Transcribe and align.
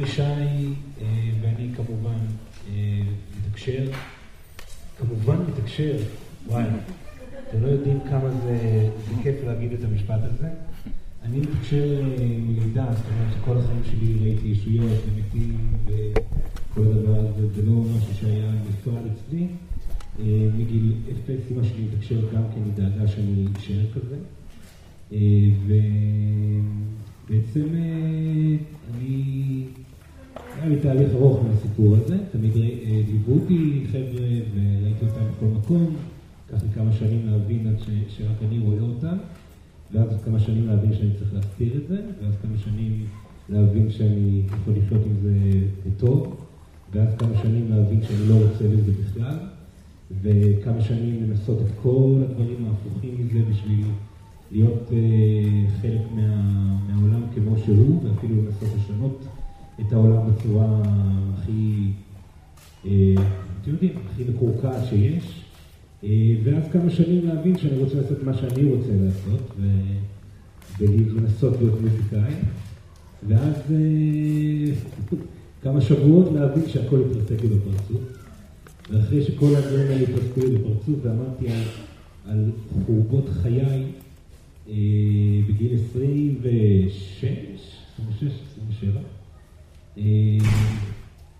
חברי 0.00 0.12
שי 0.12 0.66
ואני 1.40 1.68
כמובן 1.76 2.18
מתקשר, 3.46 3.90
כמובן 4.98 5.36
מתקשר, 5.48 5.96
וואי, 6.46 6.64
אתם 7.48 7.62
לא 7.62 7.66
יודעים 7.68 7.98
כמה 8.10 8.30
זה, 8.30 8.88
זה 9.08 9.14
כיף 9.22 9.36
להגיד 9.46 9.72
את 9.72 9.84
המשפט 9.84 10.20
הזה. 10.22 10.48
אני 11.22 11.40
מתקשר 11.40 12.02
מלידה, 12.46 12.86
זאת 12.96 13.04
אומרת 13.12 13.34
שכל 13.34 13.58
החיים 13.58 13.80
שלי 13.90 14.14
ראיתי 14.22 14.46
ישויות 14.48 14.98
ומתים 15.06 15.76
וכל 15.84 16.82
הדבר 16.82 17.18
הזה, 17.18 17.48
זה 17.54 17.62
לא 17.62 17.72
משהו 17.72 18.14
שהיה 18.20 18.50
נפרד 18.68 19.02
אצלי. 19.12 19.46
מגיל 20.58 20.92
אפס 21.12 21.40
אמא 21.50 21.64
שלי 21.64 21.82
מתקשר 21.92 22.20
גם 22.34 22.42
כן, 22.54 22.62
היא 22.64 22.72
דאגה 22.76 23.08
שאני 23.08 23.46
אשאר 23.58 23.86
כזה. 23.94 24.16
ובעצם 27.26 27.66
אני, 28.94 29.64
היה 30.58 30.68
לי 30.68 30.76
תהליך 30.80 31.14
ארוך 31.14 31.44
מהסיפור 31.44 31.96
הזה, 31.96 32.16
תמיד 32.32 32.52
ליוו 32.54 33.40
אותי 33.40 33.84
חבר'ה 33.92 34.26
וראיתי 34.54 35.04
אותם 35.04 35.24
בכל 35.36 35.46
מקום, 35.46 35.96
לקח 36.48 36.62
לי 36.62 36.68
כמה 36.74 36.92
שנים 36.92 37.26
להבין 37.26 37.66
עד 37.66 37.76
שרק 38.08 38.36
אני 38.48 38.58
רואה 38.58 38.80
אותם, 38.80 39.16
ואז 39.92 40.08
כמה 40.24 40.40
שנים 40.40 40.66
להבין 40.66 40.92
שאני 40.92 41.10
צריך 41.18 41.34
להסתיר 41.34 41.76
את 41.76 41.88
זה, 41.88 41.96
ואז 42.22 42.34
כמה 42.42 42.58
שנים 42.58 43.04
להבין 43.48 43.90
שאני 43.90 44.42
יכול 44.46 44.74
לחיות 44.76 45.02
עם 45.06 45.14
זה 45.22 45.34
בטוב, 45.86 46.36
ואז 46.92 47.08
כמה 47.18 47.36
שנים 47.42 47.70
להבין 47.70 48.02
שאני 48.02 48.28
לא 48.28 48.34
רוצה 48.34 48.64
לזה 48.64 48.92
בכלל, 49.02 49.36
וכמה 50.22 50.80
שנים 50.80 51.22
לנסות 51.22 51.58
את 51.60 51.72
כל 51.82 52.22
הדברים 52.22 52.66
ההפוכים 52.66 53.14
מזה 53.18 53.38
בשביל 53.50 53.84
להיות 54.52 54.90
חלק 55.80 56.00
מה, 56.14 56.78
מהעולם 56.88 57.22
כמו 57.34 57.58
שהוא, 57.64 58.00
ואפילו 58.04 58.36
לנסות 58.36 58.68
לשנות 58.78 59.24
את 59.80 59.92
העולם 59.92 60.32
בצורה 60.32 60.82
הכי, 61.34 61.90
אתם 62.80 63.70
יודעים, 63.70 63.92
הכי 64.12 64.24
מקורקעת 64.24 64.86
שיש. 64.88 65.44
ואז 66.44 66.64
כמה 66.72 66.90
שנים 66.90 67.26
להבין 67.26 67.58
שאני 67.58 67.78
רוצה 67.78 68.00
לעשות 68.00 68.22
מה 68.22 68.34
שאני 68.34 68.64
רוצה 68.64 68.88
לעשות, 69.04 69.56
ולנסות 70.78 71.54
להיות 71.60 71.80
מוזיקאי. 71.80 72.34
ואז 73.28 73.54
כמה 75.62 75.80
שבועות 75.80 76.32
להבין 76.32 76.68
שהכל 76.68 77.00
יתרסק 77.10 77.42
לי 77.42 77.48
בפרצוף. 77.48 78.00
ואחרי 78.90 79.22
שכל 79.22 79.56
הדברים 79.56 79.88
האלה 79.88 80.02
יתרסקו 80.02 80.40
לי 80.40 80.58
בפרצוף, 80.58 80.96
ואמרתי 81.02 81.48
על, 81.48 81.62
על 82.26 82.50
חורבות 82.86 83.28
חיי 83.42 83.84
בגיל 85.48 85.74
26, 85.90 87.24
26, 87.94 88.32
27. 88.52 89.00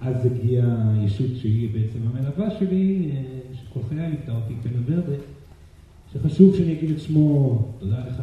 אז 0.00 0.26
הגיעה 0.26 0.94
ישות 1.04 1.36
שהיא 1.36 1.68
בעצם 1.72 1.98
המלווה 2.06 2.58
שלי, 2.58 3.10
שכל 3.52 3.80
חיי 3.88 3.98
ליוותה 3.98 4.32
אותי, 4.32 4.54
פנה 4.62 5.00
שחשוב 6.12 6.56
שאני 6.56 6.72
אגיד 6.72 6.90
את 6.90 7.00
שמו, 7.00 7.72
תודה 7.78 7.98
לך. 8.08 8.22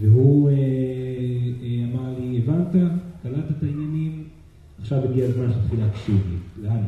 והוא 0.00 0.50
אמר 1.84 2.18
לי, 2.20 2.38
הבנת, 2.38 2.82
קלטת 3.22 3.50
את 3.50 3.62
העניינים, 3.62 4.24
עכשיו 4.80 5.04
הגיע 5.10 5.24
הזמן 5.24 5.52
שתתחיל 5.52 5.80
להקשיב 5.80 6.20
לי, 6.30 6.68
לאן? 6.68 6.82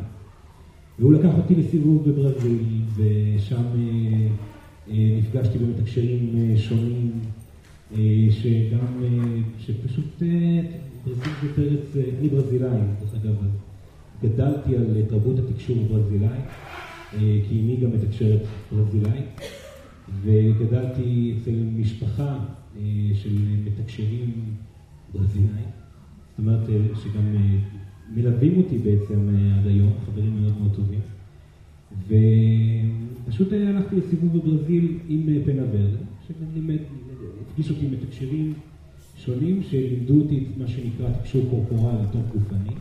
והוא 0.99 1.13
לקח 1.13 1.29
אותי 1.37 1.55
לסיבוב 1.55 2.09
בברזיל, 2.09 2.63
ושם 2.95 3.63
נפגשתי 4.87 5.57
במתקשרים 5.57 6.35
שונים, 6.57 7.11
שגם, 8.29 9.03
שפשוט, 9.59 10.23
זה 11.05 11.55
פרץ, 11.55 11.95
אני 12.19 12.29
ברזילאי, 12.29 12.79
דרך 12.99 13.15
אגב, 13.15 13.35
גדלתי 14.23 14.75
על 14.75 15.03
תרבות 15.09 15.39
התקשור 15.39 15.77
ברזילאי, 15.89 16.39
כי 17.11 17.61
אמי 17.61 17.77
גם 17.81 17.91
מתקשרת 17.91 18.41
ברזילאי, 18.71 19.21
וגדלתי 20.23 21.35
אצל 21.37 21.55
משפחה 21.77 22.39
של 23.13 23.37
מתקשרים 23.65 24.31
ברזילאי, 25.13 25.63
זאת 26.29 26.39
אומרת 26.39 26.67
שגם 27.03 27.35
מלווים 28.15 28.57
אותי 28.57 28.77
בעצם 28.77 29.29
עד 29.59 29.67
היום, 29.67 29.93
חברים 30.05 30.41
מאוד 30.41 30.53
מאוד 30.59 30.75
טובים. 30.75 30.99
ופשוט 33.27 33.53
הלכתי 33.53 33.95
לסיבוב 33.95 34.37
בברזיל 34.37 34.97
עם 35.07 35.27
פנה 35.45 35.63
ורדה, 35.71 35.97
שלימד, 36.27 36.77
הפגיש 37.41 37.69
אותי 37.69 37.87
מתקשרים 37.87 38.53
שונים, 39.25 39.63
שלימדו 39.63 40.21
אותי 40.21 40.45
את 40.51 40.57
מה 40.57 40.67
שנקרא 40.67 41.09
תקשור 41.19 41.45
קורפורלי, 41.49 42.03
תוך 42.11 42.21
גופני, 42.33 42.75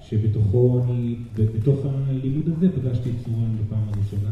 שבתוכו 0.00 0.84
אני, 0.84 1.14
בתוך 1.36 1.78
הלימוד 1.84 2.48
הזה 2.48 2.68
פגשתי 2.72 3.10
את 3.10 3.14
צורן 3.24 3.56
בפעם 3.56 3.88
הראשונה, 3.88 4.30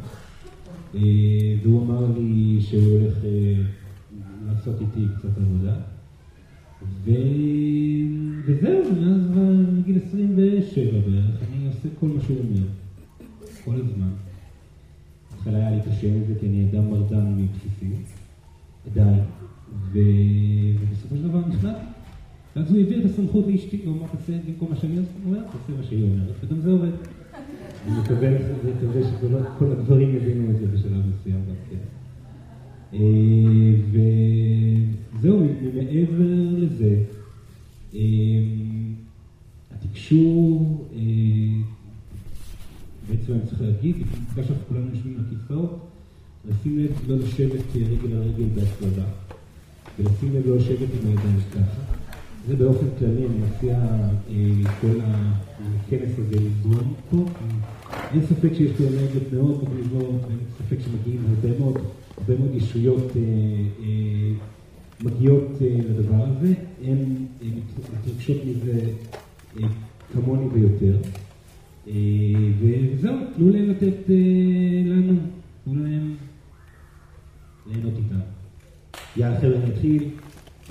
והוא 1.63 1.83
אמר 1.83 2.07
לי 2.19 2.61
שהוא 2.61 2.99
הולך 2.99 3.15
לעשות 4.47 4.81
איתי 4.81 5.07
קצת 5.19 5.39
עבודה. 5.39 5.75
ו... 7.05 7.11
וזהו, 8.47 8.83
מאז 9.01 9.21
בגיל 9.79 9.99
27 10.09 10.85
בערך, 10.91 11.43
אני 11.49 11.67
עושה 11.67 11.89
כל 12.01 12.07
מה 12.07 12.21
שהוא 12.21 12.39
אומר, 12.39 12.67
כל 13.65 13.75
הזמן. 13.75 14.11
בהתחלה 15.31 15.59
היה 15.59 15.71
לי 15.71 15.81
קשה 15.81 16.07
עם 16.07 16.25
זה, 16.29 16.35
כי 16.41 16.47
אני 16.47 16.67
אדם 16.71 16.91
מרדן 16.91 17.37
מבסיסי, 17.37 17.91
עדיין, 18.91 19.21
ו... 19.93 19.99
ובסופו 20.81 21.17
של 21.17 21.29
דבר 21.29 21.41
נכנעתי. 21.49 21.85
ואז 22.57 22.71
הוא 22.71 22.79
העביר 22.79 23.01
את 23.01 23.05
הסמכות 23.05 23.47
לאשתי, 23.47 23.81
הוא 23.85 23.97
אמר, 23.97 24.07
תעשה 24.07 24.33
במקום 24.47 24.71
מה 24.71 24.77
שאני 24.77 24.99
אומר, 25.27 25.41
תעשה 25.43 25.79
מה 25.79 25.83
שהיא 25.89 26.05
אומרת, 26.05 26.35
וגם 26.45 26.61
זה 26.61 26.71
עובד. 26.71 26.91
אני 27.87 27.99
מקווה 27.99 28.29
שכל 29.03 29.73
הדברים 29.73 30.17
יבינו 30.17 30.51
את 30.51 30.59
זה 30.59 30.67
בשלב 30.67 31.03
מסוים 31.07 31.41
גם 31.49 31.55
כן. 31.71 31.77
וזהו, 35.19 35.41
מעבר 35.75 36.25
לזה, 36.57 37.03
התקשור, 39.71 40.89
בעצם 43.09 43.33
אני 43.33 43.41
צריך 43.47 43.63
להגיד, 43.63 43.97
בגלל 44.33 44.45
שאנחנו 44.45 44.65
כולנו 44.69 44.87
יושבים 44.95 45.17
על 45.19 45.25
כיסאות, 45.31 45.87
לשים 46.49 46.79
לב 46.79 46.91
לא 47.09 47.17
לשבת 47.17 47.65
רגל 47.77 48.17
על 48.17 48.23
רגל 48.23 48.47
בהפרדה, 48.55 49.05
ולשים 49.99 50.35
לב 50.35 50.47
לא 50.47 50.57
לשבת 50.57 50.79
עם 50.79 51.09
הידיים 51.09 51.41
ככה. 51.51 51.81
זה 52.49 52.57
באופן 52.57 52.87
כללי, 52.99 53.27
אני 53.27 53.37
מציע 53.39 53.79
כל 54.81 55.01
הכנס 55.01 56.19
הזה 56.19 56.37
לזרום 56.37 56.95
פה. 57.11 57.25
אין 58.13 58.23
ספק 58.27 58.55
שיש 58.55 58.71
פה 58.73 58.85
אנרגיות 58.85 59.33
מאוד 59.33 59.65
מגניבות, 59.65 60.21
אין 60.31 60.39
ספק 60.59 60.77
שמגיעים 60.85 61.23
הרבה 61.29 61.59
מאוד, 61.59 61.79
הרבה 62.19 62.39
מאוד 62.39 62.55
ישויות 62.55 63.13
מגיעות 65.05 65.49
לדבר 65.61 66.25
הזה, 66.25 66.55
הן 66.85 66.99
מתרגשות 67.79 68.37
מזה 68.47 68.81
כמוני 70.13 70.47
ויותר. 70.53 70.97
וזהו, 72.61 73.17
תנו 73.37 73.51
להם 73.51 73.71
לתת 73.71 74.11
לנו, 74.87 75.15
תנו 75.65 75.85
להם 75.85 76.15
ליהנות 77.67 77.93
איתם. 77.97 78.40
y 79.17 79.23
al 79.23 79.41
decir 79.41 80.15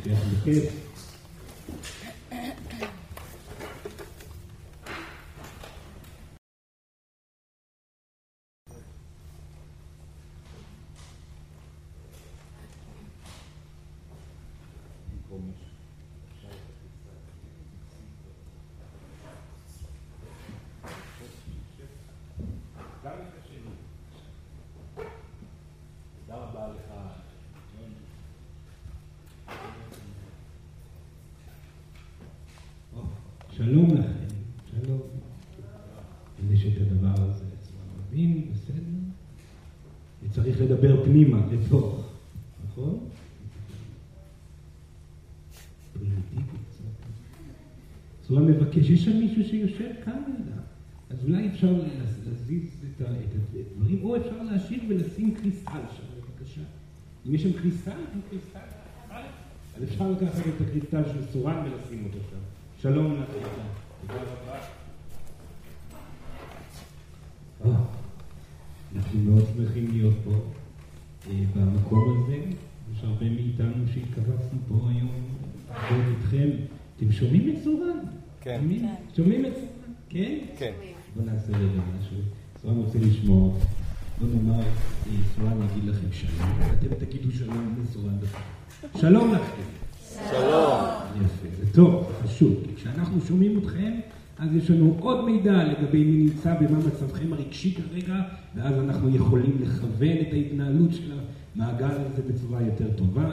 que 0.03 0.13
es 0.13 0.25
mujer 0.25 0.78
אז 48.69 48.75
הוא 48.75 48.81
מבקש, 48.81 48.89
יש 48.89 49.05
שם 49.05 49.17
מישהו 49.17 49.43
שיושב 49.43 49.91
כאן 50.05 50.21
לידה, 50.27 50.61
אז 51.09 51.25
אולי 51.25 51.47
אפשר 51.47 51.71
להזיז 52.27 52.85
את 52.97 53.01
הדברים, 53.01 54.03
או 54.03 54.17
אפשר 54.17 54.43
להשאיר 54.43 54.83
ולשים 54.89 55.35
קריסטל 55.35 55.81
שם, 55.97 56.03
בבקשה. 56.17 56.61
אם 57.27 57.35
יש 57.35 57.43
שם 57.43 57.53
קריסטל, 57.53 57.91
אין 57.91 58.21
קריסטל, 58.29 58.59
אז 59.77 59.83
אפשר 59.83 60.11
לקחת 60.11 60.47
את 60.47 60.61
הקריסטל 60.61 61.03
של 61.13 61.25
סורן 61.33 61.55
ולשים 61.65 62.05
אותו 62.05 62.17
שם. 62.29 62.37
שלום 62.81 63.13
לכם. 63.13 63.49
תודה 64.01 64.21
רבה. 64.21 64.59
אה, 67.65 67.83
אנחנו 68.95 69.19
מאוד 69.19 69.43
שמחים 69.55 69.87
להיות 69.91 70.15
פה, 70.23 70.31
אה, 71.29 71.43
במקום 71.55 72.23
הזה. 72.23 72.37
יש 72.93 73.03
הרבה 73.03 73.29
מאיתנו 73.29 73.87
שהתקבצנו 73.93 74.59
פה 74.67 74.89
היום 74.89 75.11
לעבוד 75.69 76.05
איתכם. 76.17 76.49
אתם 76.97 77.11
שומעים 77.11 77.49
את? 77.49 77.58
כן. 78.41 78.61
שומעים 79.15 79.45
את 79.45 79.53
סורן? 79.55 79.93
כן? 80.09 80.37
כן. 80.57 80.71
בוא 81.15 81.23
נעשה 81.23 81.51
רגע 81.57 81.81
משהו. 81.99 82.17
סורן 82.61 82.77
רוצה 82.77 82.99
לשמוע. 82.99 83.53
בוא 84.19 84.27
נאמר, 84.33 84.59
אה, 84.59 85.11
סורן 85.35 85.67
יגיד 85.71 85.89
לכם 85.89 86.07
שלום, 86.11 86.49
ואתם 86.59 87.05
תגידו 87.05 87.31
שלום 87.31 87.75
לסורן 87.83 88.19
בכלל. 88.19 88.41
שלום 89.01 89.33
לכם. 89.33 89.61
שלום. 90.29 90.79
יפה, 91.15 91.47
זה 91.59 91.73
טוב, 91.73 92.07
זה 92.07 92.27
חשוב, 92.27 92.55
כי 92.65 92.75
כשאנחנו 92.75 93.21
שומעים 93.27 93.57
אתכם, 93.57 93.91
אז 94.39 94.55
יש 94.55 94.71
לנו 94.71 94.97
עוד 94.99 95.25
מידע 95.25 95.63
לגבי 95.63 96.03
מי 96.03 96.23
נמצא 96.23 96.55
ומה 96.61 96.79
מצבכם 96.79 97.33
הרגשי 97.33 97.75
כרגע, 97.75 98.15
ואז 98.55 98.73
אנחנו 98.79 99.15
יכולים 99.15 99.57
לכוון 99.61 100.17
את 100.21 100.33
ההתנהלות 100.33 100.93
של 100.93 101.11
המעגל 101.55 101.91
הזה 101.91 102.21
בצורה 102.33 102.61
יותר 102.61 102.87
טובה. 102.97 103.29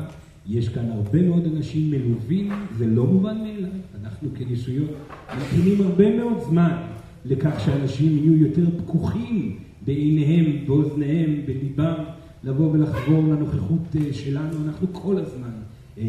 יש 0.49 0.69
כאן 0.69 0.91
הרבה 0.91 1.23
מאוד 1.23 1.47
אנשים 1.57 1.91
מלווים, 1.91 2.51
זה 2.79 2.87
לא 2.87 3.07
מובן 3.07 3.39
מאליו. 3.39 3.71
אנחנו 4.03 4.29
כישויות 4.35 4.91
ממתינים 5.35 5.87
הרבה 5.87 6.17
מאוד 6.17 6.41
זמן 6.49 6.73
לכך 7.25 7.61
שאנשים 7.65 8.17
יהיו 8.17 8.37
יותר 8.37 8.67
פקוחים 8.79 9.59
בעיניהם, 9.87 10.67
באוזניהם, 10.67 11.41
בליבם, 11.47 11.95
לבוא 12.45 12.73
ולחבור 12.73 13.23
לנוכחות 13.23 13.97
אה, 13.97 14.13
שלנו. 14.13 14.67
אנחנו 14.67 14.87
כל 14.93 15.19
הזמן 15.19 15.51
אה, 15.99 16.03
אה, 16.03 16.09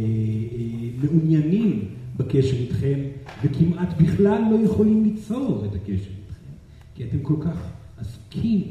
מעוניינים 1.03 1.79
בקשר 2.17 2.57
איתכם, 2.57 2.99
וכמעט 3.43 4.01
בכלל 4.01 4.41
לא 4.51 4.65
יכולים 4.65 5.03
ליצור 5.03 5.65
את 5.65 5.75
הקשר 5.75 5.91
איתכם, 5.91 6.51
כי 6.95 7.03
אתם 7.03 7.19
כל 7.21 7.35
כך 7.41 7.71
עסוקים 7.97 8.63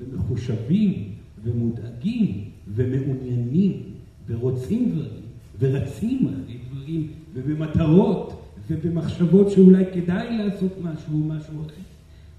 ומחושבים 0.00 1.04
ומודאגים 1.44 2.44
ומעוניינים 2.68 3.82
ורוצים 4.30 4.92
דברים 4.92 5.22
ורצים 5.58 6.28
אחרי 6.28 6.58
דברים 6.70 7.08
ובמטרות 7.34 8.42
ובמחשבות 8.70 9.50
שאולי 9.50 9.84
כדאי 9.94 10.38
לעשות 10.38 10.72
משהו 10.82 11.12
או 11.12 11.18
משהו 11.18 11.62
אחר. 11.66 11.82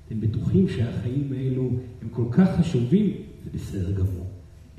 אתם 0.07 0.21
בטוחים 0.21 0.69
שהחיים 0.69 1.33
האלו 1.38 1.69
הם 2.01 2.09
כל 2.11 2.25
כך 2.31 2.59
חשובים, 2.59 3.13
זה 3.43 3.49
בסדר 3.53 3.91
גמור. 3.91 4.27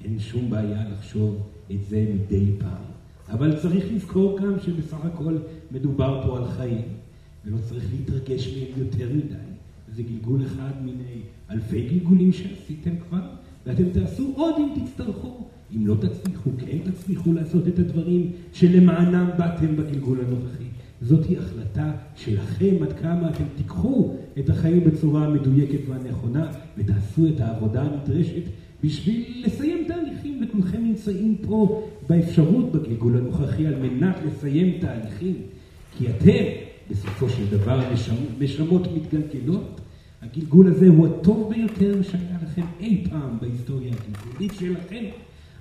אין 0.04 0.18
שום 0.18 0.50
בעיה 0.50 0.88
לחשוב 0.88 1.36
את 1.70 1.84
זה 1.88 2.06
מדי 2.14 2.46
פעם. 2.58 2.82
אבל 3.28 3.60
צריך 3.60 3.84
לזכור 3.92 4.38
גם 4.38 4.54
שבסך 4.60 5.04
הכל 5.04 5.36
מדובר 5.70 6.22
פה 6.26 6.38
על 6.38 6.48
חיים, 6.48 6.84
ולא 7.44 7.56
צריך 7.68 7.84
להתרגש 7.92 8.48
מהם 8.48 8.86
יותר 8.86 9.08
מדי. 9.14 9.34
זה 9.96 10.02
גלגול 10.02 10.42
אחד 10.42 10.72
מיני 10.84 11.20
אלפי 11.50 11.88
גלגולים 11.88 12.32
שעשיתם 12.32 12.90
כבר, 13.08 13.22
ואתם 13.66 13.90
תעשו 13.90 14.32
עוד 14.36 14.54
אם 14.58 14.84
תצטרכו. 14.84 15.44
אם 15.76 15.86
לא 15.86 15.94
תצליחו, 15.94 16.50
כן 16.58 16.78
תצליחו 16.90 17.32
לעשות 17.32 17.69
את 17.69 17.78
הדברים 17.78 18.30
שלמענם 18.52 19.30
באתם 19.38 19.76
בגלגול 19.76 20.19
הנוכחי. 20.20 20.64
זאת 21.02 21.26
היא 21.26 21.38
החלטה 21.38 21.92
שלכם 22.16 22.74
עד 22.82 22.92
כמה 22.92 23.30
אתם 23.30 23.44
תיקחו 23.56 24.14
את 24.38 24.50
החיים 24.50 24.84
בצורה 24.84 25.26
המדויקת 25.26 25.78
והנכונה 25.88 26.52
ותעשו 26.78 27.26
את 27.28 27.40
העבודה 27.40 27.82
הנדרשת 27.82 28.42
בשביל 28.84 29.44
לסיים 29.46 29.84
תהליכים, 29.88 30.44
וכולכם 30.44 30.84
נמצאים 30.84 31.36
פה 31.46 31.88
באפשרות 32.08 32.72
בגלגול 32.72 33.16
הנוכחי 33.16 33.66
על 33.66 33.74
מנת 33.74 34.16
לסיים 34.26 34.78
תהליכים, 34.80 35.34
כי 35.98 36.10
אתם 36.10 36.44
בסופו 36.90 37.28
של 37.28 37.46
דבר 37.50 37.80
נשמות 38.40 38.88
מתגלגלות. 38.96 39.80
הגלגול 40.22 40.66
הזה 40.66 40.88
הוא 40.88 41.06
הטוב 41.06 41.52
ביותר 41.54 42.02
שהיה 42.02 42.36
לכם 42.42 42.62
אי 42.80 43.04
פעם 43.10 43.38
בהיסטוריה 43.40 43.92
הגלגולית 43.92 44.52
שלכם. 44.58 45.04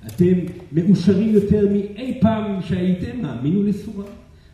אתם 0.07 0.33
מאושרים 0.71 1.33
יותר 1.33 1.68
מאי 1.74 2.18
פעם 2.21 2.62
שהייתם, 2.62 3.25
האמינו 3.25 3.63
לסורה. 3.63 4.06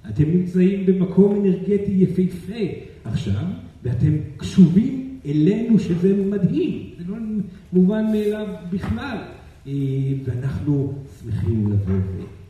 אתם 0.10 0.24
נמצאים 0.24 0.86
במקום 0.86 1.46
אנרגטי 1.46 1.92
יפהפה 1.92 2.64
עכשיו, 3.04 3.46
ואתם 3.84 4.14
קשובים 4.38 5.20
אלינו 5.26 5.80
שזה 5.80 6.16
מדהים, 6.16 6.90
זה 6.98 7.04
לא 7.08 7.18
מובן 7.74 8.06
מאליו 8.12 8.48
בכלל. 8.72 9.18
אה, 9.68 9.74
ואנחנו 10.24 10.94
שמחים 11.20 11.72
לבוא 11.72 11.96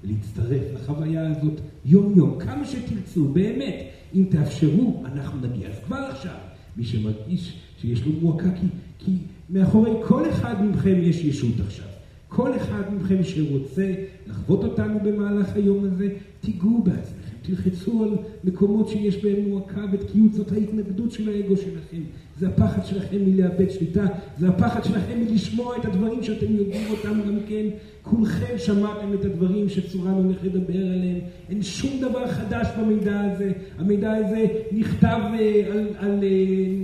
ולהצטרף 0.04 0.64
לחוויה 0.74 1.32
הזאת 1.32 1.62
יום-יום, 1.86 2.40
כמה 2.40 2.66
שתרצו, 2.66 3.28
באמת. 3.28 3.76
אם 4.16 4.26
תאפשרו, 4.30 5.04
אנחנו 5.06 5.48
נגיע. 5.48 5.70
אז 5.70 5.76
כבר 5.86 5.98
עכשיו, 5.98 6.36
מי 6.78 6.86
שמרגיש 6.86 7.58
שיש 7.82 8.06
לו 8.06 8.12
מועקה, 8.22 8.52
כי, 8.52 8.68
כי 9.00 9.12
מאחורי 9.50 9.92
כל 10.08 10.30
אחד 10.30 10.66
מכם 10.66 10.96
יש 11.02 11.24
ישות 11.24 11.60
עכשיו. 11.66 11.88
כל 12.28 12.56
אחד 12.56 12.96
מכם 12.96 13.24
שרוצה 13.24 13.94
לחוות 14.28 14.64
אותנו 14.64 15.00
במהלך 15.04 15.56
היום 15.56 15.84
הזה, 15.84 16.10
תיגעו 16.42 16.84
בעצמכם. 16.84 17.28
תלחצו 17.42 18.04
על 18.04 18.10
מקומות 18.44 18.90
שיש 18.90 19.24
בהם 19.24 19.50
מועקה 19.50 19.86
ותקיעות, 19.92 20.34
זאת 20.34 20.52
ההתנגדות 20.52 21.12
של 21.12 21.30
האגו 21.30 21.58
שלכם. 21.58 22.02
זה 22.40 22.48
הפחד 22.48 22.86
שלכם 22.86 23.18
מלאבד 23.26 23.70
שליטה, 23.70 24.06
זה 24.38 24.48
הפחד 24.48 24.84
שלכם 24.84 25.20
מלשמוע 25.20 25.78
את 25.78 25.86
הדברים 25.86 26.24
שאתם 26.24 26.56
יודעים 26.56 26.92
אותם 26.92 27.22
גם 27.28 27.38
כן. 27.50 27.66
כולכם 28.02 28.58
שמעתם 28.58 29.14
את 29.14 29.26
הדברים 29.26 29.70
שצורן 29.70 30.12
הולך 30.12 30.38
לדבר 30.44 30.80
עליהם. 30.80 31.20
אין 31.50 31.64
שום 31.64 32.02
דבר 32.02 32.28
חדש 32.28 32.68
במידע 32.80 33.22
הזה. 33.22 33.52
המידע 33.78 34.12
הזה 34.12 34.46
נכתב 34.72 35.20
אה, 35.34 35.64
על, 35.72 35.88
על 35.98 36.24
אה, 36.24 36.28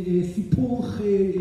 אה, 0.08 0.24
סיפור 0.34 0.86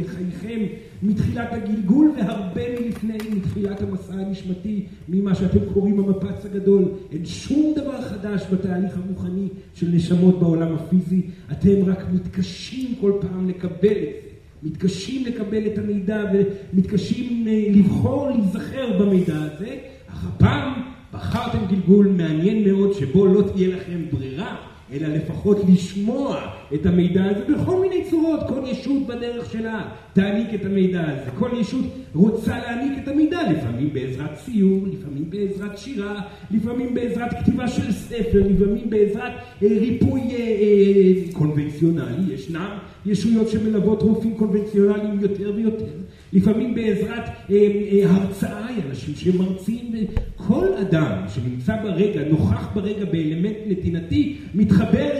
חייכם 0.07 0.61
מתחילת 1.03 1.53
הגלגול 1.53 2.13
והרבה 2.17 2.81
מלפני, 2.81 3.19
מתחילת 3.37 3.83
המסע 3.83 4.15
הנשמתי, 4.15 4.87
ממה 5.09 5.35
שאתם 5.35 5.59
קוראים 5.75 5.99
המפץ 5.99 6.45
הגדול. 6.45 6.85
אין 7.13 7.25
שום 7.25 7.73
דבר 7.77 8.03
חדש 8.03 8.43
בתהליך 8.53 8.93
הרוחני 8.97 9.49
של 9.75 9.89
נשמות 9.89 10.41
בעולם 10.41 10.75
הפיזי. 10.75 11.23
אתם 11.53 11.85
רק 11.87 12.07
מתקשים 12.13 12.95
כל 13.01 13.13
פעם 13.21 13.49
לקבל 13.49 13.73
את 13.89 14.23
זה. 14.25 14.33
מתקשים 14.63 15.27
לקבל 15.27 15.67
את 15.67 15.79
המידע 15.79 16.25
ומתקשים 16.33 17.49
אה, 17.49 17.65
לבחור 17.71 18.31
להיזכר 18.31 18.99
במידע 18.99 19.37
הזה, 19.37 19.77
אך 20.09 20.27
הפעם 20.27 20.73
בחרתם 21.13 21.59
גלגול 21.71 22.07
מעניין 22.07 22.65
מאוד 22.69 22.93
שבו 22.93 23.27
לא 23.27 23.43
תהיה 23.53 23.77
לכם 23.77 24.01
ברירה 24.13 24.72
אלא 24.93 25.09
לפחות 25.09 25.57
לשמוע 25.69 26.41
את 26.75 26.87
המידע 26.87 27.25
הזה 27.25 27.55
בכל 27.55 27.81
מיני 27.81 28.05
צורות. 28.11 28.41
כל 28.49 28.61
ישות 28.67 29.07
בדרך 29.07 29.53
שלה 29.53 29.89
תעניק 30.13 30.55
את 30.55 30.65
המידע 30.65 31.01
הזה. 31.01 31.31
כל 31.39 31.49
ישות 31.61 31.85
רוצה 32.15 32.59
להעניק 32.59 32.99
את 33.03 33.09
המידע, 33.09 33.53
לפעמים 33.53 33.93
בעזרת 33.93 34.35
ציור, 34.35 34.87
לפעמים 34.87 35.31
בעזרת 35.31 35.79
שירה, 35.79 36.21
לפעמים 36.51 36.95
בעזרת 36.95 37.31
כתיבה 37.41 37.69
של 37.69 37.93
ספר, 37.93 38.43
לפעמים 38.49 38.91
בעזרת 38.91 39.33
אה, 39.63 39.69
ריפוי 39.69 40.21
אה, 40.21 40.37
אה, 40.37 41.33
קונבנציונלי. 41.33 42.35
ישנם 42.35 42.79
ישויות 43.07 43.49
שמלוות 43.49 44.03
רופאים 44.03 44.35
קונבנציונליים 44.35 45.21
יותר 45.21 45.53
ויותר. 45.57 46.02
לפעמים 46.33 46.75
בעזרת 46.75 47.25
אה, 47.29 47.57
אה, 47.57 48.11
הרצאה, 48.11 48.69
אנשים 48.91 49.15
שמרצים, 49.15 49.93
כל 50.37 50.67
אדם 50.75 51.23
שנמצא 51.29 51.83
ברגע, 51.83 52.29
נוכח 52.29 52.69
ברגע 52.75 53.05
באלמנט 53.05 53.57
נתינתי, 53.67 54.39
מתחבר 54.55 55.11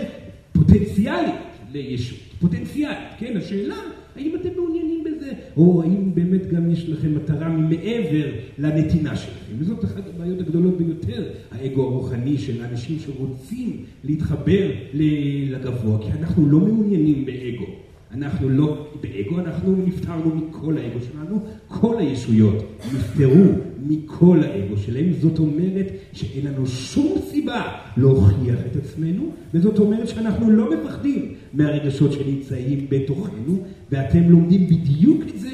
פוטנציאלית 0.53 1.35
לישות, 1.73 2.19
פוטנציאלית, 2.39 2.97
כן? 3.19 3.37
השאלה, 3.37 3.75
האם 4.15 4.35
אתם 4.35 4.49
מעוניינים 4.55 5.03
בזה, 5.03 5.31
או 5.57 5.81
האם 5.83 6.15
באמת 6.15 6.47
גם 6.51 6.71
יש 6.71 6.89
לכם 6.89 7.15
מטרה 7.15 7.49
מעבר 7.49 8.31
לנתינה 8.59 9.15
שלכם. 9.15 9.53
וזאת 9.59 9.85
אחת 9.85 10.03
הבעיות 10.15 10.39
הגדולות 10.39 10.77
ביותר, 10.77 11.23
האגו 11.51 11.83
הרוחני 11.83 12.37
של 12.37 12.63
האנשים 12.63 12.97
שרוצים 12.99 13.83
להתחבר 14.03 14.71
לגבוה, 14.93 15.97
כי 16.01 16.09
אנחנו 16.19 16.47
לא 16.47 16.59
מעוניינים 16.59 17.25
באגו. 17.25 17.65
אנחנו 18.13 18.49
לא 18.49 18.87
באגו, 19.01 19.39
אנחנו 19.39 19.75
נפטרנו 19.85 20.35
מכל 20.35 20.77
האגו 20.77 20.99
שלנו, 21.11 21.39
כל 21.67 21.97
הישויות 21.99 22.63
נפטרו 22.93 23.45
מכל 23.87 24.39
האגו 24.43 24.77
שלהם, 24.77 25.13
זאת 25.21 25.39
אומרת 25.39 25.87
שאין 26.13 26.47
לנו 26.47 26.67
שום 26.67 27.17
סיבה 27.29 27.71
להוכיח 27.97 28.59
את 28.71 28.75
עצמנו, 28.75 29.31
וזאת 29.53 29.79
אומרת 29.79 30.07
שאנחנו 30.07 30.49
לא 30.49 30.69
מפחדים 30.73 31.33
מהרגשות 31.53 32.11
שנמצאים 32.11 32.85
בתוכנו, 32.89 33.57
ואתם 33.91 34.29
לומדים 34.29 34.67
בדיוק 34.67 35.21
את 35.35 35.39
זה. 35.39 35.49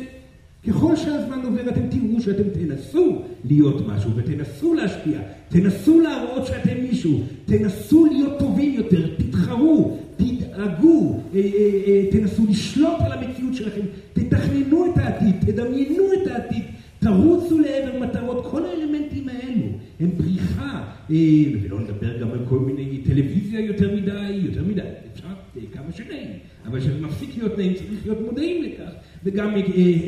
ככל 0.67 0.95
שהזמן 0.95 1.41
עובר 1.43 1.69
אתם 1.69 1.81
תראו 1.89 2.21
שאתם 2.21 2.49
תנסו 2.49 3.21
להיות 3.45 3.87
משהו 3.87 4.11
ותנסו 4.15 4.73
להשפיע, 4.73 5.19
תנסו 5.49 5.99
להראות 5.99 6.45
שאתם 6.45 6.81
מישהו, 6.81 7.19
תנסו 7.45 8.05
להיות 8.05 8.39
טובים 8.39 8.73
יותר, 8.73 9.07
תתחרו, 9.17 9.97
תדאגו, 10.17 10.38
אה, 10.59 10.65
אה, 11.35 11.41
אה, 11.87 12.03
תנסו 12.11 12.45
לשלוט 12.49 13.01
על 13.05 13.11
המציאות 13.11 13.55
שלכם, 13.55 13.81
תתכננו 14.13 14.85
את 14.85 14.97
העתיד, 14.97 15.35
תדמיינו 15.39 16.03
את 16.13 16.27
העתיד, 16.27 16.63
תרוצו 16.99 17.59
לעבר 17.59 17.99
מטרות, 17.99 18.45
כל 18.51 18.65
האלמנטים 18.65 19.29
האלו 19.29 19.65
הם 19.99 20.09
בריחה, 20.17 20.83
ולא 21.09 21.79
נדבר 21.79 22.21
גם 22.21 22.31
על 22.31 22.39
כל 22.49 22.59
מיני 22.59 22.97
טלוויזיה 22.97 23.59
יותר 23.59 23.95
מדי, 23.95 24.31
יותר 24.31 24.63
מדי, 24.63 24.81
אפשר 25.13 25.27
כמה 25.73 25.91
שנעים, 25.91 26.29
אבל 26.65 26.79
כשזה 26.79 27.01
מפסיק 27.01 27.29
להיות 27.37 27.57
נעים 27.57 27.73
צריך 27.73 28.05
להיות 28.05 28.21
מודעים 28.21 28.63
לכך, 28.63 28.91
וגם 29.23 29.49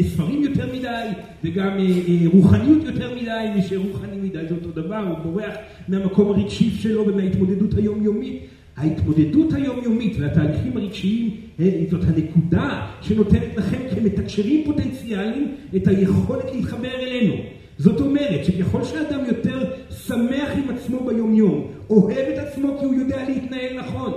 ספרים 0.01 0.43
יותר 0.43 0.75
מדי, 0.75 1.08
וגם 1.43 1.77
רוחניות 2.25 2.84
יותר 2.84 3.15
מדי, 3.15 3.46
מי 3.55 3.62
שרוחני 3.62 4.17
מדי 4.24 4.48
זה 4.50 4.55
אותו 4.55 4.72
דבר, 4.81 5.08
הוא 5.08 5.17
בורח 5.17 5.53
מהמקום 5.88 6.27
הרגשי 6.27 6.70
שלו 6.70 7.08
ומההתמודדות 7.08 7.74
היומיומית. 7.74 8.41
ההתמודדות 8.81 9.53
היומיומית 9.53 10.13
והתהליכים 10.19 10.77
הרגשיים 10.77 11.29
זאת 11.89 12.01
הנקודה 12.03 12.88
שנותנת 13.01 13.57
לכם 13.57 13.77
כמתקשרים 13.95 14.65
פוטנציאליים 14.65 15.55
את 15.75 15.88
היכולת 15.88 16.45
להתחבר 16.53 16.95
אלינו. 17.00 17.33
זאת 17.77 18.01
אומרת 18.01 18.45
שככל 18.45 18.83
שאדם 18.83 19.25
יותר 19.25 19.73
שמח 19.89 20.50
עם 20.55 20.75
עצמו 20.75 21.05
ביומיום, 21.05 21.67
אוהב 21.89 22.27
את 22.33 22.38
עצמו 22.38 22.77
כי 22.79 22.85
הוא 22.85 22.93
יודע 22.93 23.29
להתנהל 23.29 23.79
נכון, 23.79 24.13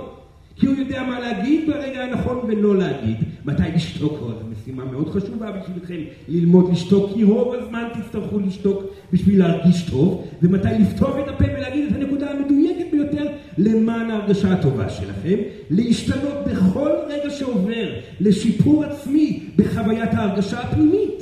כי 0.55 0.65
הוא 0.65 0.75
יודע 0.75 1.03
מה 1.03 1.19
להגיד 1.19 1.67
ברגע 1.67 2.03
הנכון 2.03 2.39
ולא 2.47 2.77
להגיד, 2.77 3.17
מתי 3.45 3.63
לשתוק, 3.75 4.19
זו 4.19 4.45
משימה 4.51 4.85
מאוד 4.85 5.09
חשובה 5.09 5.51
בשבילכם 5.51 6.01
ללמוד 6.27 6.71
לשתוק, 6.71 7.11
כי 7.13 7.23
רוב 7.23 7.53
הזמן 7.53 7.83
תצטרכו 7.93 8.39
לשתוק 8.39 8.83
בשביל 9.13 9.39
להרגיש 9.39 9.89
טוב, 9.89 10.27
ומתי 10.41 10.67
לפתוח 10.79 11.15
את 11.23 11.27
הפה 11.27 11.45
ולהגיד 11.57 11.85
את 11.89 11.95
הנקודה 11.95 12.31
המדויקת 12.31 12.85
ביותר 12.91 13.25
למען 13.57 14.11
ההרגשה 14.11 14.53
הטובה 14.53 14.89
שלכם, 14.89 15.35
להשתנות 15.69 16.37
בכל 16.45 16.91
רגע 17.07 17.29
שעובר 17.29 17.93
לשיפור 18.19 18.83
עצמי 18.83 19.39
בחוויית 19.55 20.13
ההרגשה 20.13 20.59
הפנימית. 20.59 21.21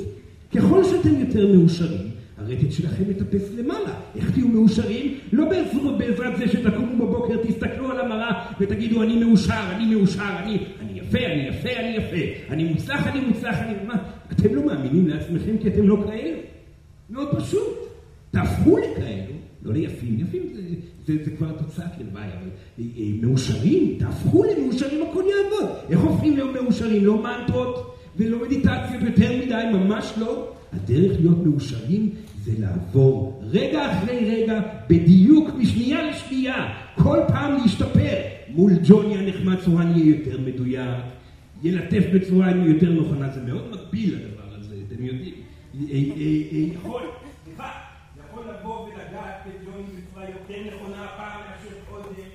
ככל 0.54 0.84
שאתם 0.84 1.20
יותר 1.20 1.52
מאושרים, 1.56 2.13
הרטט 2.46 2.72
שלכם 2.72 3.04
מטפס 3.08 3.50
למעלה. 3.58 4.00
איך 4.16 4.30
תהיו 4.30 4.48
מאושרים? 4.48 5.14
לא 5.32 5.44
בעזרת 5.98 6.36
זה 6.38 6.48
שתקומו 6.48 7.06
בבוקר, 7.06 7.36
תסתכלו 7.42 7.90
על 7.90 8.00
המראה 8.00 8.44
ותגידו 8.60 9.02
אני 9.02 9.24
מאושר, 9.24 9.70
אני 9.76 9.94
מאושר, 9.94 10.36
אני, 10.44 10.58
אני 10.80 10.98
יפה, 10.98 11.18
אני 11.18 11.48
יפה, 11.48 11.68
אני 11.80 11.96
יפה, 11.96 12.52
אני 12.52 12.64
מוצלח, 12.64 13.06
אני 13.06 13.20
מוצלח, 13.20 13.56
אני... 13.58 13.72
מה? 13.86 13.94
אתם 14.32 14.54
לא 14.54 14.66
מאמינים 14.66 15.08
לעצמכם 15.08 15.56
כי 15.62 15.68
אתם 15.68 15.88
לא 15.88 16.04
כאלה? 16.06 16.36
מאוד 17.10 17.28
פשוט. 17.36 17.84
תהפכו 18.30 18.78
לכאלו, 18.78 19.34
לא 19.62 19.72
ליפים, 19.72 20.18
יפים 20.20 20.42
זה, 20.54 20.62
זה, 21.06 21.24
זה 21.24 21.30
כבר 21.30 21.52
תוצאת 21.52 21.90
לוואי, 22.00 22.24
אבל 22.24 22.48
אה, 22.78 22.84
אה, 22.98 23.10
מאושרים, 23.22 23.96
תהפכו 23.98 24.44
למאושרים, 24.44 25.02
הכל 25.10 25.22
יעבוד. 25.22 25.76
איך 25.90 26.00
הופכים 26.00 26.34
להיות 26.34 26.50
מאושרים? 26.62 27.04
לא 27.04 27.22
מנטרות 27.22 27.96
ולא 28.16 28.42
מדיטציות 28.42 29.02
יותר 29.02 29.32
מדי, 29.44 29.64
ממש 29.72 30.12
לא. 30.18 30.54
הדרך 30.72 31.20
להיות 31.20 31.46
מאושרים 31.46 32.10
זה 32.44 32.52
לעבור 32.58 33.42
רגע 33.50 33.92
אחרי 33.92 34.36
רגע, 34.36 34.60
בדיוק 34.88 35.48
משנייה 35.58 36.10
לשנייה, 36.10 36.74
כל 37.02 37.18
פעם 37.28 37.52
להשתפר. 37.52 38.22
מול 38.48 38.72
ג'וני 38.84 39.18
הנחמד 39.18 39.60
צורן 39.64 39.96
יהיה 39.96 40.16
יותר 40.16 40.40
מדויק, 40.40 41.04
ילטף 41.62 42.04
בצורה 42.14 42.50
יותר 42.50 42.92
נכונה, 42.92 43.28
זה 43.30 43.40
מאוד 43.40 43.70
מקביל 43.70 44.14
לדבר 44.14 44.54
הזה, 44.56 44.74
אתם 44.88 45.04
יודעים. 45.04 45.34
אה, 45.34 45.94
אה, 45.94 46.74
יכול, 46.74 47.02
סליחה, 47.44 47.70
יכול 48.26 48.44
לבוא 48.44 48.86
ולגעת 48.88 49.46
בג'וני 49.46 49.84
בצורה 49.96 50.24
יותר 50.24 50.76
נכונה 50.76 51.04
הפעם 51.04 51.40
מאשר 51.40 51.76
קודם, 51.90 52.28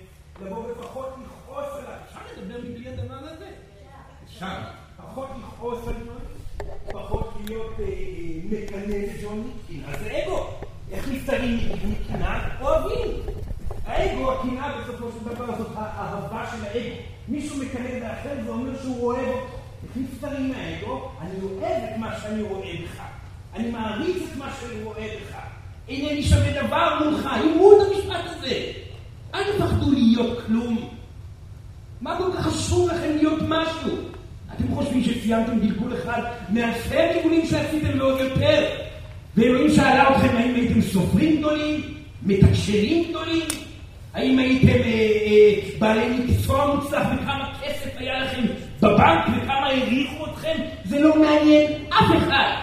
לבוא 0.45 0.71
ופחות 0.71 1.09
לכעוס 1.25 1.67
עליו. 1.77 1.97
אפשר 2.07 2.19
לדבר 2.37 2.57
מבלי 2.69 2.89
הדבר 2.89 3.19
הזה? 3.21 3.47
אפשר. 4.25 4.55
פחות 4.97 5.29
לכעוס 5.39 5.87
על 5.87 5.93
ג'וני, 5.93 6.07
פחות 6.09 6.28
להיות 7.49 7.77
מקנא 8.49 8.95
לג'וני, 8.95 9.41
קנאה 9.67 9.99
זה 9.99 10.23
אגו. 10.23 10.47
איך 10.91 11.07
נפטרים 11.07 11.59
מקנאה? 11.83 12.61
אוהבים. 12.61 13.07
האגו, 13.85 14.31
הקנאה 14.31 14.81
בסופו 14.81 15.09
של 15.11 15.35
דבר 15.35 15.57
זאת 15.57 15.67
האהבה 15.75 16.43
של 16.51 16.65
האגו. 16.65 16.95
מישהו 17.27 17.57
מקנא 17.57 17.99
באחר 17.99 18.35
ואומר 18.45 18.81
שהוא 18.81 19.07
אוהב 19.07 19.27
אותו. 19.27 19.57
איך 19.83 19.91
נפטרים 19.97 20.49
מהאגו? 20.49 21.11
אני 21.21 21.41
אוהב 21.41 21.83
את 21.83 21.97
מה 21.97 22.19
שאני 22.21 22.41
רואה 22.41 22.73
בך. 22.83 23.01
אני 23.55 23.71
מעריץ 23.71 24.23
את 24.31 24.37
מה 24.37 24.51
שאני 24.59 24.83
רואה 24.83 25.07
בך. 25.21 25.35
אינני 25.87 26.23
שווה 26.23 26.63
דבר 26.63 26.99
מולך. 27.03 27.29
אמרו 27.43 27.73
את 27.73 27.87
המשפט 27.87 28.25
הזה. 28.25 28.71
אל 29.33 29.43
תפחדו 29.57 29.91
להיות 29.91 30.45
כלום. 30.45 30.89
מה 32.01 32.17
כל 32.17 32.31
כך 32.37 32.47
חשוב 32.47 32.89
לכם 32.89 33.11
להיות 33.17 33.39
משהו? 33.47 34.08
אתם 34.59 34.75
חושבים 34.75 35.03
שסיימתם 35.03 35.59
גלגול 35.59 35.93
אחד 35.93 36.21
מאלפי 36.49 36.95
גלגולים 37.13 37.45
שעשיתם 37.45 37.99
ועוד 37.99 38.19
יותר? 38.19 38.65
ואלוהים 39.35 39.69
שאלה 39.69 40.09
אתכם 40.09 40.37
האם 40.37 40.55
הייתם 40.55 40.81
סופרים 40.81 41.37
גדולים? 41.37 41.81
מתקשרים 42.25 43.03
גדולים? 43.09 43.47
האם 44.13 44.39
הייתם 44.39 44.67
אה, 44.67 44.83
אה, 44.85 45.53
בעלי 45.79 46.09
מקצוע 46.09 46.75
מוצלח 46.75 47.07
וכמה 47.15 47.49
כסף 47.61 47.89
היה 47.97 48.19
לכם 48.19 48.41
בבנק 48.81 49.25
וכמה 49.27 49.67
העריכו 49.67 50.25
אתכם? 50.25 50.55
זה 50.85 50.99
לא 50.99 51.15
מעניין 51.15 51.71
אף 51.89 52.17
אחד. 52.17 52.53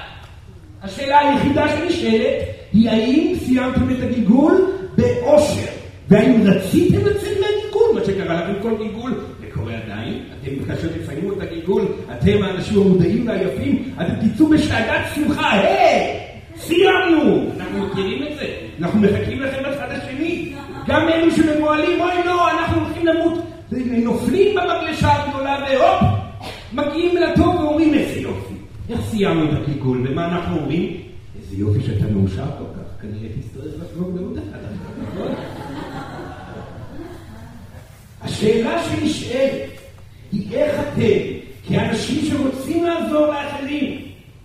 השאלה 0.83 1.19
היחידה 1.19 1.69
שנשאלת 1.69 2.43
היא 2.73 2.91
האם 2.91 3.35
סיימתם 3.47 3.91
את 3.91 3.97
הגלגול 4.03 4.73
באושר? 4.97 5.71
והאם 6.09 6.43
רציתם 6.47 7.07
לצאת 7.07 7.37
מהגלגול? 7.41 7.95
מה 7.95 8.01
שקרה 8.07 8.35
לכם 8.35 8.63
כל 8.63 8.77
גלגול 8.79 9.21
כאשר 10.67 10.89
תסיימו 10.89 11.33
את 11.33 11.41
הגלגול, 11.41 11.83
אתם 12.13 12.43
האנשים 12.43 12.81
המודעים 12.81 13.29
והיפים, 13.29 13.93
אתם 14.01 14.29
תצאו 14.29 14.49
בשאגת 14.49 15.05
שמחה, 15.15 15.53
היי, 15.53 16.21
סיימנו! 16.57 17.51
אנחנו 17.57 17.87
מכירים 17.87 18.23
את 18.23 18.39
זה, 18.39 18.47
אנחנו 18.81 19.01
מחכים 19.01 19.43
לכם 19.43 19.63
בצד 19.63 19.89
השני, 19.91 20.53
גם 20.87 21.09
אלו 21.09 21.31
שממועלים, 21.31 22.01
אוי 22.01 22.25
לא, 22.25 22.51
אנחנו 22.51 22.81
הולכים 22.81 23.07
למות, 23.07 23.39
נופלים 24.05 24.57
במגלשה 24.57 25.13
הגדולה 25.13 25.65
והופ, 25.69 26.03
מגיעים 26.73 27.17
לטוב 27.17 27.55
ואומרים 27.55 27.95
איזה 27.95 28.21
יופי, 28.21 28.55
איך 28.91 29.01
סיימנו 29.11 29.45
את 29.45 29.57
הגלגול, 29.57 30.07
ומה 30.09 30.27
אנחנו 30.27 30.57
אומרים? 30.57 30.97
איזה 31.41 31.57
יופי 31.57 31.83
שאתה 31.83 32.05
מאושר 32.13 32.45
כל 32.59 32.65
כך, 32.65 33.03
כנראה 33.03 33.29
תצטרך 33.41 33.73
לחגוג 33.81 34.17
לעוד 34.17 34.39
אחד, 34.39 34.59
נכון? 35.13 35.35
השאלה 38.23 38.83
שנשאלת 38.83 39.77
היא 40.37 40.57
איך 40.57 40.81
אתם, 40.81 41.39
כאנשים 41.69 42.25
שרוצים 42.25 42.85
לעזור 42.85 43.27
לאחרים, 43.27 44.03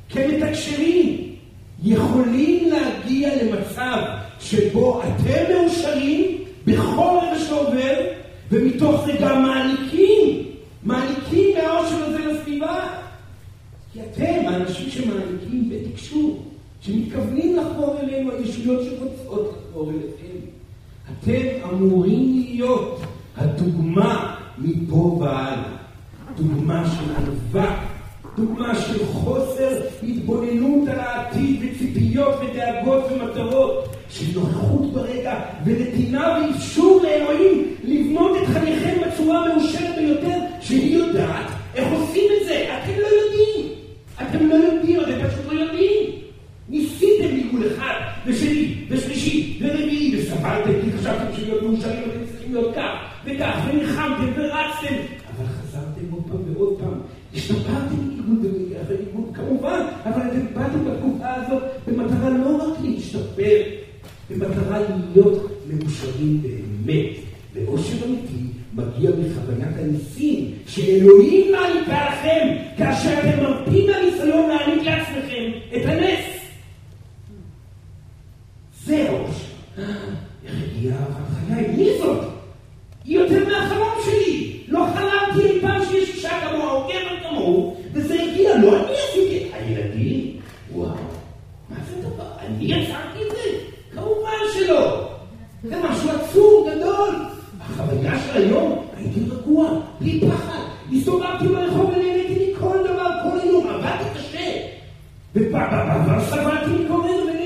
כמתקשרים, 0.10 1.36
יכולים 1.84 2.70
להגיע 2.70 3.44
למצב 3.44 3.98
שבו 4.40 5.02
אתם 5.02 5.54
מאושרים 5.54 6.38
בכל 6.66 7.18
רגע 7.22 7.40
שעובר, 7.40 7.96
ומתוך 8.52 9.06
זה 9.06 9.12
גם 9.22 9.44
מעניקים, 9.44 10.44
מעניקים 10.84 11.58
מהאושר 11.58 12.04
הזה 12.04 12.20
לסביבה. 12.26 12.80
כי 13.94 14.00
אתם, 14.02 14.48
האנשים 14.48 14.90
שמעניקים 14.90 15.70
בתקשור, 15.70 16.44
שמתכוונים 16.82 17.56
לחבור 17.56 18.00
אלינו, 18.00 18.32
הישויות 18.32 18.82
שרוצות 18.84 19.54
לחבור 19.58 19.90
אליכם, 19.90 20.38
אתם 21.12 21.70
אמורים 21.70 22.46
להיות 22.46 23.00
הדוגמה 23.38 24.36
מפה 24.58 25.18
והלאה, 25.22 25.81
דוגמה 26.42 26.84
של 26.96 27.12
ענווה, 27.16 27.86
דוגמה 28.38 28.76
של 28.76 29.06
חוסר 29.06 29.82
התבוננות 30.04 30.88
על 30.88 31.00
העתיד 31.00 31.60
וציפיות 31.62 32.36
ודאגות 32.42 33.04
ומטרות, 33.12 33.96
של 34.10 34.40
נוכחות 34.40 34.94
ברגע 34.94 35.40
ונתינה 35.66 36.38
ואישור 36.38 37.02
לאלוהים 37.04 37.76
לבנות 37.84 38.38
את 38.38 38.48
חייכם 38.48 38.98
בצורה 39.08 39.46
המאושרת 39.46 39.96
ביותר, 39.98 40.38
שהיא 40.62 40.96
יודעת 40.96 41.46
איך 41.76 41.88
עושים 41.92 42.24
את 42.42 42.48
זה. 42.48 42.78
אתם 42.84 43.02
לא 43.02 43.08
יודעים. 43.08 43.76
אתם 44.22 44.48
לא 44.48 44.56
יודעים, 44.56 45.02
אתם 45.02 45.28
פשוט 45.28 45.54
לא 45.54 45.60
יודעים. 45.60 46.12
ניסיתם 46.70 47.28
גלגול 47.28 47.68
אחד, 47.68 47.94
ושני, 48.26 48.76
ושלישי, 48.90 49.60
ורביעי, 49.62 50.16
וסבלתם 50.18 50.72
כי 50.84 50.98
חשבתם 50.98 51.36
שלהיות 51.36 51.64
מאושרים 51.64 52.04
אתם 52.10 52.26
צריכים 52.32 52.54
להיות 52.54 52.76
כך. 52.76 53.12
וכך, 53.26 53.58
ונלחמתם 53.70 54.32
ורצתם, 54.36 54.96
אבל 55.36 55.46
חזרתם 55.46 56.12
עוד 56.12 56.24
פעם 56.30 56.56
ועוד 56.56 56.80
פעם. 57.32 57.40
השתפרתם 57.40 57.96
מאיגוד 58.08 58.46
אחרי 58.84 58.98
איגוד, 58.98 59.30
כמובן, 59.34 59.86
אבל 60.06 60.22
אתם 60.22 60.54
באתם 60.54 60.86
בתקופה 60.86 61.34
הזאת 61.34 61.64
במטרה 61.88 62.30
לא 62.30 62.56
רק 62.58 62.78
להשתפר, 62.84 63.62
במטרה 64.30 64.80
להיות 64.80 65.52
מאושרים 65.68 66.42
באמת. 66.42 67.16
ואושר 67.54 68.06
אמיתי 68.06 68.44
מגיע 68.74 69.10
מחוויית 69.10 69.76
הניסים 69.80 70.52
שאלוהים 70.68 71.52
מעניקה 71.52 72.10
לכם 72.10 72.48
כאשר 72.78 73.20
אתם 73.20 73.44
מרפים 73.44 73.90
מהניסיון 73.90 74.50
להעניק 74.50 74.84
לעצמכם 74.84 75.52
את 75.76 75.82
הנס. 75.86 76.26
זה 78.86 79.08
אושר. 79.10 79.46
איך 80.46 80.56
הגיעה 80.64 81.06
חיי? 81.48 81.68
מי 81.78 81.90
זאת? 82.00 82.41
יותר 83.06 83.50
מהחלום 83.50 83.94
שלי. 84.06 84.58
לא 84.68 84.86
חלמתי 84.96 85.48
אי 85.50 85.62
פעם 85.62 85.86
שיש 85.86 86.10
אישה 86.10 86.30
כמוה 86.42 86.72
או 86.72 86.84
גבר 86.88 87.30
כמוהו, 87.30 87.78
וזה 87.94 88.14
הגיע, 88.14 88.58
לא 88.58 88.76
אני 88.76 88.94
עשיתי 88.94 89.48
את 89.48 89.54
הילדים. 89.54 90.32
וואו, 90.72 90.90
מה 91.70 91.76
זה 91.90 92.02
דבר? 92.02 92.32
אני 92.40 92.66
יצרתי 92.66 93.24
את 93.28 93.32
זה? 93.32 93.58
כמובן 93.94 94.38
שלא. 94.54 95.08
זה 95.64 95.76
משהו 95.84 96.10
עצום, 96.10 96.70
גדול. 96.70 97.16
החוויה 97.60 98.20
של 98.20 98.38
היום, 98.38 98.86
הייתי 98.98 99.20
רגוע, 99.32 99.70
בלי 100.00 100.22
פחד. 100.22 100.62
הסתובבתי 100.98 101.48
ברחוב 101.48 101.90
ונהניתי 101.90 102.52
מכל 102.52 102.78
דבר, 102.84 103.10
כל 103.24 103.40
היום, 103.40 103.68
עבדתי 103.68 104.20
קשה. 104.20 104.52
ובעבר 105.36 106.20
סבלתי 106.30 106.84
מכל 106.84 107.00
דבר 107.00 107.41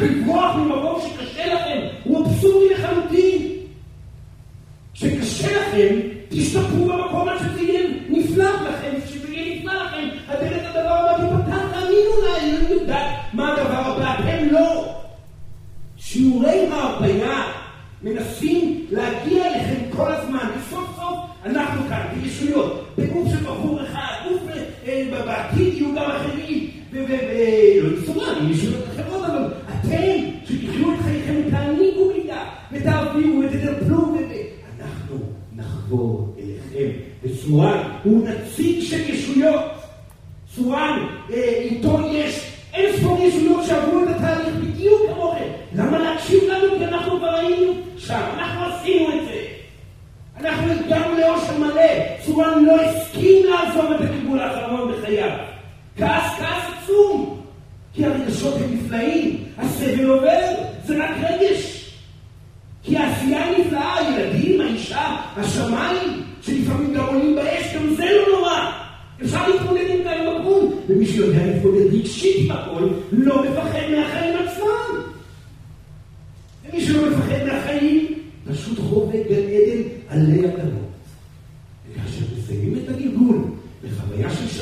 before 0.00 0.71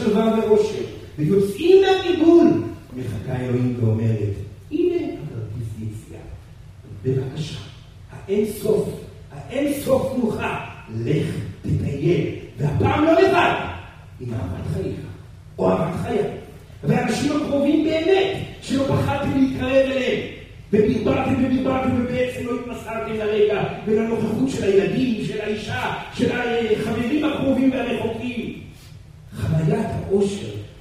שלווה 0.00 0.34
ואושר, 0.38 0.82
ויוצאים 1.18 1.82
מהגיבול, 1.82 2.46
מחכה 2.96 3.40
אלוהים 3.40 3.76
ואומרת, 3.80 4.34
הנה 4.70 4.96
הכרטיס 4.96 5.68
יציאה. 5.80 6.20
בבקשה, 7.04 7.58
האין 8.12 8.46
סוף, 8.46 8.88
האין 9.32 9.72
סוף 9.84 10.12
נוחה, 10.18 10.66
לך 11.04 11.26
תטייל, 11.62 12.26
והפעם 12.58 13.04
לא 13.04 13.12
לבד, 13.12 13.54
עם 14.20 14.34
אהבת 14.34 14.66
חייך, 14.74 15.00
או 15.58 15.70
אהבת 15.70 15.94
חייה. 16.02 16.24
והאנשים 16.84 17.32
הקרובים 17.32 17.84
באמת, 17.84 18.36
שלא 18.62 18.84
פחדתם 18.84 19.40
להתקרב 19.40 19.72
אליהם. 19.72 20.20
ודיברתם 20.72 21.44
ודיברתם 21.44 21.90
ובעצם 21.98 22.46
לא 22.46 22.52
התמסרתם 22.60 23.12
לרגע 23.12 23.62
ולנוכחות 23.86 24.50
של 24.50 24.64
הילדים 24.64 25.09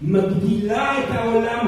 מגדילה 0.02 1.00
את 1.00 1.12
העולם 1.12 1.68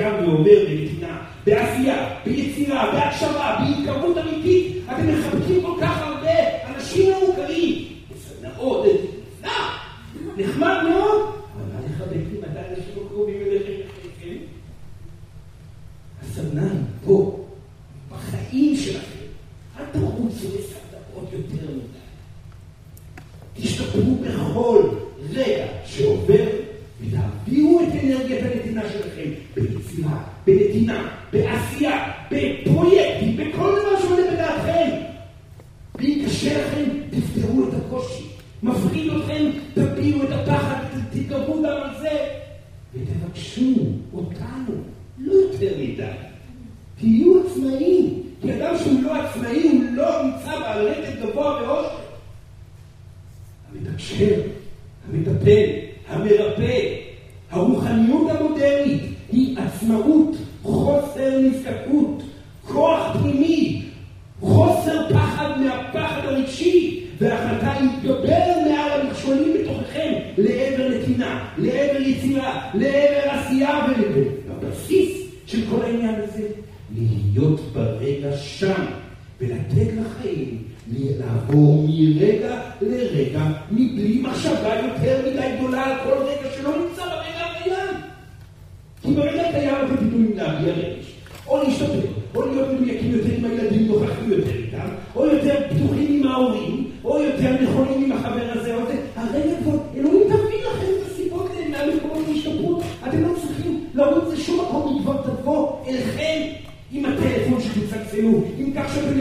וגם 0.00 0.28
ואומר 0.28 0.58
ונתינה, 0.68 1.16
בעשייה, 1.46 2.08
ביצירה, 2.26 2.90
בהגשמה, 2.92 3.56
בהתקרבות 3.60 4.18
אמיתית 4.18 4.69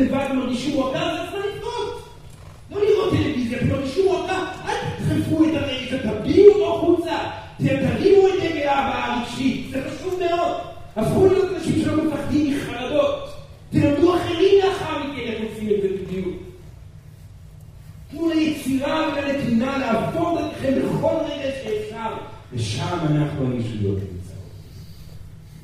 כך 0.10 0.22
שאתם 0.22 0.36
לבד 0.36 0.36
מרגישים 0.36 0.76
מועקה, 0.76 1.00
זה 1.00 1.32
צריך 1.32 1.45
לקרות. 1.58 2.10
לא 2.72 2.82
לראות 2.86 3.10
טלוויזיה, 3.10 3.58
אתם 3.58 3.69
מרגישים 3.69 4.06
מועקה, 4.06 4.45
אל 4.65 4.76
תדחפו 4.98 5.43
את 5.43 5.50
הרגש, 5.54 5.93
תביאו 5.93 6.54
אותו 6.54 6.78
החוצה, 6.78 7.17
תרימו 7.58 8.28
את 8.28 8.34
דגל 8.34 8.67
האהבה 8.67 9.06
הרגשית, 9.06 9.72
זה 9.72 9.84
חשוב 9.89 10.19
מאוד. 10.19 10.58
הפכו 10.95 11.28
להיות 11.28 11.56
אנשים 11.56 11.82
שלא 11.84 12.04
מפחדים 12.04 12.58
מחרדות. 12.58 13.30
תלמדו 13.69 14.15
אחרים 14.15 14.65
לאחר 14.65 15.00
מכן 15.00 15.22
איך 15.22 15.41
עושים 15.52 15.69
את 15.69 15.82
זה 15.82 15.88
בדיוק. 15.88 16.36
תנו 18.12 18.30
ליצירה 18.30 19.10
ולנתינה 19.13 19.78
לעבוד 19.78 20.41
אתכם 20.41 20.74
בכל 20.80 21.15
רגע 21.26 21.52
שאפשר, 21.63 22.13
ושם 22.54 22.98
אנחנו 23.10 23.52
הישויות 23.52 23.98
נמצאות. 23.98 24.39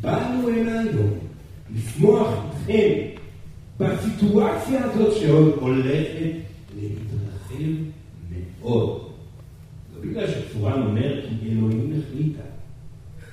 באנו 0.02 0.50
הנה 0.50 0.80
היום 0.80 1.20
לשמוח 1.76 2.28
איתכם 2.68 3.16
בסיטואציה 3.80 4.84
הזאת 4.84 5.18
שעוד 5.20 5.56
הולכת 5.60 6.32
להתרחב 6.76 7.64
מאוד. 8.32 9.10
לא 9.96 10.02
בגלל 10.02 10.28
שצורן 10.28 10.82
אומר 10.82 11.22
כי 11.22 11.52
אלוהים 11.52 12.02
החליטה. 12.02 12.44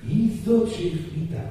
היא 0.09 0.31
זאת 0.45 0.69
שהחליטה 0.71 1.43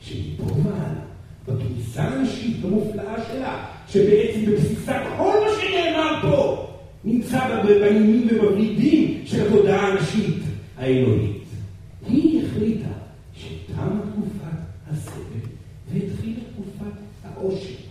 שמפה 0.00 0.44
מעלה, 0.64 1.00
בכניסה 1.48 2.02
הנשית 2.02 2.64
המופלאה 2.64 3.14
שלה, 3.32 3.66
שבעצם 3.88 4.46
בבסיסה 4.46 5.04
כל 5.16 5.32
מה 5.44 5.52
שנאמר 5.60 6.18
פה 6.22 6.68
נמצא 7.04 7.62
באיומים 7.64 8.28
ובוורידים 8.30 9.22
של 9.24 9.46
התודעה 9.46 9.88
הנשית 9.88 10.36
האלוהית. 10.76 11.42
היא 12.06 12.42
החליטה 12.44 12.88
שתמה 13.34 14.00
תקופת 14.12 14.58
הסבל 14.90 15.40
והתחילה 15.92 16.40
תקופת 16.54 16.92
העושר. 17.24 17.88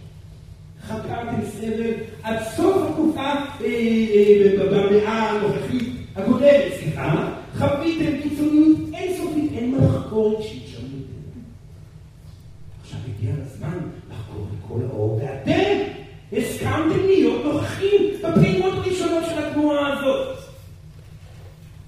חקרתם 0.87 1.41
סבל 1.45 1.93
עד 2.23 2.37
סוף 2.55 2.89
התקופה 2.89 3.21
אה, 3.21 3.65
אה, 3.65 4.65
במאה 4.71 5.29
הנוכחית 5.29 5.89
הקודמת, 6.15 6.73
סליחה, 6.79 7.29
חוויתם 7.57 8.21
קיצוניות 8.23 8.77
אינסופית, 8.93 9.51
אין 9.53 9.71
מה 9.71 9.77
לחקור 9.77 10.41
שישמעו 10.41 10.85
את 10.85 11.07
זה. 11.07 11.39
עכשיו 12.81 12.99
הגיע 13.07 13.33
הזמן 13.45 13.77
לחקור 14.11 14.47
את 14.53 14.67
כל 14.67 14.79
האור, 14.89 15.21
ואתם 15.21 15.77
הסכמתם 16.33 17.05
להיות 17.05 17.45
נוכחים 17.45 18.01
בפעימות 18.23 18.73
הראשונות 18.73 19.23
של 19.25 19.45
התנועה 19.45 19.93
הזאת. 19.93 20.37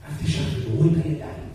אז 0.08 0.26
תשחררו 0.26 0.86
את 0.86 1.06
הידיים. 1.06 1.50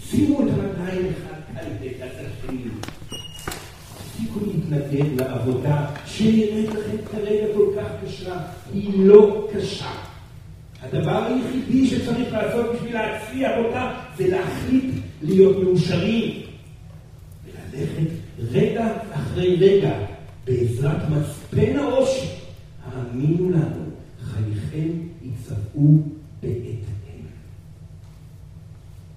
שימו 0.00 0.42
את 0.42 0.48
הרגליים 0.52 1.06
אחד 1.06 1.40
על 1.56 1.66
בית 1.80 1.96
השני. 2.02 2.62
תפסיקו 4.22 4.40
להתנגד 5.46 5.62
לעבודה 5.62 5.86
שנראית 6.06 6.70
לכם 6.70 6.96
כרגע 7.10 7.46
כל 7.54 7.66
כך 7.76 7.86
קשה. 8.04 8.40
היא 8.72 8.90
לא 8.96 9.48
קשה. 9.54 9.92
הדבר 10.82 11.24
היחידי 11.24 11.86
שצריך 11.86 12.32
לעשות 12.32 12.66
בשביל 12.74 12.94
להצליח 12.94 13.52
אותה 13.64 13.92
זה 14.16 14.28
להחליט 14.28 14.94
להיות 15.22 15.56
מאושרים 15.62 16.42
וללכת 17.44 18.10
רגע 18.38 18.92
אחרי 19.12 19.56
רגע 19.56 19.92
בעזרת 20.44 21.02
מצפן 21.08 21.78
העושר. 21.78 22.26
האמינו 22.84 23.50
לנו, 23.50 23.84
חייכם 24.22 24.88
יצבעו 25.22 26.02
בהתאם. 26.42 27.22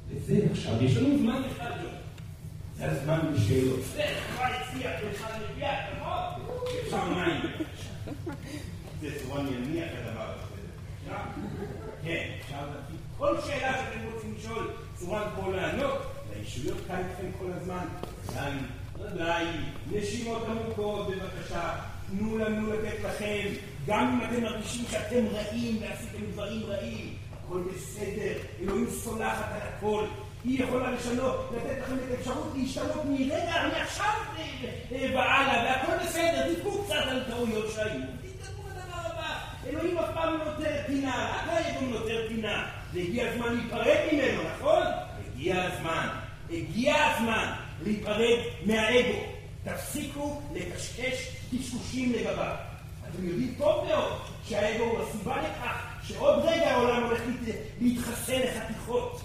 וזה 0.10 0.40
עכשיו, 0.52 0.84
יש 0.84 0.98
לנו 0.98 1.18
זמן 1.18 1.42
אחד 1.52 1.72
זה 2.78 2.92
הזמן 2.92 3.20
בשאלות. 3.34 3.80
זה 3.94 4.04
כבר 4.34 4.44
הצליח 4.44 4.92
לך 5.12 5.28
לביאה, 5.52 5.94
נכון? 5.94 6.46
אפשר 6.84 7.06
מים. 7.06 7.42
זה 9.02 9.08
צורון 9.22 9.48
יניח 9.48 9.88
הדבר 9.98 10.22
הזה. 10.22 10.46
כן, 12.04 12.30
אפשר 12.42 12.66
להביא 12.66 12.98
כל 13.18 13.42
שאלה 13.42 13.74
שאתם 13.74 14.06
רוצים 14.14 14.36
לשאול, 14.40 14.72
צורן 14.96 15.28
פה 15.36 15.52
לענות, 15.52 15.98
לישויות 16.38 16.78
כאן 16.88 17.02
איתכם 17.10 17.40
כל 17.40 17.52
הזמן. 17.56 17.86
רגליים, 18.30 18.66
רגליים, 19.00 19.62
נשימות 19.92 20.44
עמוקות 20.48 21.08
בבקשה, 21.08 21.74
תנו 22.10 22.38
לנו 22.38 22.74
לתת 22.74 23.04
לכם, 23.04 23.48
גם 23.88 24.08
אם 24.08 24.30
אתם 24.30 24.44
מרגישים 24.44 24.86
שאתם 24.92 25.26
רעים 25.32 25.78
ועשיתם 25.82 26.32
דברים 26.32 26.62
רעים, 26.68 27.16
הכל 27.34 27.62
בסדר, 27.76 28.34
אלוהים 28.62 28.88
סולחת 28.90 29.52
על 29.52 29.62
הכל. 29.62 30.06
היא 30.46 30.64
יכולה 30.64 30.92
לשנות, 30.92 31.52
לתת 31.56 31.82
לכם 31.82 31.94
את 31.94 32.18
האפשרות 32.18 32.54
להשתנות 32.56 33.06
מרגע, 33.06 33.68
מעכשיו 33.74 34.14
והלאה, 34.92 35.64
והכל 35.66 36.06
בסדר, 36.06 36.54
תקחו 36.54 36.84
קצת 36.84 36.96
על 36.96 37.24
טעויות 37.24 37.72
שהיו. 37.76 38.02
תתקדמו 38.22 38.64
לדבר 38.70 39.00
הבא. 39.14 39.40
אלוהים 39.68 39.98
אף 39.98 40.10
פעם 40.14 40.38
לא 40.38 40.46
נותר 40.46 40.82
פינה, 40.88 41.32
רק 41.36 41.50
האגו 41.50 41.86
נותר 41.86 42.26
פינה. 42.28 42.68
והגיע 42.94 43.32
הזמן 43.32 43.56
להיפרד 43.56 43.98
ממנו, 44.12 44.42
נכון? 44.56 44.84
הגיע 45.28 45.64
הזמן. 45.64 46.08
הגיע 46.50 46.96
הזמן 47.06 47.52
להיפרד 47.84 48.40
מהאגו. 48.66 49.20
תפסיקו 49.64 50.42
לקשקש 50.54 51.32
קשקושים 51.52 52.14
לגביו. 52.14 52.56
אתם 53.10 53.28
יודעים 53.28 53.56
טוב 53.58 53.86
מאוד 53.88 54.14
שהאגו 54.48 54.84
הוא 54.84 55.00
הסיבה 55.02 55.38
לכך 55.38 55.78
שעוד 56.04 56.46
רגע 56.46 56.72
העולם 56.72 57.04
הולך 57.04 57.22
להתחסן 57.82 58.40
לחתיכות. 58.40 59.22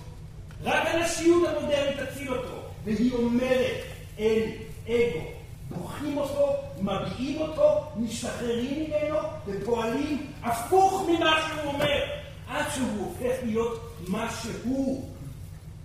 רק 0.63 0.87
הנשיות 0.87 1.49
המודרנית 1.49 2.01
תציל 2.01 2.35
אותו, 2.35 2.63
והיא 2.85 3.13
אומרת 3.13 3.81
אין 4.19 4.53
אגו. 4.87 5.25
בוחרים 5.71 6.19
אותו, 6.19 6.57
מביעים 6.81 7.41
אותו, 7.41 7.91
משתחררים 7.97 8.91
ממנו 8.91 9.19
ופועלים 9.47 10.27
הפוך 10.43 11.09
ממה 11.09 11.37
שהוא 11.49 11.73
אומר, 11.73 12.03
עד 12.49 12.65
שהוא 12.75 13.07
הופך 13.07 13.35
להיות 13.43 13.97
מה 14.09 14.31
שהוא. 14.43 15.11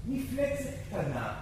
מפלצת 0.07 0.69
קטנה 0.89 1.33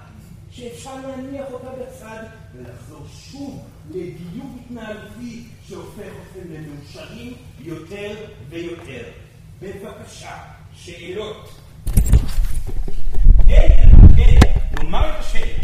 שאפשר 0.52 0.96
להניח 1.08 1.46
אותה 1.52 1.70
בצד 1.70 2.24
ולחזור 2.54 3.06
שוב 3.32 3.68
לדיוק 3.90 4.48
התנהלותי 4.66 5.44
שהופך 5.68 6.00
אתכם 6.00 6.54
למאושרים 6.54 7.34
יותר 7.60 8.16
ויותר. 8.50 9.04
בבקשה, 9.62 10.38
שאלות. 10.74 11.50
כן, 13.48 13.90
נאמר 14.84 15.10
את 15.10 15.20
השאלה. 15.20 15.64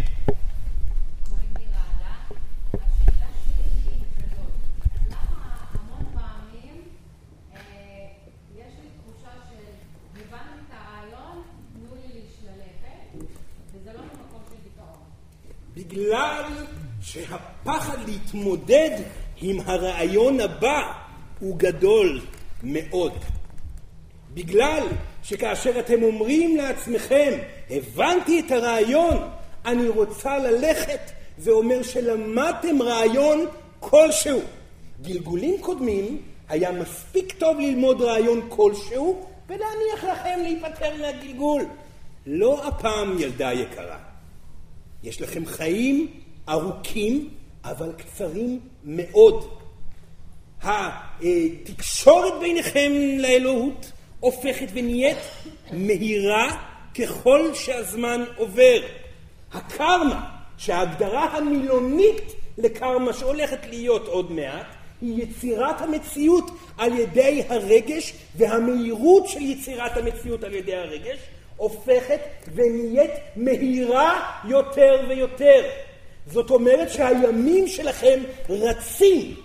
בגלל 15.76 16.44
שהפחד 17.02 17.98
להתמודד 18.08 19.02
עם 19.42 19.60
הרעיון 19.66 20.40
הבא 20.40 20.94
הוא 21.40 21.60
גדול 21.60 22.22
מאוד. 22.64 23.14
בגלל 24.34 24.88
שכאשר 25.24 25.80
אתם 25.80 26.04
אומרים 26.04 26.58
לעצמכם, 26.58 27.38
הבנתי 27.70 28.40
את 28.40 28.52
הרעיון, 28.52 29.18
אני 29.66 29.88
רוצה 29.88 30.38
ללכת, 30.38 31.00
זה 31.38 31.52
אומר 31.52 31.84
שלמדתם 31.84 32.82
רעיון 32.82 33.46
כלשהו. 33.80 34.42
גלגולים 35.02 35.62
קודמים 35.62 36.22
היה 36.50 36.72
מספיק 36.72 37.34
טוב 37.38 37.60
ללמוד 37.60 38.02
רעיון 38.02 38.48
כלשהו 38.50 39.26
ולהניח 39.48 40.04
לכם 40.12 40.40
להיפטר 40.42 40.92
מהגלגול. 41.02 41.66
לא 42.26 42.68
הפעם, 42.68 43.20
ילדה 43.20 43.54
יקרה. 43.54 43.98
יש 45.04 45.22
לכם 45.22 45.46
חיים 45.46 46.08
ארוכים, 46.50 47.30
אבל 47.64 47.92
קצרים 47.98 48.60
מאוד. 48.84 49.48
התקשורת 50.62 52.34
ביניכם 52.40 52.92
לאלוהות 53.20 53.92
הופכת 54.20 54.68
ונהיית 54.74 55.18
מהירה 55.72 56.58
ככל 57.00 57.54
שהזמן 57.54 58.24
עובר. 58.38 58.82
הקרמה, 59.54 60.30
שההגדרה 60.58 61.26
המילונית 61.26 62.36
לקרמה 62.58 63.14
שהולכת 63.14 63.66
להיות 63.70 64.08
עוד 64.08 64.32
מעט, 64.32 64.66
היא 65.02 65.24
יצירת 65.24 65.82
המציאות 65.82 66.52
על 66.78 67.00
ידי 67.00 67.44
הרגש 67.50 68.14
והמהירות 68.36 69.28
של 69.28 69.42
יצירת 69.42 69.98
המציאות 69.98 70.44
על 70.44 70.54
ידי 70.54 70.76
הרגש 70.76 71.18
הופכת 71.58 72.20
ונהיית 72.54 73.12
מהירה 73.36 74.32
יותר 74.46 75.06
ויותר. 75.10 75.62
זאת 76.28 76.52
אומרת 76.52 76.90
שהימים 76.90 77.68
שלכם 77.68 78.20
רצים. 78.50 79.36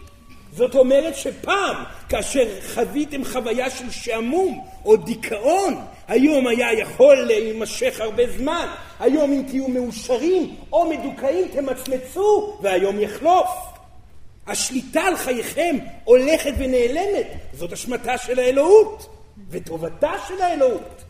זאת 0.57 0.75
אומרת 0.75 1.17
שפעם, 1.17 1.77
כאשר 2.09 2.47
חוויתם 2.75 3.25
חוויה 3.25 3.71
של 3.71 3.91
שעמום 3.91 4.67
או 4.85 4.97
דיכאון, 4.97 5.75
היום 6.09 6.47
היה 6.47 6.73
יכול 6.73 7.17
להימשך 7.17 8.01
הרבה 8.01 8.23
זמן. 8.39 8.67
היום 9.01 9.33
אם 9.33 9.43
תהיו 9.49 9.69
מאושרים 9.69 10.57
או 10.73 10.91
מדוכאים 10.91 11.49
תמצמצו, 11.49 12.59
והיום 12.63 13.01
יחלוף. 13.01 13.49
השליטה 14.47 15.01
על 15.01 15.17
חייכם 15.17 15.77
הולכת 16.05 16.53
ונעלמת. 16.59 17.27
זאת 17.53 17.73
אשמתה 17.73 18.19
של 18.19 18.39
האלוהות, 18.39 19.07
וטובתה 19.51 20.13
של 20.29 20.43
האלוהות. 20.43 21.05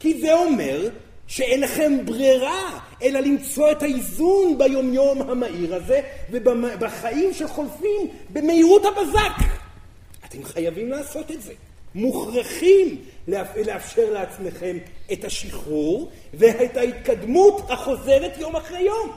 כי 0.00 0.20
זה 0.20 0.34
אומר 0.34 0.88
שאין 1.32 1.60
לכם 1.60 2.06
ברירה 2.06 2.78
אלא 3.02 3.20
למצוא 3.20 3.72
את 3.72 3.82
האיזון 3.82 4.58
ביומיום 4.58 5.30
המהיר 5.30 5.74
הזה 5.74 6.00
ובחיים 6.30 7.34
שחולפים 7.34 8.08
במהירות 8.30 8.82
הבזק. 8.84 9.48
אתם 10.24 10.44
חייבים 10.44 10.90
לעשות 10.90 11.30
את 11.30 11.42
זה. 11.42 11.52
מוכרחים 11.94 13.04
לאפשר 13.66 14.10
לעצמכם 14.12 14.76
את 15.12 15.24
השחרור 15.24 16.10
ואת 16.34 16.76
ההתקדמות 16.76 17.70
החוזרת 17.70 18.38
יום 18.38 18.56
אחרי 18.56 18.80
יום. 18.80 19.16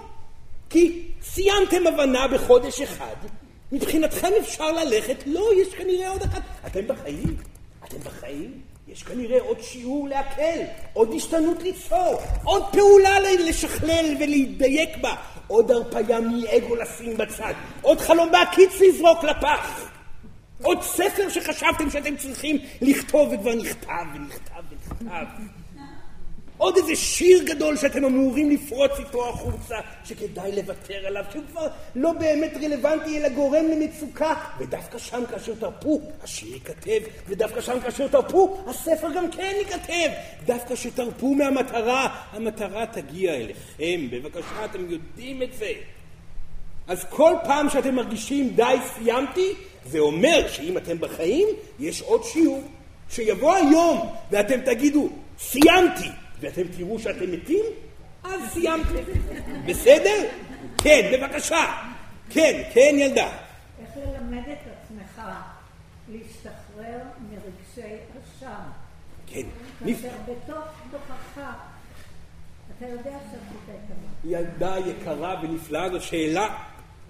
כי 0.69 1.01
סיימתם 1.21 1.87
הבנה 1.87 2.27
בחודש 2.27 2.81
אחד, 2.81 3.15
מבחינתכם 3.71 4.31
אפשר 4.39 4.71
ללכת, 4.71 5.23
לא, 5.25 5.49
יש 5.61 5.75
כנראה 5.75 6.09
עוד 6.09 6.21
אחת. 6.21 6.41
אתם 6.67 6.87
בחיים? 6.87 7.37
אתם 7.85 7.97
בחיים? 7.99 8.61
יש 8.95 9.03
כנראה 9.03 9.41
עוד 9.41 9.61
שיעור 9.61 10.07
להקל, 10.07 10.59
עוד 10.93 11.13
השתנות 11.15 11.63
ליצור, 11.63 12.21
עוד 12.43 12.63
פעולה 12.71 13.19
לשכלל 13.19 14.15
ולהתדייק 14.19 14.97
בה, 15.01 15.15
עוד 15.47 15.71
הרפאיה 15.71 16.19
מאגו 16.19 16.75
לשים 16.75 17.17
בצד, 17.17 17.53
עוד 17.81 17.99
חלום 17.99 18.31
בהקיץ 18.31 18.81
לזרוק 18.81 19.23
לפח, 19.23 19.89
עוד 20.63 20.81
ספר 20.81 21.29
שחשבתם 21.29 21.89
שאתם 21.89 22.17
צריכים 22.17 22.57
לכתוב 22.81 23.33
וכבר 23.33 23.55
נכתב 23.55 24.05
ונכתב 24.15 24.61
ונכתב. 24.71 25.64
עוד 26.57 26.77
איזה 26.77 26.95
שיר 26.95 27.43
גדול 27.43 27.77
שאתם 27.77 28.05
אמורים 28.05 28.49
לפרוץ 28.49 28.91
איתו 28.99 29.29
החוצה, 29.29 29.75
שכדאי 30.05 30.51
לוותר 30.55 31.07
עליו, 31.07 31.23
שהוא 31.31 31.43
כבר 31.51 31.67
לא 31.95 32.13
באמת 32.13 32.53
רלוונטי, 32.63 33.17
אלא 33.17 33.29
גורם 33.29 33.65
למצוקה. 33.65 34.33
ודווקא 34.59 34.97
שם 34.97 35.23
כאשר 35.31 35.55
תרפו, 35.55 36.01
השיר 36.23 36.53
ייכתב, 36.53 36.99
ודווקא 37.27 37.61
שם 37.61 37.79
כאשר 37.79 38.07
תרפו, 38.07 38.57
הספר 38.67 39.07
גם 39.15 39.31
כן 39.31 39.53
ייכתב. 39.59 40.09
דווקא 40.45 40.75
שתרפו 40.75 41.33
מהמטרה, 41.33 42.07
המטרה 42.31 42.85
תגיע 42.85 43.33
אליכם. 43.33 44.07
בבקשה, 44.11 44.65
אתם 44.65 44.89
יודעים 44.89 45.41
את 45.41 45.53
זה. 45.53 45.71
אז 46.87 47.05
כל 47.09 47.33
פעם 47.43 47.69
שאתם 47.69 47.95
מרגישים 47.95 48.49
די 48.55 48.75
סיימתי, 48.95 49.53
זה 49.85 49.99
אומר 49.99 50.47
שאם 50.47 50.77
אתם 50.77 50.99
בחיים, 50.99 51.47
יש 51.79 52.01
עוד 52.01 52.23
שיעור. 52.23 52.63
שיבוא 53.09 53.55
היום 53.55 54.09
ואתם 54.31 54.61
תגידו, 54.61 55.09
סיימתי, 55.39 56.09
ואתם 56.39 56.61
תראו 56.77 56.99
שאתם 56.99 57.31
מתים, 57.31 57.65
אז 58.23 58.41
סיימתם. 58.53 59.03
בסדר? 59.65 60.29
כן, 60.83 61.11
בבקשה. 61.13 61.65
כן, 62.29 62.61
כן, 62.73 62.95
ילדה. 62.97 63.29
איך 63.79 63.89
ללמד 63.97 64.43
את 64.51 64.57
עצמך 64.67 65.21
להשתחרר 66.09 66.99
מרגשי 67.29 67.95
אשם? 68.13 68.47
כן. 69.27 69.41
כאשר 69.85 70.09
בתוך 70.25 70.65
תוכך 70.91 71.41
אתה 72.77 72.85
יודע 72.85 73.17
שעשית 73.31 73.69
את. 73.69 73.95
ילדה 74.25 74.75
יקרה 74.85 75.41
ונפלאה, 75.43 75.89
זו 75.89 76.01
שאלה 76.01 76.57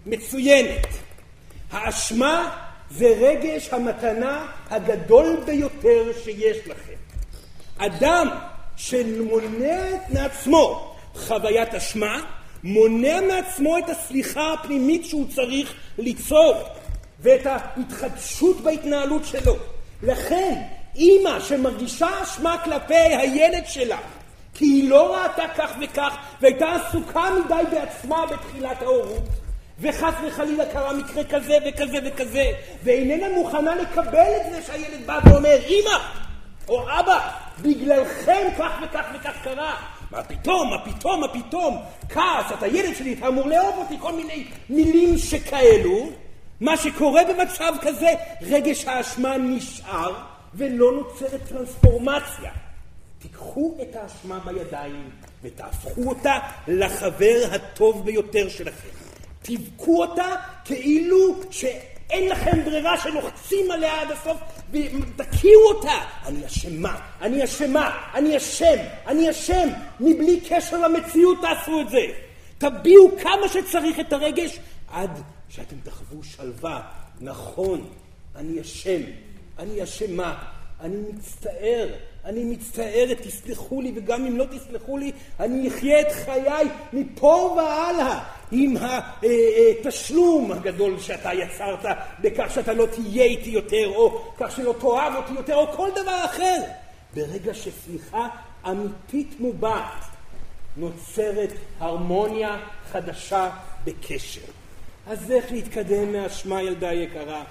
מצוינת. 0.05 0.87
האשמה 1.71 2.57
זה 2.91 3.05
רגש 3.05 3.69
המתנה 3.73 4.47
הגדול 4.69 5.43
ביותר 5.45 6.11
שיש 6.23 6.67
לכם. 6.67 6.93
אדם 7.77 8.27
שמונע 8.77 9.81
מעצמו 10.09 10.95
חוויית 11.15 11.73
אשמה, 11.73 12.21
מונע 12.63 13.21
מעצמו 13.21 13.77
את 13.77 13.89
הסליחה 13.89 14.53
הפנימית 14.53 15.05
שהוא 15.05 15.27
צריך 15.35 15.73
ליצור 15.97 16.53
ואת 17.19 17.45
ההתחדשות 17.45 18.61
בהתנהלות 18.61 19.25
שלו. 19.25 19.55
לכן, 20.03 20.61
אימא 20.95 21.39
שמרגישה 21.39 22.07
אשמה 22.23 22.57
כלפי 22.63 22.93
הילד 22.95 23.63
שלה, 23.67 23.97
כי 24.53 24.65
היא 24.65 24.89
לא 24.89 25.15
ראתה 25.15 25.43
כך 25.57 25.71
וכך 25.81 26.15
והייתה 26.41 26.65
עסוקה 26.75 27.23
מדי 27.45 27.63
בעצמה 27.71 28.25
בתחילת 28.25 28.81
ההורות, 28.81 29.23
וחס 29.79 30.13
וחלילה 30.27 30.65
קרה 30.65 30.93
מקרה 30.93 31.23
כזה 31.23 31.57
וכזה 31.67 31.97
וכזה, 32.05 32.51
ואיננה 32.83 33.29
מוכנה 33.29 33.75
לקבל 33.75 34.31
את 34.41 34.53
זה 34.53 34.61
שהילד 34.67 35.05
בא 35.05 35.19
ואומר, 35.25 35.57
אמא 35.67 36.24
או 36.69 36.81
אבא, 36.99 37.31
בגללכם 37.61 38.47
כך 38.57 38.71
וכך 38.83 39.05
וכך 39.15 39.33
קרה. 39.43 39.75
מה 40.11 40.23
פתאום, 40.23 40.69
מה 40.69 40.85
פתאום, 40.85 41.21
מה 41.21 41.27
פתאום? 41.27 41.81
כעס, 42.09 42.51
אתה 42.57 42.67
ילד 42.67 42.95
שלי, 42.95 43.13
אתה 43.13 43.27
אמור 43.27 43.47
לאהוב 43.47 43.75
אותי, 43.77 43.95
כל 43.99 44.13
מיני 44.13 44.47
מילים 44.69 45.17
שכאלו. 45.17 46.09
מה 46.61 46.77
שקורה 46.77 47.21
במצב 47.23 47.73
כזה, 47.81 48.13
רגש 48.41 48.85
האשמה 48.85 49.37
נשאר 49.37 50.13
ולא 50.53 50.91
נוצרת 50.91 51.41
טרנספורמציה. 51.49 52.51
תיקחו 53.19 53.77
את 53.81 53.95
האשמה 53.95 54.39
בידיים 54.39 55.09
ותהפכו 55.43 56.09
אותה 56.09 56.39
לחבר 56.67 57.41
הטוב 57.51 58.05
ביותר 58.05 58.49
שלכם. 58.49 58.89
תבכו 59.41 60.03
אותה 60.03 60.35
כאילו 60.65 61.35
שאין 62.07 62.29
לכם 62.29 62.65
ברירה 62.65 62.97
שלוחצים 62.97 63.71
עליה 63.71 64.01
עד 64.01 64.11
הסוף 64.11 64.37
ותכירו 64.71 65.63
אותה. 65.67 65.97
אני 66.25 66.45
אשמה, 66.45 66.99
אני 67.21 67.43
אשמה, 67.43 67.97
אני 68.13 68.37
אשם, 68.37 68.77
אני 69.07 69.29
אשם. 69.29 69.69
מבלי 69.99 70.39
קשר 70.49 70.77
למציאות 70.77 71.37
תעשו 71.41 71.81
את 71.81 71.89
זה. 71.89 72.05
תביעו 72.57 73.11
כמה 73.21 73.49
שצריך 73.53 73.99
את 73.99 74.13
הרגש 74.13 74.59
עד 74.91 75.21
שאתם 75.49 75.75
תחוו 75.83 76.23
שלווה. 76.23 76.81
נכון, 77.21 77.89
אני 78.35 78.61
אשם, 78.61 79.01
אני 79.59 79.83
אשמה, 79.83 80.43
אני 80.81 80.95
מצטער, 81.13 81.87
אני 82.25 82.43
מצטערת, 82.43 83.21
תסלחו 83.21 83.81
לי, 83.81 83.91
וגם 83.95 84.25
אם 84.25 84.37
לא 84.37 84.45
תסלחו 84.45 84.97
לי, 84.97 85.11
אני 85.39 85.67
אחיה 85.67 86.01
את 86.01 86.11
חיי 86.11 86.67
מפה 86.93 87.53
והלאה 87.57 88.23
עם 88.51 88.75
התשלום 89.79 90.51
הגדול 90.51 90.99
שאתה 90.99 91.33
יצרת 91.33 91.85
בכך 92.21 92.51
שאתה 92.53 92.73
לא 92.73 92.85
תהיה 92.85 93.23
איתי 93.23 93.49
יותר, 93.49 93.91
או 93.95 94.21
כך 94.37 94.51
שלא 94.51 94.75
תאהב 94.79 95.15
אותי 95.15 95.33
יותר, 95.33 95.55
או 95.55 95.67
כל 95.67 95.89
דבר 95.91 96.25
אחר. 96.25 96.61
ברגע 97.15 97.53
שסליחה 97.53 98.27
אמיתית 98.67 99.39
מובעת, 99.39 100.03
נוצרת 100.77 101.51
הרמוניה 101.79 102.57
חדשה 102.91 103.49
בקשר. 103.85 104.41
אז 105.07 105.31
איך 105.31 105.51
להתקדם 105.51 106.13
מהאשמה, 106.13 106.61
ילדה 106.61 106.93
יקרה? 106.93 107.43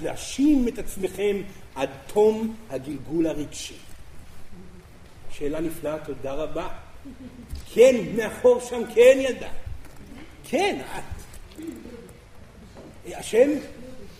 להאשים 0.00 0.68
את 0.68 0.78
עצמכם 0.78 1.36
עד 1.74 1.90
תום 2.06 2.56
הגלגול 2.70 3.26
הרגשי. 3.26 3.76
שאלה 5.30 5.60
נפלאה, 5.60 5.98
תודה 5.98 6.32
רבה. 6.32 6.68
כן, 7.74 7.96
מאחור 8.16 8.60
שם, 8.60 8.82
כן 8.94 9.18
ילדה. 9.20 9.48
כן, 10.44 10.80
את. 10.96 11.14
השם? 13.06 13.48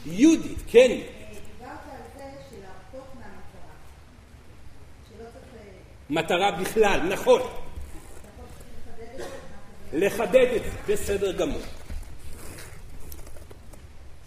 יהודית, 0.06 0.58
כן. 0.66 1.00
מטרה 6.10 6.50
בכלל, 6.50 7.00
נכון. 7.08 7.40
לחדד 9.92 10.48
את 10.56 10.62
זה, 10.64 10.92
בסדר 10.92 11.32
גמור. 11.32 11.60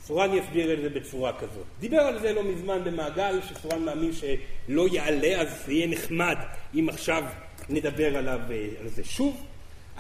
סורן 0.08 0.34
יסביר 0.34 0.74
את 0.74 0.82
זה 0.82 0.89
בצורה 0.89 1.34
כזאת. 1.34 1.65
דיבר 1.80 2.00
על 2.00 2.20
זה 2.20 2.34
לא 2.34 2.43
מזמן 2.43 2.84
במעגל, 2.84 3.39
שסורן 3.50 3.84
מאמין 3.84 4.12
שלא 4.13 4.88
יעלה, 4.91 5.41
אז 5.41 5.48
זה 5.65 5.74
יהיה 5.74 5.88
נחמד 5.88 6.36
אם 6.76 6.89
עכשיו 6.89 7.24
נדבר 7.70 8.17
עליו, 8.17 8.39
אה, 8.52 8.67
על 8.82 8.89
זה 8.89 9.04
שוב. 9.04 9.43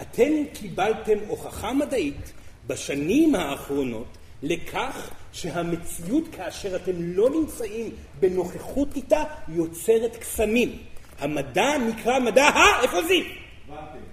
אתם 0.01 0.31
קיבלתם 0.53 1.17
הוכחה 1.27 1.73
מדעית 1.73 2.33
בשנים 2.67 3.35
האחרונות 3.35 4.07
לכך 4.43 5.09
שהמציאות 5.33 6.23
כאשר 6.31 6.75
אתם 6.75 6.91
לא 6.97 7.29
נמצאים 7.29 7.89
בנוכחות 8.19 8.95
איתה 8.95 9.23
יוצרת 9.47 10.15
קסמים. 10.15 10.77
המדע 11.19 11.77
נקרא 11.77 12.19
מדע 12.19 12.45
ה... 12.45 12.83
איפה 12.83 12.97
זיו? 13.07 13.23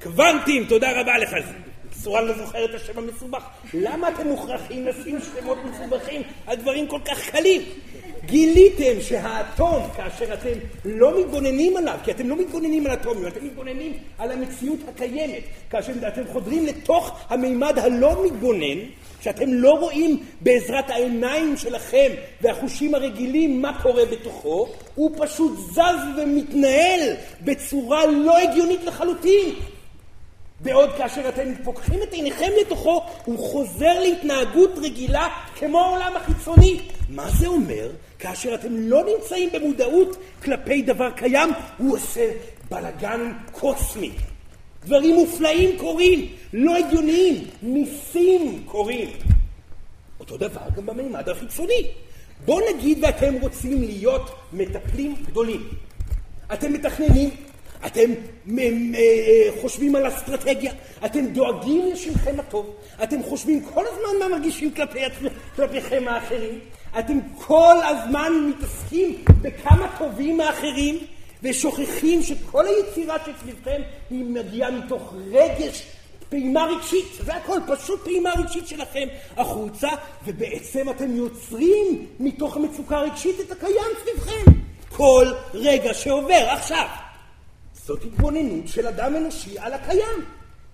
קוונטים, 0.03 0.65
תודה 0.69 1.01
רבה 1.01 1.19
לך 1.19 1.31
זיו. 1.31 1.74
סורן 2.05 2.25
לא 2.25 2.35
זוכר 2.39 2.65
את 2.65 2.75
השם 2.75 2.99
המסובך. 2.99 3.45
למה 3.75 4.09
אתם 4.09 4.29
מוכרחים 4.29 4.87
לשים 4.87 5.19
שמות 5.21 5.59
מסובכים 5.65 6.23
על 6.47 6.57
דברים 6.57 6.87
כל 6.87 7.01
כך 7.05 7.31
קלים? 7.31 7.63
גיליתם 8.27 9.01
שהאטום, 9.01 9.83
כאשר 9.97 10.35
אתם 10.35 10.59
לא 10.85 11.21
מתבוננים 11.21 11.77
עליו, 11.77 11.99
כי 12.05 12.11
אתם 12.11 12.29
לא 12.29 12.37
מתבוננים 12.37 12.87
על 12.87 12.93
אטומים, 12.93 13.27
אתם 13.27 13.45
מתבוננים 13.47 13.93
על 14.19 14.33
המציאות 14.33 14.79
הקיימת, 14.89 15.43
כאשר 15.71 15.93
אתם 16.09 16.23
חודרים 16.33 16.67
לתוך 16.67 17.19
המימד 17.29 17.79
הלא 17.79 18.25
מתבונן, 18.27 18.79
שאתם 19.21 19.53
לא 19.53 19.71
רואים 19.71 20.23
בעזרת 20.41 20.91
העיניים 20.91 21.57
שלכם 21.57 22.13
והחושים 22.41 22.95
הרגילים 22.95 23.63
מה 23.63 23.83
קורה 23.83 24.05
בתוכו, 24.05 24.69
הוא 24.95 25.11
פשוט 25.19 25.59
זז 25.59 26.19
ומתנהל 26.19 27.01
בצורה 27.45 28.07
לא 28.07 28.39
הגיונית 28.39 28.85
לחלוטין. 28.85 29.55
בעוד 30.65 30.91
כאשר 30.99 31.29
אתם 31.29 31.55
פוקחים 31.65 32.03
את 32.03 32.13
עיניכם 32.13 32.51
לתוכו, 32.61 33.03
הוא 33.25 33.39
חוזר 33.39 34.01
להתנהגות 34.01 34.71
רגילה 34.77 35.29
כמו 35.57 35.81
העולם 35.81 36.13
החיצוני. 36.17 36.81
מה 37.09 37.31
זה 37.31 37.47
אומר? 37.47 37.91
כאשר 38.19 38.55
אתם 38.55 38.77
לא 38.77 39.05
נמצאים 39.05 39.51
במודעות 39.53 40.17
כלפי 40.43 40.83
דבר 40.83 41.11
קיים, 41.11 41.51
הוא 41.79 41.95
עושה 41.95 42.31
בלאגן 42.71 43.33
קוסמי. 43.53 44.11
דברים 44.85 45.15
מופלאים 45.15 45.79
קורים, 45.79 46.29
לא 46.53 46.77
הגיוניים, 46.77 47.45
ניסים 47.63 48.63
קורים. 48.67 49.11
אותו 50.21 50.37
דבר 50.37 50.61
גם 50.77 50.87
במימד 50.87 51.29
החיצוני. 51.29 51.87
בואו 52.45 52.75
נגיד 52.75 52.99
ואתם 53.03 53.35
רוצים 53.41 53.83
להיות 53.83 54.31
מטפלים 54.53 55.15
גדולים. 55.27 55.69
אתם 56.53 56.73
מתכננים, 56.73 57.31
אתם 57.87 58.11
חושבים 59.61 59.97
על 59.97 60.09
אסטרטגיה, 60.09 60.73
אתם 61.05 61.27
דואגים 61.27 61.93
לשמכם 61.93 62.41
הטוב, 62.41 62.75
אתם 63.03 63.23
חושבים 63.23 63.65
כל 63.75 63.85
הזמן 63.87 64.19
מה 64.21 64.37
מרגישים 64.37 64.71
כלפי 64.71 64.99
כלפיכם 65.57 66.09
האחרים, 66.09 66.59
אתם 66.99 67.19
כל 67.39 67.75
הזמן 67.85 68.33
מתעסקים 68.49 69.25
בכמה 69.43 69.89
טובים 69.99 70.41
האחרים, 70.41 70.99
ושוכחים 71.43 72.23
שכל 72.23 72.67
היצירה 72.67 73.17
שסביבכם 73.19 73.83
היא 74.11 74.25
מגיעה 74.25 74.71
מתוך 74.71 75.15
רגש, 75.33 75.83
פעימה 76.29 76.65
רגשית, 76.65 77.07
זה 77.25 77.35
הכל, 77.35 77.59
פשוט 77.67 78.05
פעימה 78.05 78.31
רגשית 78.39 78.69
שלכם 78.69 79.09
החוצה, 79.37 79.89
ובעצם 80.25 80.91
אתם 80.91 81.17
יוצרים 81.17 82.07
מתוך 82.21 82.57
המצוקה 82.57 82.97
הרגשית 82.97 83.41
את 83.41 83.53
הקיים 83.53 83.93
סביבכם. 84.03 84.51
כל 84.97 85.27
רגע 85.55 85.95
שעובר. 85.95 86.47
עכשיו. 86.49 87.04
זאת 87.87 88.05
התבוננות 88.05 88.69
של 88.69 88.87
אדם 88.87 89.17
אנושי 89.17 89.59
על 89.59 89.73
הקיים. 89.73 90.25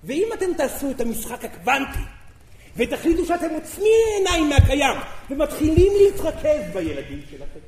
ואם 0.04 0.28
אתם 0.34 0.54
תעשו 0.56 0.90
את 0.90 1.00
המשחק 1.00 1.44
הקוונטי, 1.44 1.98
ותחליטו 2.76 3.26
שאתם 3.26 3.50
עוצמים 3.50 3.92
עיניים 4.16 4.48
מהקיים, 4.48 4.98
ומתחילים 5.30 5.92
להתרכז 6.02 6.60
בילדים 6.72 7.20
שלכם, 7.30 7.60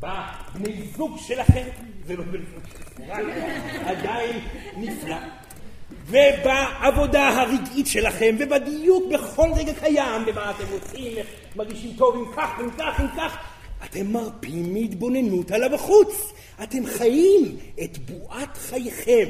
בבני 0.00 0.82
זוג 0.96 1.18
שלכם, 1.18 1.64
זה 2.06 2.16
לא 2.16 2.24
בני 2.24 2.44
זוג 2.54 2.62
עדיין 3.84 4.40
נפלא, 4.76 5.16
ובעבודה 6.06 7.28
הרגעית 7.28 7.86
שלכם, 7.86 8.36
ובדיוק 8.38 9.04
בכל 9.12 9.48
רגע 9.56 9.72
קיים, 9.74 10.24
במה 10.26 10.50
אתם 10.50 10.64
רוצים, 10.72 11.16
מרגישים 11.56 11.96
טוב 11.98 12.16
עם 12.16 12.32
כך, 12.36 12.58
עם 12.60 12.70
כך, 12.78 13.00
עם 13.00 13.08
כך, 13.16 13.38
אתם 13.84 14.12
מרפים 14.12 14.74
מהתבוננות 14.74 15.50
על 15.50 15.62
הבחוץ. 15.62 16.32
אתם 16.62 16.86
חיים 16.86 17.56
את 17.84 17.98
בועת 17.98 18.56
חייכם, 18.56 19.28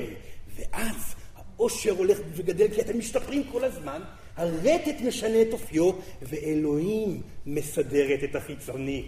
ואז 0.56 0.94
העושר 1.36 1.90
הולך 1.90 2.18
וגדל 2.34 2.68
כי 2.74 2.80
אתם 2.80 2.98
משתפרים 2.98 3.44
כל 3.52 3.64
הזמן, 3.64 4.02
הרטט 4.36 5.00
משנה 5.06 5.42
את 5.42 5.52
אופיו, 5.52 5.90
ואלוהים 6.22 7.22
מסדרת 7.46 8.24
את 8.24 8.36
החיצוני. 8.36 9.04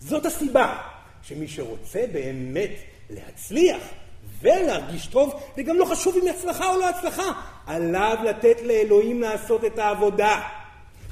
זאת 0.00 0.26
הסיבה 0.26 0.76
שמי 1.22 1.48
שרוצה 1.48 2.04
באמת 2.12 2.70
להצליח 3.10 3.82
ולהרגיש 4.40 5.06
טוב, 5.06 5.34
וגם 5.56 5.76
לא 5.76 5.84
חשוב 5.84 6.16
אם 6.22 6.28
הצלחה 6.28 6.74
או 6.74 6.78
לא 6.78 6.88
הצלחה, 6.88 7.32
עליו 7.66 8.16
לתת 8.24 8.56
לאלוהים 8.62 9.20
לעשות 9.20 9.64
את 9.64 9.78
העבודה. 9.78 10.40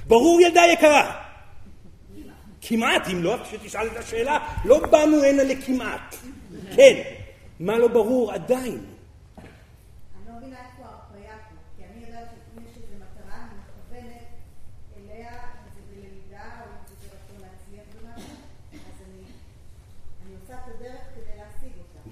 ברור 0.06 0.40
ילדה 0.40 0.62
יקרה, 0.72 1.25
כמעט, 2.68 3.08
אם 3.12 3.22
לא, 3.22 3.36
כשתשאל 3.44 3.86
את 3.86 3.96
השאלה, 3.96 4.38
לא 4.64 4.78
באנו 4.78 5.24
הנה 5.24 5.44
לכמעט. 5.44 6.16
כן, 6.76 7.02
מה 7.60 7.78
לא 7.78 7.88
ברור 7.88 8.32
עדיין? 8.32 8.78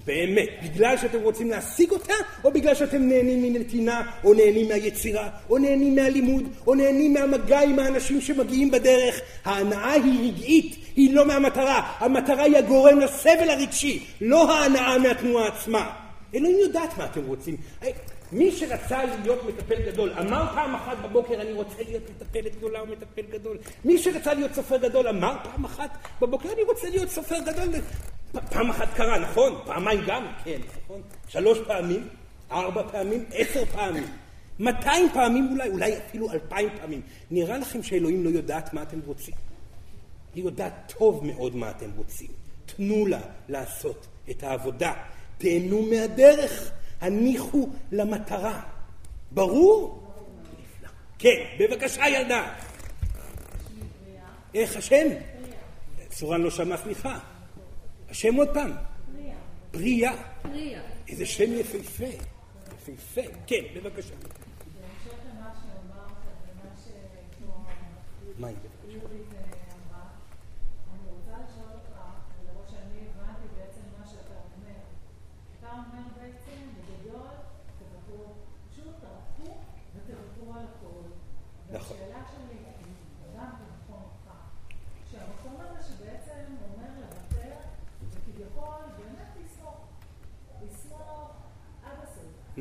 באמת, 0.05 0.49
בגלל 0.63 0.97
שאתם 0.97 1.21
רוצים 1.21 1.49
להשיג 1.49 1.91
אותה, 1.91 2.13
או 2.43 2.51
בגלל 2.51 2.75
שאתם 2.75 3.07
נהנים 3.07 3.53
מנתינה, 3.53 4.01
או 4.23 4.33
נהנים 4.33 4.67
מהיצירה, 4.67 5.29
או 5.49 5.57
נהנים 5.57 5.95
מהלימוד, 5.95 6.43
או 6.67 6.75
נהנים 6.75 7.13
מהמגע 7.13 7.59
עם 7.61 7.79
האנשים 7.79 8.21
שמגיעים 8.21 8.71
בדרך. 8.71 9.21
ההנאה 9.45 9.91
היא 9.91 10.31
רגעית, 10.31 10.75
היא 10.95 11.13
לא 11.13 11.25
מהמטרה. 11.25 11.91
המטרה 11.99 12.43
היא 12.43 12.57
הגורם 12.57 12.99
לסבל 12.99 13.49
הרגשי, 13.49 14.05
לא 14.21 14.51
ההנאה 14.51 14.97
מהתנועה 14.97 15.47
עצמה. 15.47 15.89
אלוהים 16.35 16.57
יודעת 16.59 16.97
מה 16.97 17.05
אתם 17.05 17.25
רוצים. 17.25 17.57
מי 18.31 18.51
שרצה 18.51 19.05
להיות 19.05 19.43
מטפל 19.43 19.91
גדול, 19.91 20.11
אמר 20.19 20.45
פעם 20.55 20.75
אחת 20.75 20.97
בבוקר 21.03 21.41
אני 21.41 21.53
רוצה 21.53 21.83
להיות 21.87 22.03
מטפלת 22.09 22.55
גדולה 22.55 22.79
או 22.79 22.85
מטפל 22.85 23.21
גדול. 23.31 23.57
מי 23.85 23.97
שרצה 23.97 24.33
להיות 24.33 24.53
סופר 24.53 24.77
גדול 24.77 25.07
אמר 25.07 25.35
פעם 25.43 25.65
אחת 25.65 25.97
בבוקר 26.21 26.53
אני 26.53 26.63
רוצה 26.63 26.89
להיות 26.89 27.09
סופר 27.09 27.39
גדול. 27.39 27.69
פעם 28.49 28.69
אחת 28.69 28.93
קרה, 28.93 29.19
נכון? 29.19 29.61
פעמיים 29.65 30.01
גם? 30.07 30.27
כן, 30.43 30.59
נכון? 30.83 31.01
שלוש 31.27 31.59
פעמים, 31.67 32.07
ארבע 32.51 32.83
פעמים, 32.91 33.25
עשר 33.33 33.65
פעמים. 33.65 34.03
מאתיים 34.59 35.09
פעמים 35.13 35.47
אולי, 35.51 35.69
אולי 35.69 35.97
אפילו 35.97 36.31
אלפיים 36.31 36.69
פעמים. 36.81 37.01
נראה 37.31 37.57
לכם 37.57 37.83
שאלוהים 37.83 38.23
לא 38.23 38.29
יודעת 38.29 38.73
מה 38.73 38.81
אתם 38.81 38.99
רוצים? 39.05 39.35
היא 40.35 40.43
יודעת 40.43 40.93
טוב 40.97 41.25
מאוד 41.25 41.55
מה 41.55 41.69
אתם 41.69 41.89
רוצים. 41.95 42.27
תנו 42.65 43.05
לה 43.05 43.19
לעשות 43.49 44.07
את 44.29 44.43
העבודה. 44.43 44.93
תהנו 45.37 45.81
מהדרך. 45.81 46.71
הניחו 47.01 47.69
למטרה. 47.91 48.61
ברור? 49.31 50.07
נפלא. 50.53 50.89
כן, 51.19 51.45
בבקשה 51.59 52.07
ילדה. 52.07 52.53
איך 54.53 54.77
השם? 54.77 55.07
צורן 56.09 56.41
לא 56.41 56.51
שמע 56.51 56.77
סליחה. 56.77 57.19
השם 58.09 58.35
עוד 58.35 58.49
פעם. 58.53 58.71
פריה. 59.71 60.13
פריה. 60.41 60.81
איזה 61.07 61.25
שם 61.25 61.51
יפהפה. 61.53 62.05
יפהפה. 62.75 63.21
כן, 63.47 63.61
בבקשה. 63.75 64.13
מה 68.39 68.47
היא? 68.47 68.55
נכון. 68.57 69.44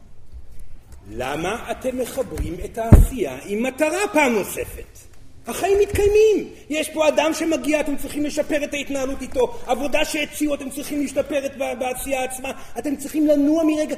למה 1.17 1.71
אתם 1.71 1.99
מחברים 1.99 2.55
את 2.65 2.79
העשייה 2.79 3.39
עם 3.47 3.63
מטרה 3.63 4.09
פעם 4.13 4.33
נוספת? 4.33 4.99
החיים 5.47 5.79
מתקיימים. 5.81 6.49
יש 6.71 6.91
פה 6.91 7.09
אדם 7.09 7.35
שמגיע, 7.35 7.81
אתם 7.81 7.97
צריכים 7.97 8.25
לשפר 8.25 8.65
את 8.65 8.75
ההתנהלות 8.75 9.23
איתו. 9.23 9.59
עבודה 9.67 10.05
שהציעו, 10.05 10.55
אתם 10.55 10.71
צריכים 10.71 11.01
להשתפר 11.01 11.47
בעשייה 11.79 12.25
עצמה. 12.25 12.53
אתם 12.79 12.97
צריכים 12.97 13.27
לנוע 13.27 13.65
מרגע... 13.65 13.97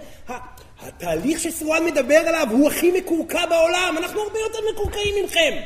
התהליך 0.80 1.40
שסורן 1.40 1.84
מדבר 1.84 2.14
עליו 2.26 2.46
הוא 2.50 2.68
הכי 2.68 2.92
מקורקע 2.92 3.46
בעולם. 3.46 3.94
אנחנו 3.98 4.20
הרבה 4.20 4.38
יותר 4.38 4.58
מקורקעים 4.72 5.14
ממכם. 5.22 5.60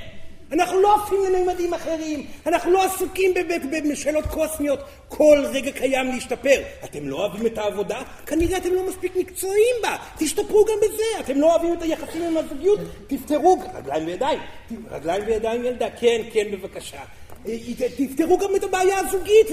אנחנו 0.53 0.81
לא 0.81 0.97
עפים 0.97 1.19
לממדים 1.33 1.75
אחרים, 1.75 2.27
אנחנו 2.47 2.71
לא 2.71 2.85
עסוקים 2.85 3.35
בשאלות 3.93 4.25
קוסמיות, 4.27 4.81
כל 5.09 5.45
רגע 5.53 5.71
קיים 5.71 6.07
להשתפר. 6.07 6.63
אתם 6.85 7.09
לא 7.09 7.17
אוהבים 7.17 7.47
את 7.47 7.59
העבודה? 7.59 8.01
כנראה 8.27 8.59
אתם 8.59 8.75
לא 8.75 8.89
מספיק 8.89 9.17
מקצועיים 9.17 9.77
בה, 9.83 9.97
תשתפרו 10.19 10.65
גם 10.65 10.75
בזה. 10.83 11.21
אתם 11.21 11.41
לא 11.41 11.51
אוהבים 11.55 11.73
את 11.73 11.83
היחסים 11.83 12.23
עם 12.23 12.37
הזוגיות? 12.37 12.81
תפתרו, 13.07 13.63
רגליים 13.75 14.07
וידיים. 14.07 14.39
רגליים 14.91 15.23
וידיים 15.27 15.65
ילדה, 15.65 15.91
כן, 16.01 16.21
כן, 16.33 16.47
בבקשה. 16.51 17.01
תפתרו 17.97 18.39
גם 18.39 18.57
את 18.57 18.65
הבעיה 18.65 18.99
הזוגית 18.99 19.47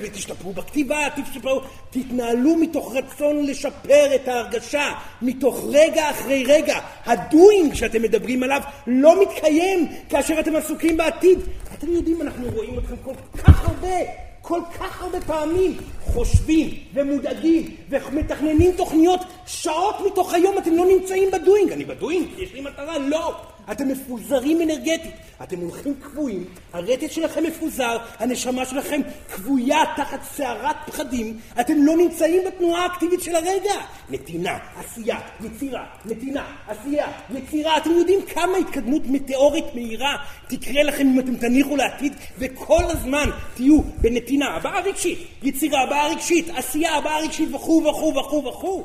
ותשתפרו 0.00 0.52
בכתיבה, 0.52 0.98
תשתפרו, 1.16 1.60
תתנהלו 1.90 2.56
מתוך 2.56 2.94
רצון 2.94 3.46
לשפר 3.46 4.14
את 4.14 4.28
ההרגשה, 4.28 4.92
מתוך 5.22 5.64
רגע 5.68 6.10
אחרי 6.10 6.44
רגע. 6.44 6.78
הדוינג 7.04 7.74
שאתם 7.74 8.02
מדברים 8.02 8.42
עליו 8.42 8.60
לא 8.86 9.22
מתקיים 9.22 9.86
כאשר 10.08 10.40
אתם 10.40 10.56
עסוקים 10.56 10.96
בעתיד. 10.96 11.38
אתם 11.78 11.92
יודעים, 11.92 12.22
אנחנו 12.22 12.48
רואים 12.54 12.78
אתכם 12.78 12.94
כל 13.04 13.14
כך 13.38 13.68
הרבה, 13.68 13.96
כל 14.42 14.60
כך 14.78 15.02
הרבה 15.02 15.20
פעמים 15.20 15.76
חושבים 16.00 16.70
ומודאגים 16.94 17.76
ומתכננים 17.88 18.72
תוכניות 18.76 19.20
שעות 19.46 19.96
מתוך 20.06 20.34
היום 20.34 20.58
אתם 20.58 20.76
לא 20.76 20.86
נמצאים 20.86 21.30
בדוינג. 21.30 21.72
אני 21.72 21.84
בדוינג, 21.84 22.28
יש 22.38 22.54
לי 22.54 22.60
מטרה, 22.60 22.98
לא. 22.98 23.34
אתם 23.72 23.88
מפוזרים 23.88 24.62
אנרגטית, 24.62 25.12
אתם 25.42 25.60
הולכים 25.60 25.94
קבועים, 25.94 26.44
הרטט 26.72 27.10
שלכם 27.10 27.44
מפוזר, 27.44 27.98
הנשמה 28.18 28.66
שלכם 28.66 29.00
כבויה 29.34 29.78
תחת 29.96 30.22
סערת 30.22 30.76
פחדים, 30.86 31.38
אתם 31.60 31.82
לא 31.82 31.96
נמצאים 31.96 32.42
בתנועה 32.46 32.82
האקטיבית 32.82 33.20
של 33.20 33.34
הרגע. 33.34 33.74
נתינה, 34.10 34.58
עשייה, 34.76 35.18
יצירה, 35.44 35.86
נתינה, 36.04 36.44
עשייה, 36.68 37.06
יצירה. 37.30 37.76
אתם 37.76 37.90
יודעים 37.90 38.20
כמה 38.22 38.58
התקדמות 38.58 39.02
מטאורית 39.06 39.64
מהירה 39.74 40.16
תקרה 40.48 40.82
לכם 40.82 41.06
אם 41.06 41.20
אתם 41.20 41.36
תניחו 41.36 41.76
לעתיד, 41.76 42.12
וכל 42.38 42.84
הזמן 42.84 43.30
תהיו 43.54 43.82
בנתינה, 43.82 44.48
הבעה 44.48 44.80
רגשית, 44.80 45.18
יצירה, 45.42 45.82
הבעה 45.82 46.08
רגשית, 46.08 46.48
עשייה, 46.56 46.94
הבעה 46.94 47.20
רגשית 47.20 47.54
וכו' 47.54 47.84
וכו' 47.84 48.14
וכו' 48.16 48.44
וכו'. 48.44 48.84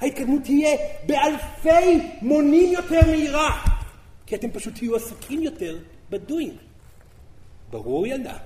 ההתקדמות 0.00 0.42
תהיה 0.42 0.76
באלפי 1.06 1.98
מונים 2.22 2.72
יותר 2.72 3.00
מהירה. 3.06 3.76
כי 4.26 4.34
אתם 4.34 4.50
פשוט 4.50 4.74
תהיו 4.74 4.96
עסוקים 4.96 5.42
יותר 5.42 5.78
בדוינג. 6.10 6.54
ברור 7.70 8.06
ילדה. 8.06 8.38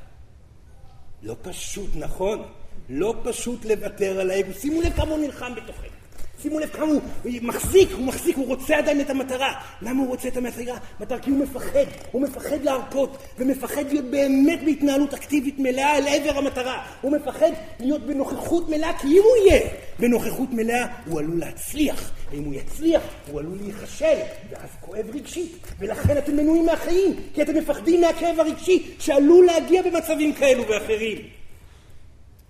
לא 1.22 1.37
פשוט, 1.43 1.91
נכון? 1.95 2.43
לא 2.89 3.14
פשוט 3.24 3.64
לוותר 3.64 4.20
על 4.20 4.31
האגו. 4.31 4.53
שימו 4.53 4.83
לב 4.83 4.93
כמה 4.93 5.11
הוא 5.11 5.18
נלחם 5.18 5.55
בתוכנו. 5.55 5.99
שימו 6.43 6.59
לב 6.59 6.68
כמה 6.68 6.86
הוא 6.86 7.01
מחזיק, 7.43 7.88
הוא 7.93 8.07
מחזיק, 8.07 8.36
הוא 8.36 8.47
רוצה 8.47 8.78
עדיין 8.78 9.01
את 9.01 9.11
המטרה. 9.11 9.53
למה 9.82 10.01
הוא 10.01 10.09
רוצה 10.09 10.28
את 10.28 10.36
המטרה? 10.36 10.78
מטרה 11.01 11.18
כי 11.18 11.30
הוא 11.30 11.38
מפחד. 11.38 11.84
הוא 12.12 12.22
מפחד 12.22 12.62
להרפות, 12.62 13.16
ומפחד 13.38 13.84
להיות 13.88 14.05
באמת 14.05 14.61
בהתנהלות 14.64 15.14
אקטיבית 15.14 15.59
מלאה 15.59 15.99
אל 15.99 16.09
עבר 16.09 16.38
המטרה. 16.38 16.86
הוא 17.01 17.12
מפחד 17.12 17.51
להיות 17.80 18.07
בנוכחות 18.07 18.68
מלאה, 18.68 18.99
כי 18.99 19.07
אם 19.07 19.22
הוא 19.22 19.47
יהיה 19.47 19.68
בנוכחות 19.99 20.49
מלאה, 20.53 20.86
הוא 21.07 21.18
עלול 21.18 21.38
להצליח. 21.38 22.12
ואם 22.30 22.45
הוא 22.45 22.55
יצליח, 22.55 23.03
הוא 23.30 23.41
עלול 23.41 23.59
להיכשל, 23.62 24.18
ואז 24.51 24.70
כואב 24.80 25.07
רגשית. 25.14 25.53
ולכן 25.78 26.18
אתם 26.18 26.36
מנועים 26.36 26.66
מהחיים, 26.66 27.16
כי 27.34 27.43
אתם 27.43 27.55
מפחדים 27.55 28.01
מהכאב 28.01 28.41
הרגשי 28.41 28.95
שעלול 28.99 29.47
להגיע 29.47 29.82
במצבים 29.82 30.32
כאלו 30.34 30.68
ואחרים. 30.68 31.18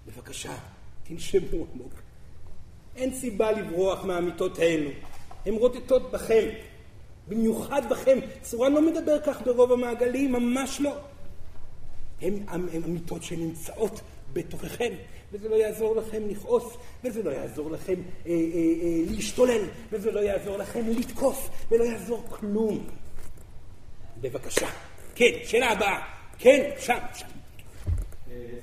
בבקשה, 0.06 0.52
תנשמו 1.04 1.66
עמוק. 1.74 1.99
אין 3.00 3.14
סיבה 3.14 3.52
לברוח 3.52 4.04
מהאמיתות 4.04 4.58
האלו. 4.58 4.90
הן 5.46 5.54
רוטטות 5.54 6.10
בכם, 6.10 6.48
במיוחד 7.28 7.82
בכם. 7.90 8.18
צורן 8.42 8.72
לא 8.72 8.82
מדבר 8.82 9.20
כך 9.20 9.42
ברוב 9.42 9.72
המעגלים, 9.72 10.32
ממש 10.32 10.80
לא. 10.80 10.96
הן 12.20 12.44
אמיתות 12.84 13.22
שנמצאות 13.22 14.00
בתוככם, 14.32 14.92
וזה 15.32 15.48
לא 15.48 15.54
יעזור 15.54 15.96
לכם 15.96 16.28
לכעוס, 16.28 16.76
וזה 17.04 17.22
לא 17.22 17.30
יעזור 17.30 17.70
לכם 17.70 17.94
אה, 17.94 18.30
אה, 18.30 18.34
אה, 18.34 19.02
להשתולל, 19.10 19.62
וזה 19.90 20.12
לא 20.12 20.20
יעזור 20.20 20.56
לכם 20.56 20.80
לתקוף, 20.88 21.50
ולא 21.70 21.84
יעזור 21.84 22.24
כלום. 22.28 22.86
בבקשה. 24.20 24.68
כן, 25.14 25.30
שאלה 25.44 25.70
הבאה. 25.70 26.00
כן, 26.38 26.70
שם, 26.78 26.98
שם. 27.14 27.26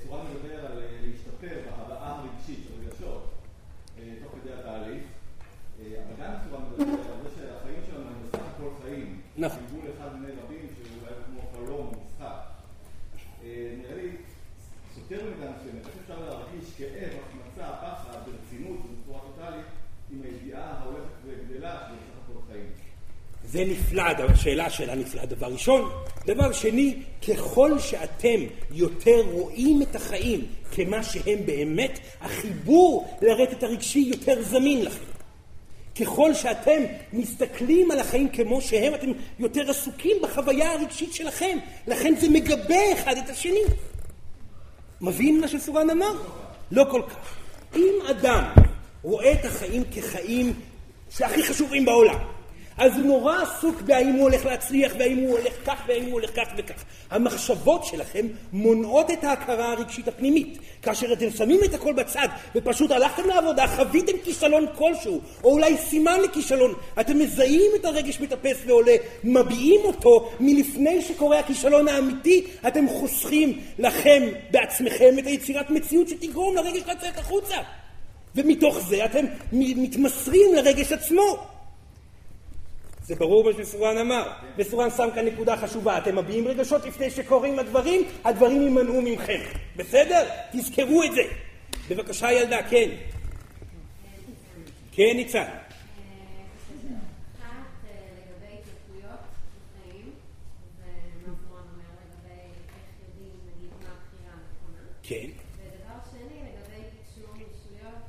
צורן 0.06 0.26
מדבר 0.26 0.66
על 0.66 0.82
להשתפר 1.02 1.60
בהבעה 1.64 2.20
הרגשית 2.20 2.64
של 2.68 2.74
רגשות 2.86 3.28
תוך 4.22 4.32
כדי 4.42 4.52
התהליך, 4.52 5.02
אבל 5.78 6.24
גם 6.24 6.32
צורן 6.48 6.62
מדבר 6.62 7.12
על 7.12 7.22
זה 7.22 7.28
שהחיים 7.36 7.80
שלנו 7.86 8.08
הם 8.08 8.28
בסך 8.28 8.42
הכל 8.56 8.70
חיים. 8.82 9.20
נכון. 9.38 9.58
גלגול 9.70 9.90
אחד 9.96 10.16
מיני 10.16 10.32
רבים 10.44 10.66
שהוא 10.76 11.00
אולי 11.02 11.14
כמו 11.26 11.40
חלום 11.52 11.90
משחק. 11.90 12.40
נראה 13.44 13.96
לי 13.96 14.08
סותר 14.94 15.24
במידה 15.24 15.52
מסוימת, 15.58 15.86
איך 15.86 15.94
אפשר 16.02 16.20
להרגיש 16.20 16.64
כאב, 16.78 17.10
החמצה, 17.20 17.72
פחד, 17.72 18.18
ברצינות 18.26 18.78
ובצורה 18.84 19.20
טוטאלית 19.20 19.64
עם 20.12 20.22
הידיעה 20.22 20.70
ההולכת 20.70 21.10
וגדלה 21.26 21.78
שזה 21.78 21.96
בסך 21.96 22.30
הכל 22.30 22.52
חיים. 22.52 22.66
זה 23.44 23.64
נפלא, 23.64 24.02
השאלה 24.32 24.70
שאלה 24.70 24.94
נפלאה 24.94 25.26
דבר 25.26 25.46
ראשון. 25.46 25.90
דבר 26.26 26.52
שני, 26.52 27.02
ככל 27.28 27.78
שאתם 27.78 28.40
יותר 28.70 29.20
רואים 29.32 29.82
את 29.82 29.96
החיים 29.96 30.46
כמה 30.72 31.02
שהם 31.02 31.46
באמת, 31.46 31.98
החיבור 32.20 33.18
לרטט 33.22 33.62
הרגשי 33.62 33.98
יותר 33.98 34.42
זמין 34.42 34.84
לכם. 34.84 35.17
ככל 36.00 36.34
שאתם 36.34 36.82
מסתכלים 37.12 37.90
על 37.90 38.00
החיים 38.00 38.28
כמו 38.28 38.60
שהם, 38.60 38.94
אתם 38.94 39.12
יותר 39.38 39.70
עסוקים 39.70 40.16
בחוויה 40.22 40.72
הרגשית 40.72 41.14
שלכם. 41.14 41.58
לכן 41.86 42.14
זה 42.20 42.30
מגבה 42.30 42.92
אחד 42.92 43.16
את 43.16 43.30
השני. 43.30 43.62
מבין 45.00 45.40
מה 45.40 45.48
שסורן 45.48 45.90
אמר? 45.90 46.12
לא 46.70 46.84
כל 46.90 47.02
כך. 47.08 47.36
אם 47.76 47.94
אדם 48.10 48.44
רואה 49.02 49.32
את 49.32 49.44
החיים 49.44 49.82
כחיים 49.92 50.52
שהכי 51.10 51.42
חשובים 51.42 51.84
בעולם, 51.84 52.18
אז 52.78 52.96
הוא 52.96 53.06
נורא 53.06 53.42
עסוק 53.42 53.80
בהאם 53.80 54.12
הוא 54.12 54.22
הולך 54.22 54.44
להצליח, 54.44 54.92
והאם 54.98 55.18
הוא 55.18 55.38
הולך 55.38 55.52
כך, 55.66 55.82
והאם 55.88 56.04
הוא 56.04 56.12
הולך 56.12 56.30
כך 56.36 56.48
וכך. 56.56 56.84
המחשבות 57.10 57.84
שלכם 57.84 58.26
מונעות 58.52 59.10
את 59.10 59.24
ההכרה 59.24 59.72
הרגשית 59.72 60.08
הפנימית. 60.08 60.58
כאשר 60.82 61.12
אתם 61.12 61.30
שמים 61.30 61.60
את 61.64 61.74
הכל 61.74 61.92
בצד, 61.92 62.28
ופשוט 62.54 62.90
הלכתם 62.90 63.28
לעבודה, 63.28 63.66
חוויתם 63.66 64.12
כישלון 64.24 64.66
כלשהו, 64.74 65.20
או 65.44 65.50
אולי 65.52 65.76
סימן 65.76 66.20
לכישלון, 66.24 66.74
אתם 67.00 67.18
מזהים 67.18 67.70
את 67.80 67.84
הרגש 67.84 68.20
מטפס 68.20 68.56
ועולה, 68.66 68.96
מביעים 69.24 69.80
אותו 69.84 70.30
מלפני 70.40 71.02
שקורה 71.02 71.38
הכישלון 71.38 71.88
האמיתי, 71.88 72.44
אתם 72.68 72.88
חוסכים 72.88 73.60
לכם 73.78 74.22
בעצמכם 74.50 75.18
את 75.18 75.26
היצירת 75.26 75.70
מציאות 75.70 76.08
שתגרום 76.08 76.56
לרגש 76.56 76.82
לצאת 76.86 77.18
החוצה. 77.18 77.56
ומתוך 78.34 78.78
זה 78.80 79.04
אתם 79.04 79.24
מתמסרים 79.52 80.54
לרגש 80.54 80.92
עצמו. 80.92 81.57
זה 83.08 83.14
ברור 83.14 83.44
מה 83.44 83.50
שסורן 83.64 83.98
אמר, 83.98 84.30
וסורן 84.56 84.90
שם 84.90 85.08
כאן 85.14 85.26
נקודה 85.26 85.56
חשובה, 85.56 85.98
אתם 85.98 86.18
מביעים 86.18 86.48
רגשות 86.48 86.84
לפני 86.84 87.10
שקורים 87.10 87.58
הדברים, 87.58 88.02
הדברים 88.24 88.62
יימנעו 88.62 89.02
ממכם, 89.02 89.40
בסדר? 89.76 90.28
תזכרו 90.52 91.02
את 91.02 91.12
זה. 91.12 91.22
בבקשה 91.90 92.32
ילדה, 92.32 92.62
כן. 92.70 92.90
כן 94.92 95.12
ניצן. 95.16 95.44
כן. 105.02 105.16
ודבר 105.56 105.98
שני, 106.10 106.20
לגבי 106.20 106.84
תקשור 106.90 107.34
ישויות 107.36 108.02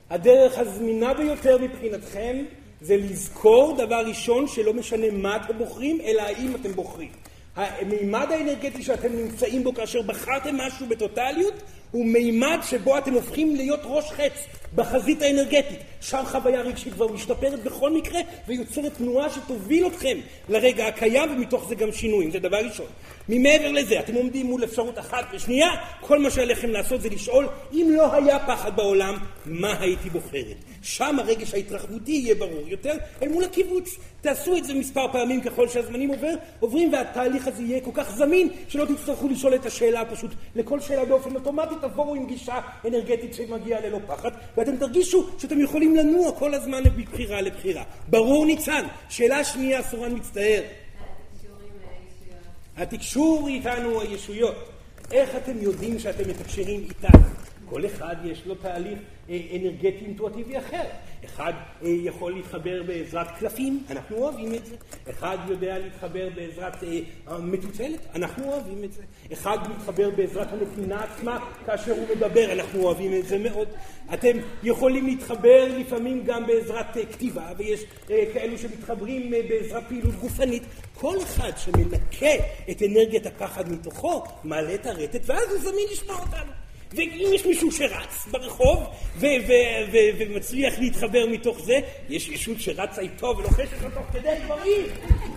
הדרך 0.09 0.57
הזמינה 0.57 1.13
ביותר 1.13 1.57
מבחינתכם 1.57 2.45
זה 2.85 2.97
לזכור 2.97 3.75
דבר 3.77 4.03
ראשון 4.07 4.47
שלא 4.47 4.73
משנה 4.73 5.11
מה 5.11 5.35
אתם 5.35 5.57
בוחרים, 5.57 6.01
אלא 6.01 6.21
האם 6.21 6.55
אתם 6.55 6.71
בוחרים. 6.71 7.09
המימד 7.55 8.27
האנרגטי 8.29 8.83
שאתם 8.83 9.13
נמצאים 9.13 9.63
בו 9.63 9.73
כאשר 9.73 10.01
בחרתם 10.01 10.57
משהו 10.57 10.87
בטוטליות 10.87 11.53
הוא 11.91 12.05
מימד 12.05 12.57
שבו 12.63 12.97
אתם 12.97 13.13
הופכים 13.13 13.55
להיות 13.55 13.79
ראש 13.83 14.11
חץ 14.11 14.45
בחזית 14.75 15.21
האנרגטית. 15.21 15.79
שם 16.01 16.23
חוויה 16.25 16.61
רגשית 16.61 16.93
כבר 16.93 17.07
משתפרת 17.07 17.63
בכל 17.63 17.91
מקרה 17.91 18.19
ויוצרת 18.47 18.93
תנועה 18.97 19.29
שתוביל 19.29 19.87
אתכם 19.87 20.17
לרגע 20.49 20.87
הקיים 20.87 21.35
ומתוך 21.35 21.67
זה 21.67 21.75
גם 21.75 21.91
שינויים, 21.91 22.31
זה 22.31 22.39
דבר 22.39 22.57
ראשון. 22.57 22.87
ממעבר 23.29 23.71
לזה, 23.71 23.99
אתם 23.99 24.13
עומדים 24.13 24.45
מול 24.45 24.63
אפשרות 24.63 24.99
אחת 24.99 25.25
ושנייה, 25.33 25.69
כל 26.01 26.19
מה 26.19 26.31
שעליכם 26.31 26.69
לעשות 26.69 27.01
זה 27.01 27.09
לשאול, 27.09 27.47
אם 27.73 27.87
לא 27.95 28.13
היה 28.13 28.39
פחד 28.39 28.75
בעולם, 28.75 29.17
מה 29.45 29.79
הייתי 29.79 30.09
בוחרת? 30.09 30.57
שם 30.81 31.19
הרגש 31.19 31.53
ההתרחבותי 31.53 32.11
יהיה 32.11 32.35
ברור 32.35 32.67
יותר 32.67 32.93
אל 33.21 33.29
מול 33.29 33.43
הקיבוץ. 33.43 33.97
תעשו 34.21 34.57
את 34.57 34.65
זה 34.65 34.73
מספר 34.73 35.11
פעמים 35.11 35.41
ככל 35.41 35.67
שהזמנים 35.67 36.09
עובר, 36.09 36.33
עוברים 36.59 36.93
והתהליך 36.93 37.47
הזה 37.47 37.63
יהיה 37.63 37.81
כל 37.81 37.91
כך 37.93 38.15
זמין 38.15 38.49
שלא 38.67 38.85
תצטרכו 38.85 39.27
לשאול 39.27 39.55
את 39.55 39.65
השאלה 39.65 40.05
פשוט 40.05 40.31
לכל 40.55 40.79
שאלה 40.79 41.05
באופן 41.05 41.35
אוטומטי 41.35 41.75
תבואו 41.81 42.15
עם 42.15 42.27
גישה 42.27 42.59
אנרגטית 42.87 43.33
שמגיעה 43.33 43.81
ללא 43.81 43.99
פחד 44.07 44.31
ואתם 44.57 44.77
תרגישו 44.77 45.29
שאתם 45.37 45.61
יכולים 45.61 45.95
לנוע 45.95 46.31
כל 46.31 46.53
הזמן 46.53 46.83
מבחירה 46.97 47.41
לבחירה. 47.41 47.83
ברור 48.07 48.45
ניצן. 48.45 48.85
שאלה 49.09 49.43
שנייה, 49.43 49.83
סורן 49.83 50.15
מצטער. 50.15 50.61
התקשור 52.77 53.47
איתנו 53.47 54.01
הישויות. 54.01 54.69
איך 55.11 55.29
אתם 55.35 55.57
יודעים 55.61 55.99
שאתם 55.99 56.29
מתקשרים 56.29 56.87
איתנו? 56.89 57.34
כל 57.69 57.85
אחד 57.85 58.15
יש 58.23 58.45
לו 58.45 58.55
תהליך 58.55 58.99
אה, 59.29 59.39
אנרגטי 59.55 60.05
אינטואטיבי 60.05 60.57
אחר. 60.57 60.83
אחד 61.25 61.53
אה, 61.81 61.87
יכול 61.89 62.33
להתחבר 62.33 62.83
בעזרת 62.83 63.27
קלפים, 63.39 63.83
אנחנו 63.89 64.17
אוהבים 64.17 64.53
את 64.53 64.65
זה. 64.65 64.75
אחד 65.09 65.37
יודע 65.47 65.79
להתחבר 65.79 66.29
בעזרת 66.35 66.83
אה, 66.83 66.99
המטוטלת, 67.27 67.99
אנחנו 68.15 68.43
אוהבים 68.53 68.83
את 68.83 68.93
זה. 68.93 69.01
אחד 69.33 69.57
מתחבר 69.69 70.09
בעזרת 70.09 70.47
הנתינה 70.53 71.03
עצמה 71.03 71.39
כאשר 71.65 71.91
הוא 71.91 72.07
מדבר, 72.15 72.53
אנחנו 72.53 72.83
אוהבים 72.83 73.19
את 73.19 73.27
זה 73.27 73.37
מאוד. 73.37 73.67
אתם 74.13 74.37
יכולים 74.63 75.05
להתחבר 75.05 75.67
לפעמים 75.79 76.23
גם 76.25 76.47
בעזרת 76.47 76.97
כתיבה, 77.11 77.51
ויש 77.57 77.83
כאלו 78.33 78.57
שמתחברים 78.57 79.31
בעזרת 79.49 79.83
פעילות 79.87 80.15
גופנית. 80.15 80.63
כל 80.93 81.17
אחד 81.23 81.51
שמנקה 81.57 82.43
את 82.71 82.81
אנרגיית 82.81 83.25
הפחד 83.25 83.71
מתוכו, 83.71 84.23
מעלה 84.43 84.75
את 84.75 84.85
הרטט, 84.85 85.21
ואז 85.25 85.51
הוא 85.51 85.59
זמין 85.59 85.87
לשמוע 85.91 86.19
אותנו. 86.19 86.64
ואם 86.95 87.29
יש 87.33 87.45
מישהו 87.45 87.71
שרץ 87.71 88.27
ברחוב 88.31 88.83
ומצליח 90.19 90.79
להתחבר 90.79 91.25
מתוך 91.31 91.59
זה, 91.59 91.79
יש 92.09 92.29
ישות 92.29 92.59
שרצה 92.59 93.01
איתו 93.01 93.35
ולוחשת 93.37 93.81
לו 93.83 93.89
תוך 93.89 94.03
כדי 94.13 94.29
דברים. 94.45 94.81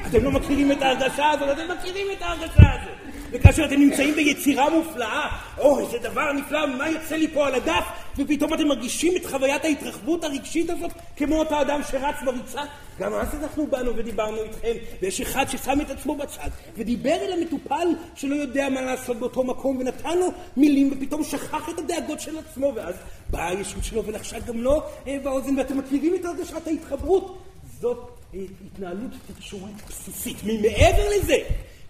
אתם 0.07 0.25
לא 0.25 0.31
מכירים 0.31 0.73
את 0.73 0.83
ההרגשה 0.83 1.31
הזאת, 1.31 1.49
אתם 1.59 1.75
מכירים 1.79 2.07
את 2.17 2.23
ההרגשה 2.23 2.73
הזאת. 2.73 3.08
וכאשר 3.33 3.65
אתם 3.65 3.81
נמצאים 3.81 4.15
ביצירה 4.15 4.71
מופלאה, 4.71 5.29
אוי, 5.59 5.85
זה 5.91 5.99
דבר 5.99 6.33
נפלא, 6.33 6.67
מה 6.67 6.89
יוצא 6.89 7.17
לי 7.17 7.29
פה 7.29 7.47
על 7.47 7.55
הדף? 7.55 7.85
ופתאום 8.19 8.55
אתם 8.55 8.69
מרגישים 8.69 9.17
את 9.17 9.27
חוויית 9.27 9.65
ההתרחבות 9.65 10.25
הרגשית 10.25 10.71
הזאת, 10.71 10.91
כמו 11.17 11.39
אותו 11.39 11.61
אדם 11.61 11.81
שרץ 11.91 12.15
בריצה. 12.25 12.63
גם 12.99 13.15
אז 13.15 13.35
אנחנו 13.35 13.67
באנו 13.67 13.97
ודיברנו 13.97 14.43
איתכם, 14.43 14.73
ויש 15.03 15.21
אחד 15.21 15.47
ששם 15.49 15.81
את 15.81 15.91
עצמו 15.91 16.17
בצד, 16.17 16.49
ודיבר 16.77 17.17
אל 17.23 17.33
המטופל 17.33 17.89
שלא 18.15 18.35
יודע 18.35 18.69
מה 18.69 18.81
לעשות 18.81 19.17
באותו 19.17 19.45
מקום, 19.45 19.77
ונתן 19.77 20.19
לו 20.19 20.29
מילים, 20.57 20.93
ופתאום 20.93 21.25
שכח 21.25 21.69
את 21.69 21.79
הדאגות 21.79 22.21
של 22.21 22.39
עצמו, 22.39 22.73
ואז 22.75 22.95
באה 23.31 23.49
הישות 23.49 23.85
שלו 23.85 24.05
ולחשה 24.05 24.39
גם 24.39 24.59
לו 24.59 24.83
אה, 25.07 25.17
באוזן, 25.23 25.59
ואתם 25.59 25.79
מכירים 25.79 26.15
את 26.15 26.25
הרגשת 26.25 26.67
ההתחברות. 26.67 27.39
זאת 27.81 28.11
התנהלות 28.35 29.11
תקשורית 29.35 29.75
בסיסית. 29.89 30.37
ממעבר 30.45 31.05
לזה, 31.17 31.37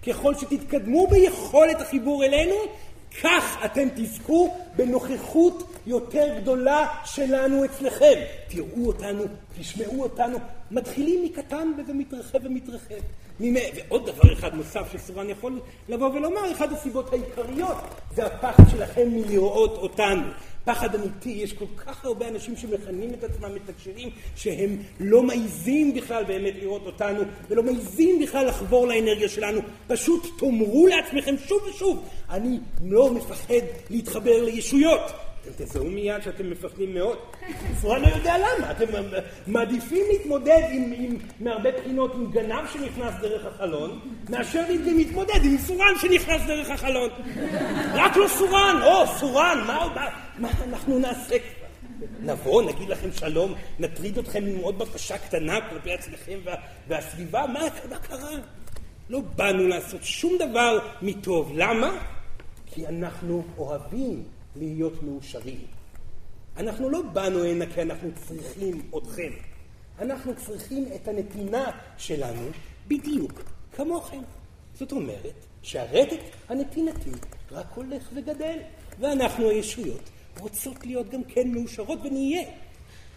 ככל 0.06 0.34
שתתקדמו 0.34 1.06
ביכולת 1.06 1.80
החיבור 1.80 2.24
אלינו, 2.24 2.54
כך 3.22 3.58
אתם 3.64 3.88
תזכו 3.96 4.56
בנוכחות 4.76 5.72
יותר 5.86 6.38
גדולה 6.40 6.86
שלנו 7.04 7.64
אצלכם. 7.64 8.14
תראו 8.48 8.86
אותנו, 8.86 9.24
תשמעו 9.58 10.02
אותנו, 10.02 10.38
מתחילים 10.70 11.24
מקטן 11.24 11.72
וזה 11.78 11.94
מתרחב 11.94 12.38
ומתרחב. 12.42 12.94
ועוד 13.40 14.06
דבר 14.06 14.32
אחד 14.32 14.54
נוסף 14.54 14.92
שסורן 14.92 15.30
יכול 15.30 15.60
לבוא 15.88 16.08
ולומר, 16.08 16.52
אחת 16.52 16.72
הסיבות 16.72 17.12
העיקריות 17.12 17.76
זה 18.14 18.26
הפחד 18.26 18.62
שלכם 18.70 19.08
מלראות 19.08 19.76
אותנו. 19.76 20.22
פחד 20.64 20.94
אמיתי, 20.94 21.30
יש 21.30 21.52
כל 21.52 21.64
כך 21.76 22.04
הרבה 22.04 22.28
אנשים 22.28 22.56
שמכנים 22.56 23.14
את 23.14 23.24
עצמם 23.24 23.54
מתקשרים 23.54 24.10
שהם 24.36 24.76
לא 25.00 25.22
מעיזים 25.22 25.94
בכלל 25.94 26.24
באמת 26.24 26.54
לראות 26.60 26.86
אותנו 26.86 27.22
ולא 27.48 27.62
מעיזים 27.62 28.20
בכלל 28.22 28.46
לחבור 28.46 28.86
לאנרגיה 28.86 29.28
שלנו. 29.28 29.60
פשוט 29.86 30.26
תאמרו 30.38 30.86
לעצמכם 30.86 31.34
שוב 31.46 31.62
ושוב, 31.70 32.08
אני 32.30 32.58
לא 32.84 33.10
מפחד 33.10 33.64
להתחבר 33.90 34.44
לישויות. 34.44 35.00
אתם 35.48 35.64
תזהו 35.64 35.84
מיד 35.84 36.22
שאתם 36.22 36.50
מפחדים 36.50 36.94
מאוד. 36.94 37.18
סורן 37.80 38.02
לא 38.02 38.06
יודע 38.06 38.38
למה, 38.38 38.70
אתם 38.70 38.84
מעדיפים 39.46 40.04
להתמודד 40.12 40.62
עם, 40.70 40.92
עם, 40.96 41.16
מהרבה 41.40 41.70
בחינות 41.72 42.14
עם 42.14 42.30
גנב 42.30 42.66
שנכנס 42.72 43.14
דרך 43.20 43.44
החלון, 43.46 44.00
מאשר 44.28 44.64
להתמודד 44.68 45.44
עם 45.44 45.58
סורן 45.58 45.94
שנכנס 46.00 46.42
דרך 46.46 46.70
החלון. 46.70 47.10
רק 47.94 48.16
לא 48.16 48.28
סורן, 48.28 48.80
או 48.82 49.06
סורן, 49.18 49.64
מה, 49.66 49.88
מה, 49.94 50.08
מה 50.38 50.48
אנחנו 50.68 50.98
נעשה? 50.98 51.36
נבוא, 52.20 52.62
נגיד 52.62 52.88
לכם 52.88 53.12
שלום, 53.12 53.54
נטריד 53.78 54.18
אתכם 54.18 54.44
עם 54.46 54.58
עוד 54.58 54.78
בקשה 54.78 55.18
קטנה 55.18 55.70
כלפי 55.70 55.92
עצמכם 55.92 56.38
וה, 56.44 56.54
והסביבה, 56.88 57.46
מה, 57.46 57.60
מה 57.90 57.98
קרה? 57.98 58.30
לא 59.10 59.20
באנו 59.36 59.68
לעשות 59.68 60.04
שום 60.04 60.38
דבר 60.38 60.78
מטוב. 61.02 61.52
למה? 61.54 61.90
כי 62.66 62.86
אנחנו 62.86 63.44
אוהבים 63.58 64.24
להיות 64.58 65.02
מאושרים. 65.02 65.66
אנחנו 66.56 66.90
לא 66.90 67.02
באנו 67.02 67.44
הנה 67.44 67.66
כי 67.66 67.82
אנחנו 67.82 68.10
צריכים 68.26 68.90
אתכם. 68.96 69.32
אנחנו 69.98 70.32
צריכים 70.36 70.84
את 70.94 71.08
הנתינה 71.08 71.70
שלנו 71.98 72.48
בדיוק 72.88 73.42
כמוכם. 73.72 74.20
זאת 74.74 74.92
אומרת 74.92 75.34
שהרטט 75.62 76.20
הנתינתי 76.48 77.10
רק 77.50 77.66
הולך 77.74 78.08
וגדל, 78.14 78.58
ואנחנו 79.00 79.48
הישויות 79.48 80.10
רוצות 80.40 80.86
להיות 80.86 81.10
גם 81.10 81.24
כן 81.24 81.48
מאושרות 81.48 81.98
ונהיה. 82.04 82.48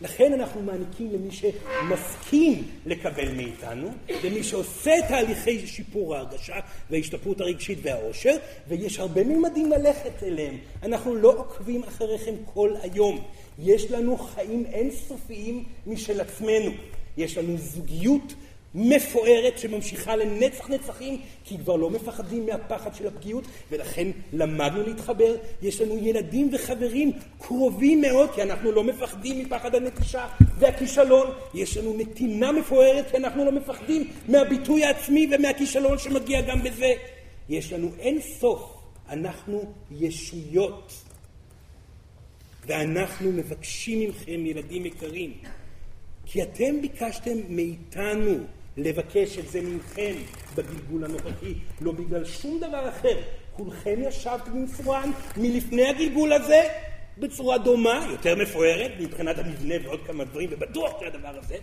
לכן 0.02 0.34
אנחנו 0.34 0.62
מעניקים 0.62 1.12
למי 1.12 1.30
שמסכים 1.32 2.68
לקבל 2.86 3.32
מאיתנו, 3.36 3.90
למי 4.24 4.44
שעושה 4.44 4.92
תהליכי 5.08 5.68
שיפור 5.68 6.16
ההרגשה 6.16 6.56
וההשתפרות 6.90 7.42
הרגשית 7.42 7.80
והאושר, 7.82 8.36
ויש 8.68 9.00
הרבה 9.00 9.24
ממדים 9.24 9.72
ללכת 9.72 10.24
אליהם. 10.24 10.58
אנחנו 10.84 11.16
לא 11.16 11.34
עוקבים 11.38 11.84
אחריכם 11.84 12.34
כל 12.54 12.74
היום. 12.82 13.24
יש 13.60 13.92
לנו 13.92 14.18
חיים 14.18 14.66
אינסופיים 14.66 15.64
משל 15.88 16.22
עצמנו. 16.22 16.72
יש 17.18 17.38
לנו 17.38 17.58
זוגיות 17.58 18.34
מפוארת 18.76 19.60
שממשיכה 19.60 20.16
לנצח 20.16 20.70
נצחים, 20.70 21.22
כי 21.44 21.58
כבר 21.58 21.76
לא 21.76 21.90
מפחדים 21.90 22.46
מהפחד 22.46 22.96
של 22.96 23.08
הפגיעות, 23.08 23.44
ולכן 23.72 24.08
למדנו 24.34 24.84
להתחבר. 24.84 25.36
יש 25.62 25.82
לנו 25.82 25.98
ילדים 25.98 26.50
וחברים 26.54 27.12
קרובים 27.40 28.02
מאוד, 28.02 28.32
כי 28.36 28.42
אנחנו 28.42 28.72
לא 28.72 28.84
מפחדים 28.84 29.40
מפחד 29.40 29.76
הנטישה 29.76 30.28
והכישלון. 30.60 31.28
יש 31.54 31.78
לנו 31.78 31.98
נתינה 31.98 32.52
מפוארת, 32.52 33.12
כי 33.12 33.18
אנחנו 33.18 33.46
לא 33.46 33.52
מפחדים 33.52 34.12
מהביטוי 34.28 34.86
העצמי 34.86 35.28
ומהכישלון 35.32 35.98
שמגיע 35.98 36.42
גם 36.42 36.64
בזה. 36.64 36.94
יש 37.50 37.74
לנו 37.74 37.92
אין 38.00 38.22
סוף, 38.22 38.78
אנחנו 39.10 39.74
ישויות. 39.92 40.94
ואנחנו 42.66 43.32
מבקשים 43.32 44.10
מכם, 44.10 44.46
ילדים 44.46 44.86
יקרים, 44.86 45.34
כי 46.26 46.44
אתם 46.44 46.82
ביקשתם 46.82 47.38
מאיתנו 47.50 48.38
לבקש 48.84 49.38
את 49.38 49.48
זה 49.48 49.62
מכם 49.62 50.14
בגלגול 50.56 51.06
הנוכחי, 51.06 51.54
לא 51.82 51.92
בגלל 51.92 52.26
שום 52.26 52.60
דבר 52.60 52.90
אחר. 52.90 53.18
כולכם 53.54 54.00
ישבתם 54.08 54.52
עם 54.52 54.68
סורן 54.68 55.12
מלפני 55.38 55.90
הגלגול 55.90 56.34
הזה 56.34 56.64
בצורה 57.18 57.58
דומה, 57.58 58.08
יותר 58.12 58.36
מפוארת 58.36 58.92
מבחינת 59.00 59.40
המבנה 59.40 59.76
ועוד 59.84 60.00
כמה 60.08 60.24
דברים, 60.24 60.50
ובטוח 60.52 61.00
שהדבר 61.00 61.40
הזה. 61.40 61.56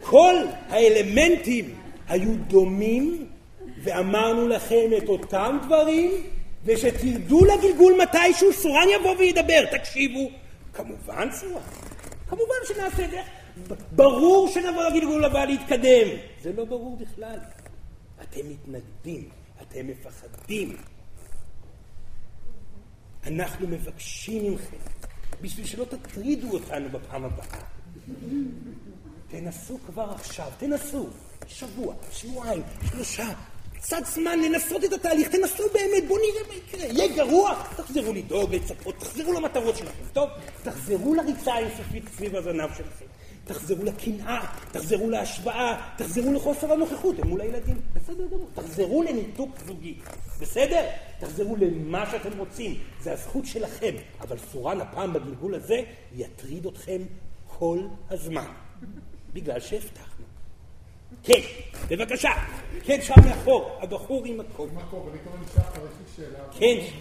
כל 0.00 0.34
האלמנטים 0.68 1.74
היו 2.08 2.34
דומים, 2.36 3.26
ואמרנו 3.82 4.48
לכם 4.48 4.90
את 4.98 5.08
אותם 5.08 5.58
דברים, 5.66 6.10
ושתרדו 6.64 7.44
לגלגול 7.44 7.94
מתישהו, 8.02 8.52
סורן 8.52 8.86
יבוא 8.94 9.16
וידבר. 9.18 9.64
תקשיבו, 9.70 10.30
כמובן 10.72 11.28
סורן, 11.32 11.62
כמובן 12.28 12.54
שנעשה 12.68 13.04
את 13.04 13.10
זה. 13.10 13.20
ברור 13.92 14.48
שנבוא 14.48 14.84
לגלגול 14.84 15.24
הבא 15.24 15.44
להתקדם. 15.44 16.08
זה 16.42 16.52
לא 16.52 16.64
ברור 16.64 16.96
בכלל. 16.96 17.38
אתם 18.22 18.40
מתנגדים, 18.50 19.28
אתם 19.62 19.86
מפחדים. 19.86 20.76
אנחנו 23.26 23.68
מבקשים 23.68 24.54
מכם, 24.54 24.76
בשביל 25.40 25.66
שלא 25.66 25.84
תטרידו 25.84 26.52
אותנו 26.52 26.88
בפעם 26.88 27.24
הבאה. 27.24 27.60
תנסו 29.28 29.78
כבר 29.86 30.10
עכשיו, 30.10 30.50
תנסו. 30.58 31.06
שבוע, 31.48 31.94
שבועיים, 32.12 32.62
שלושה. 32.90 33.32
קצת 33.74 34.06
זמן 34.06 34.38
לנסות 34.40 34.84
את 34.84 34.92
התהליך, 34.92 35.28
תנסו 35.28 35.62
באמת, 35.72 36.08
בואו 36.08 36.18
נראה 36.18 36.48
מה 36.48 36.54
יקרה. 36.54 36.84
יהיה 36.84 37.16
גרוע, 37.16 37.62
תחזרו 37.76 38.12
לדאוג, 38.12 38.54
לצפות, 38.54 38.94
תחזרו 38.98 39.32
למטרות 39.32 39.76
שלכם, 39.76 40.04
טוב? 40.12 40.28
תחזרו 40.62 41.14
לריצה 41.14 41.54
האינסופית 41.54 42.04
סביב 42.16 42.36
הזנב 42.36 42.70
שלכם. 42.76 43.04
תחזרו 43.46 43.84
לקנאה, 43.84 44.52
תחזרו 44.72 45.10
להשוואה, 45.10 45.90
תחזרו 45.96 46.32
לחוסר 46.32 46.72
הנוכחות 46.72 47.18
הם 47.18 47.28
מול 47.28 47.40
הילדים. 47.40 47.80
בסדר 47.94 48.26
גמור. 48.26 48.48
תחזרו 48.54 49.02
לניתוק 49.02 49.50
זוגי. 49.66 49.98
בסדר? 50.40 50.86
תחזרו 51.20 51.56
למה 51.56 52.10
שאתם 52.10 52.38
רוצים. 52.38 52.78
זה 53.00 53.12
הזכות 53.12 53.46
שלכם. 53.46 53.94
אבל 54.20 54.38
סורן 54.38 54.80
הפעם 54.80 55.12
בגלגול 55.12 55.54
הזה 55.54 55.80
יטריד 56.14 56.66
אתכם 56.66 57.02
כל 57.46 57.78
הזמן. 58.10 58.52
בגלל 59.32 59.60
שהבטחנו. 59.60 60.24
כן, 61.22 61.40
בבקשה. 61.90 62.30
כן, 62.84 63.02
שם 63.02 63.14
מאחור, 63.24 63.78
הבחור 63.82 64.24
עם 64.24 64.40
הקול. 64.40 64.68
מקום, 64.74 65.08
אני 65.08 65.18
קורא 65.18 65.36
לשחר, 65.44 65.80
יש 65.80 66.18
לי 66.18 66.24
שאלה. 66.24 66.38
כן. 66.58 66.96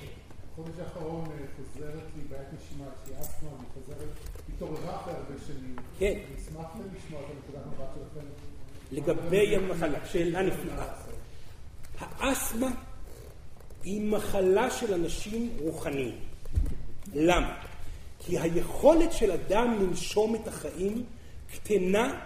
בחודש 0.53 0.79
האחרון 0.79 1.25
אה, 1.25 1.45
חוזרת 1.57 2.03
לי 2.15 2.23
בעיית 2.29 2.47
נשימה, 2.53 2.85
יש 2.85 3.09
לי 3.09 3.21
אסתמה, 3.21 3.49
היא 3.49 3.67
חוזרת, 3.73 4.07
התעוררה 4.73 5.01
אחרי 5.01 5.13
הרבה 5.13 5.33
שנים. 5.47 5.75
כן. 5.99 6.05
אני 6.05 6.41
אשמח 6.41 6.65
לשמוע 6.97 7.21
את 7.21 7.25
הנקודת 7.29 7.65
מבט 7.67 7.87
שלכם. 7.95 8.25
לגבי 8.91 9.55
המחלה, 9.55 10.05
שאלה 10.05 10.41
נפלאה. 10.41 10.87
האסתמה 11.99 12.71
היא 13.83 14.01
מחלה 14.01 14.71
של 14.71 14.93
אנשים 14.93 15.49
רוחניים. 15.61 16.15
למה? 17.13 17.61
כי 18.19 18.39
היכולת 18.39 19.13
של 19.13 19.31
אדם 19.31 19.77
לנשום 19.81 20.35
את 20.35 20.47
החיים 20.47 21.03
קטנה 21.53 22.21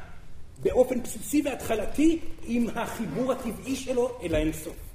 באופן 0.62 1.04
בסיסי 1.04 1.42
והתחלתי 1.46 2.20
עם 2.44 2.68
החיבור 2.76 3.32
הטבעי 3.32 3.76
שלו 3.76 4.20
אל 4.24 4.36
האינסוף. 4.36 4.89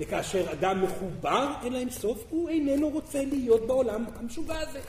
וכאשר 0.00 0.52
אדם 0.52 0.82
מחובר 0.82 1.52
אל 1.62 1.74
האינסוף, 1.74 2.24
הוא 2.30 2.48
איננו 2.48 2.88
רוצה 2.88 3.24
להיות 3.24 3.66
בעולם 3.66 4.04
המשוגע 4.16 4.58
הזה. 4.58 4.80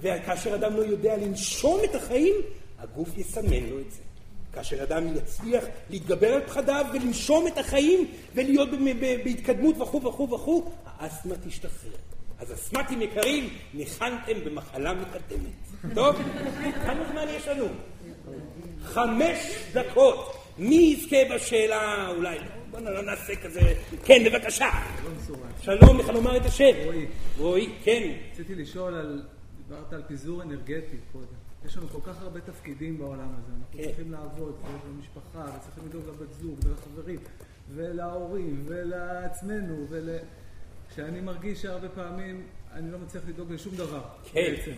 וכאשר 0.00 0.54
אדם 0.54 0.76
לא 0.76 0.82
יודע 0.82 1.16
לנשום 1.16 1.80
את 1.84 1.94
החיים, 1.94 2.34
הגוף 2.78 3.18
יסמן 3.18 3.64
לו 3.70 3.80
את 3.80 3.90
זה. 3.90 4.00
כאשר 4.52 4.82
אדם 4.82 5.16
יצליח 5.16 5.64
להתגבר 5.90 6.34
על 6.34 6.46
פחדיו 6.46 6.86
ולנשום 6.92 7.46
את 7.46 7.58
החיים 7.58 8.08
ולהיות 8.34 8.68
בהתקדמות 9.24 9.80
וכו' 9.80 10.02
וכו' 10.02 10.30
וכו', 10.30 10.70
האסתמה 10.84 11.34
תשתחרר. 11.46 11.90
אז 12.38 12.52
אסתמטים 12.52 13.02
יקרים, 13.02 13.48
ניחנתם 13.74 14.44
במחלה 14.44 14.92
מקדמת. 14.92 15.94
טוב? 15.94 16.16
כמה 16.86 17.04
זמן 17.12 17.26
יש 17.28 17.48
לנו? 17.48 17.66
חמש 18.82 19.38
דקות. 19.72 20.34
מי 20.58 20.74
יזכה 20.74 21.34
בשאלה? 21.34 22.08
אולי 22.08 22.38
לא. 22.38 22.61
בוא 22.72 22.80
לא 22.80 23.02
נעשה 23.02 23.36
כזה... 23.36 23.60
כן, 24.04 24.22
בבקשה. 24.26 24.68
שלום, 25.60 26.00
איך 26.00 26.08
לומר 26.08 26.36
את 26.36 26.46
השם? 26.46 26.70
רועי. 26.84 27.06
רועי, 27.38 27.72
כן. 27.84 28.12
רציתי 28.32 28.54
לשאול 28.54 28.94
על, 28.94 29.22
דיברת 29.56 29.92
על 29.92 30.02
פיזור 30.08 30.42
אנרגטי 30.42 30.96
קודם. 31.12 31.26
יש 31.66 31.76
לנו 31.76 31.88
כל 31.88 31.98
כך 32.04 32.22
הרבה 32.22 32.40
תפקידים 32.40 32.98
בעולם 32.98 33.28
הזה. 33.38 33.52
אנחנו 33.58 33.78
כן. 33.78 33.84
צריכים 33.84 34.12
לעבוד, 34.12 34.54
ולמשפחה, 34.84 35.44
וצריכים 35.56 35.86
לדאוג 35.88 36.04
לבת 36.08 36.32
זוג, 36.32 36.58
ולחברים, 36.64 37.18
ולהורים, 37.74 38.62
ולעצמנו, 38.66 39.86
ול... 39.88 40.08
כשאני 40.92 41.20
מרגיש 41.20 41.62
שהרבה 41.62 41.88
פעמים 41.88 42.46
אני 42.72 42.90
לא 42.90 42.98
מצליח 42.98 43.22
לדאוג 43.28 43.52
לשום 43.52 43.74
דבר. 43.76 44.02
כן, 44.32 44.54
בעצם. 44.56 44.72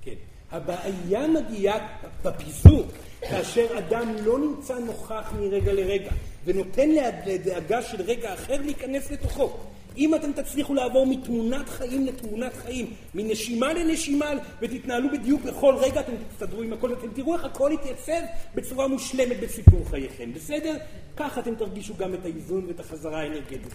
כן. 0.00 0.14
הבעיה 0.52 1.26
מגיעה 1.28 1.88
בפיזור, 2.24 2.84
כאשר 3.20 3.78
אדם 3.78 4.14
לא 4.24 4.38
נמצא 4.38 4.78
נוכח 4.78 5.32
מרגע 5.40 5.72
לרגע, 5.72 6.10
ונותן 6.44 6.88
לדאגה 7.26 7.82
של 7.82 8.02
רגע 8.02 8.34
אחר 8.34 8.62
להיכנס 8.62 9.10
לתוכו. 9.10 9.50
אם 9.96 10.14
אתם 10.14 10.32
תצליחו 10.32 10.74
לעבור 10.74 11.06
מתמונת 11.06 11.68
חיים 11.68 12.06
לתמונת 12.06 12.54
חיים, 12.54 12.90
מנשימה 13.14 13.72
לנשימה, 13.72 14.30
ותתנהלו 14.60 15.08
בדיוק 15.12 15.42
בכל 15.42 15.74
רגע, 15.78 16.00
אתם 16.00 16.12
תסתדרו 16.30 16.62
עם 16.62 16.72
הכל, 16.72 16.92
אתם 16.92 17.08
תראו 17.14 17.34
איך 17.34 17.44
הכל 17.44 17.70
יתייצב 17.74 18.20
בצורה 18.54 18.88
מושלמת 18.88 19.40
בסיפור 19.40 19.88
חייכם, 19.90 20.32
בסדר? 20.32 20.76
ככה 21.16 21.40
אתם 21.40 21.54
תרגישו 21.54 21.94
גם 21.96 22.14
את 22.14 22.24
האיזון 22.24 22.64
ואת 22.66 22.80
החזרה 22.80 23.20
האנרגטית. 23.20 23.74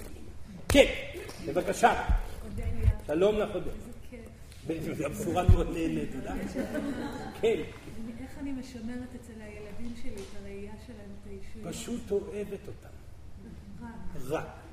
כן, 0.69 0.85
בבקשה. 1.47 1.93
שלום 3.07 3.39
לך, 3.39 3.49
אודליה. 3.55 3.96
הבשורה 5.05 5.49
מאוד 5.49 5.67
נהנית, 5.73 6.09
תודה. 6.11 6.33
כן, 7.41 7.61
איך 8.21 8.37
אני 8.39 8.51
משמרת 8.51 9.09
אצל 9.15 9.41
הילדים 9.41 9.93
שלי 10.01 10.11
את 10.11 10.41
הראייה 10.41 10.73
שלהם, 10.87 11.09
את 11.21 11.27
האישיות? 11.27 11.73
פשוט 11.73 12.11
אוהבת 12.11 12.67
אותם. 12.67 12.89
רק. 14.29 14.66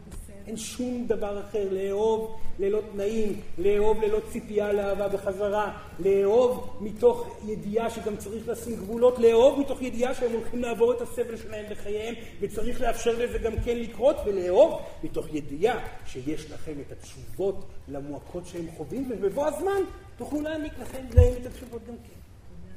אין 0.47 0.57
שום 0.57 1.07
דבר 1.07 1.41
אחר, 1.41 1.69
לאהוב 1.71 2.37
ללא 2.59 2.81
תנאים, 2.93 3.41
לאהוב 3.59 4.03
ללא 4.03 4.21
ציפייה 4.33 4.73
לאהבה 4.73 5.09
בחזרה, 5.09 5.79
לאהוב 5.99 6.79
מתוך 6.81 7.39
ידיעה 7.47 7.91
שגם 7.91 8.17
צריך 8.17 8.49
לשים 8.49 8.77
גבולות, 8.77 9.19
לאהוב 9.19 9.61
מתוך 9.61 9.83
ידיעה 9.83 10.15
שהם 10.15 10.33
הולכים 10.33 10.63
לעבור 10.63 10.93
את 10.93 11.01
הסבל 11.01 11.37
שלהם 11.37 11.65
בחייהם 11.71 12.15
וצריך 12.41 12.81
לאפשר 12.81 13.19
לזה 13.19 13.39
גם 13.39 13.53
כן 13.65 13.77
לקרות, 13.77 14.17
ולאהוב 14.27 14.81
מתוך 15.05 15.35
ידיעה 15.35 15.87
שיש 16.07 16.51
לכם 16.51 16.73
את 16.87 16.93
התשובות 16.93 17.65
למועקות 17.89 18.47
שהם 18.47 18.67
חווים, 18.77 19.11
ובבוא 19.11 19.47
הזמן 19.47 19.81
תוכלו 20.17 20.41
להעניק 20.41 20.73
לכם 20.81 21.05
להם 21.15 21.33
את 21.41 21.47
התשובות 21.47 21.87
גם 21.89 21.95
כן. 21.95 22.25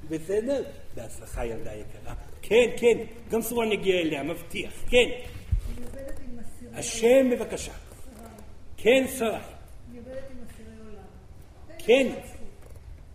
בסדר? 0.09 0.63
בהצלחה 0.95 1.45
ילדה 1.45 1.71
יקרה. 1.73 2.13
כן, 2.41 2.69
כן, 2.77 2.97
גם 3.29 3.41
סורן 3.41 3.71
יגיע 3.71 3.95
אליה, 4.01 4.23
מבטיח. 4.23 4.73
כן. 4.89 4.97
אני 4.97 5.85
עובדת 5.85 6.19
עם 6.19 6.39
אסירי 6.39 6.66
השם 6.77 7.29
בבקשה. 7.31 7.71
כן, 8.77 9.05
שרה. 9.17 9.41
אני 9.89 9.97
עובדת 9.97 10.23
עם 10.31 10.37
אסירי 10.49 10.77
עולם. 10.89 11.03
כן. 11.77 12.07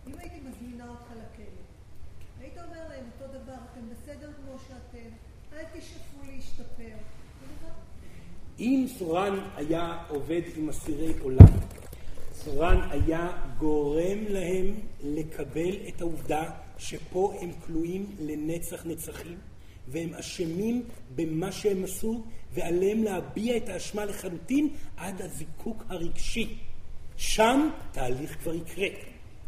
אם 0.07 0.13
הייתי 0.17 0.35
מזמינה 0.39 0.89
אותך 0.89 1.11
לכלא, 1.11 1.45
היית 2.41 2.57
אומר 2.57 2.89
להם 2.89 3.05
אותו 3.13 3.33
דבר, 3.33 3.53
אתם 3.71 3.81
בסדר 3.89 4.29
כמו 4.33 4.59
שאתם, 4.67 5.09
אל 5.53 5.63
תשאפו 5.63 6.31
להשתפר. 6.31 6.95
אם 8.59 8.85
סורן 8.97 9.39
היה 9.55 10.03
עובד 10.09 10.41
עם 10.57 10.69
אסירי 10.69 11.13
עולם, 11.21 11.53
סורן 12.33 12.81
היה 12.91 13.31
גורם 13.57 14.17
להם 14.29 14.75
לקבל 15.03 15.75
את 15.87 16.01
העובדה 16.01 16.51
שפה 16.77 17.33
הם 17.41 17.51
כלואים 17.65 18.15
לנצח 18.19 18.85
נצחים, 18.85 19.37
והם 19.87 20.13
אשמים 20.13 20.83
במה 21.15 21.51
שהם 21.51 21.83
עשו, 21.83 22.23
ועליהם 22.53 23.03
להביע 23.03 23.57
את 23.57 23.69
האשמה 23.69 24.05
לחלוטין 24.05 24.69
עד 24.97 25.21
הזיקוק 25.21 25.83
הרגשי. 25.89 26.55
שם 27.17 27.69
תהליך 27.91 28.37
כבר 28.43 28.53
יקרה. 28.53 28.87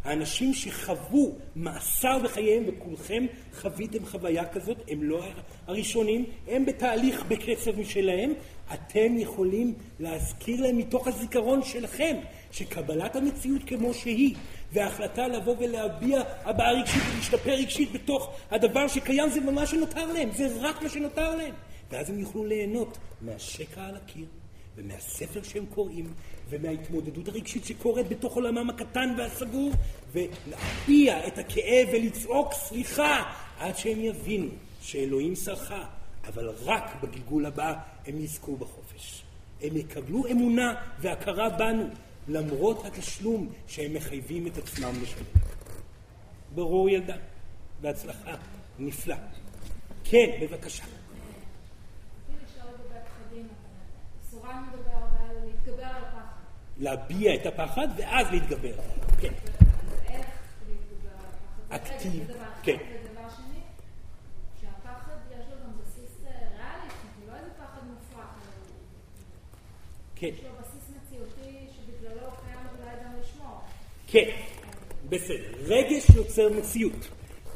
האנשים 0.06 0.53
שחוו 0.53 1.36
מאסר 1.56 2.20
בחייהם, 2.24 2.64
וכולכם 2.68 3.26
חוויתם 3.53 4.06
חוויה 4.06 4.45
כזאת, 4.45 4.78
הם 4.88 5.03
לא 5.03 5.24
הראשונים, 5.68 6.26
הם 6.47 6.66
בתהליך 6.66 7.26
בקצב 7.28 7.80
משלהם, 7.80 8.34
אתם 8.74 9.18
יכולים 9.18 9.74
להזכיר 9.99 10.62
להם 10.62 10.78
מתוך 10.78 11.08
הזיכרון 11.08 11.64
שלכם, 11.64 12.16
שקבלת 12.51 13.16
המציאות 13.16 13.62
כמו 13.64 13.93
שהיא, 13.93 14.36
וההחלטה 14.74 15.28
לבוא 15.28 15.56
ולהביע 15.60 16.22
הבעה 16.43 16.72
רגשית 16.72 17.03
ולהשתפר 17.14 17.51
רגשית 17.51 17.91
בתוך 17.91 18.32
הדבר 18.51 18.88
שקיים 18.88 19.30
זה 19.30 19.39
מה 19.39 19.66
שנותר 19.66 20.14
להם, 20.14 20.30
זה 20.32 20.47
רק 20.62 20.82
מה 20.82 20.89
שנותר 20.89 21.36
להם. 21.36 21.53
ואז 21.92 22.10
הם 22.10 22.20
יוכלו 22.20 22.46
ליהנות 22.46 22.98
מהשקע 23.22 23.84
על 23.84 23.96
הקיר. 23.96 24.26
ומהספר 24.76 25.44
שהם 25.44 25.66
קוראים, 25.66 26.14
ומההתמודדות 26.50 27.28
הרגשית 27.28 27.66
שקורית 27.66 28.08
בתוך 28.08 28.36
עולמם 28.36 28.70
הקטן 28.70 29.16
והסגור, 29.18 29.72
ולהביע 30.12 31.28
את 31.28 31.38
הכאב 31.38 31.88
ולצעוק 31.94 32.54
סליחה, 32.54 33.24
עד 33.60 33.78
שהם 33.78 34.00
יבינו 34.00 34.50
שאלוהים 34.82 35.36
סלחה, 35.36 35.84
אבל 36.28 36.50
רק 36.64 36.96
בגלגול 37.04 37.46
הבא 37.46 37.74
הם 38.06 38.20
יזכו 38.20 38.56
בחופש. 38.56 39.24
הם 39.62 39.78
יקבלו 39.78 40.28
אמונה 40.32 40.76
והכרה 41.00 41.50
בנו, 41.50 41.88
למרות 42.28 42.86
התשלום 42.86 43.50
שהם 43.68 43.94
מחייבים 43.94 44.48
את 44.48 44.58
עצמם 44.58 44.94
לשלם. 45.02 45.24
ברור 46.56 46.90
ילדה, 46.90 47.16
בהצלחה, 47.82 48.36
נפלא. 48.80 49.16
כן, 50.04 50.38
בבקשה. 50.42 50.84
רציתי 50.84 52.46
לשאול 52.46 52.74
לגבי 52.74 52.96
הפחדים. 52.98 53.48
סורן 54.46 54.64
מדבר 54.74 54.91
הרבה 54.91 55.30
על 55.30 55.36
להתגבר 55.46 55.84
על 55.86 56.04
הפחד. 56.04 56.22
להביע 56.78 57.36
את 57.36 57.46
הפחד 57.46 57.88
ואז 57.98 58.28
להתגבר. 58.32 58.74
כן. 59.20 59.34
איך 60.08 60.26
להתגבר 60.70 61.10
על 61.10 61.26
הפחד? 61.72 61.96
אקטיב. 61.96 62.28
כן. 62.64 62.76
ודבר 62.78 63.30
שני, 63.36 63.60
שהפחד 64.62 65.16
יש 65.32 65.46
לו 65.52 65.56
גם 65.64 65.72
בסיס 65.82 66.12
ריאלי, 66.24 66.89
הוא 67.20 67.28
לא 67.28 67.36
איזה 67.36 67.50
פחד 67.58 67.82
מופרך, 67.88 68.18
אלא 68.18 68.52
הוא- 68.68 68.76
כן, 70.16 70.28
יש 70.28 70.43
לו 70.43 70.50
בסיס 70.62 70.89
מציאותי 70.96 71.68
שבגללו 71.76 72.22
קיים 72.46 72.60
אולי 72.80 72.96
גם 73.06 73.12
לשמור. 73.22 73.60
כן, 74.08 74.30
בסדר. 75.10 75.58
רגש 75.66 76.10
יוצר 76.10 76.50
מציאות. 76.60 77.08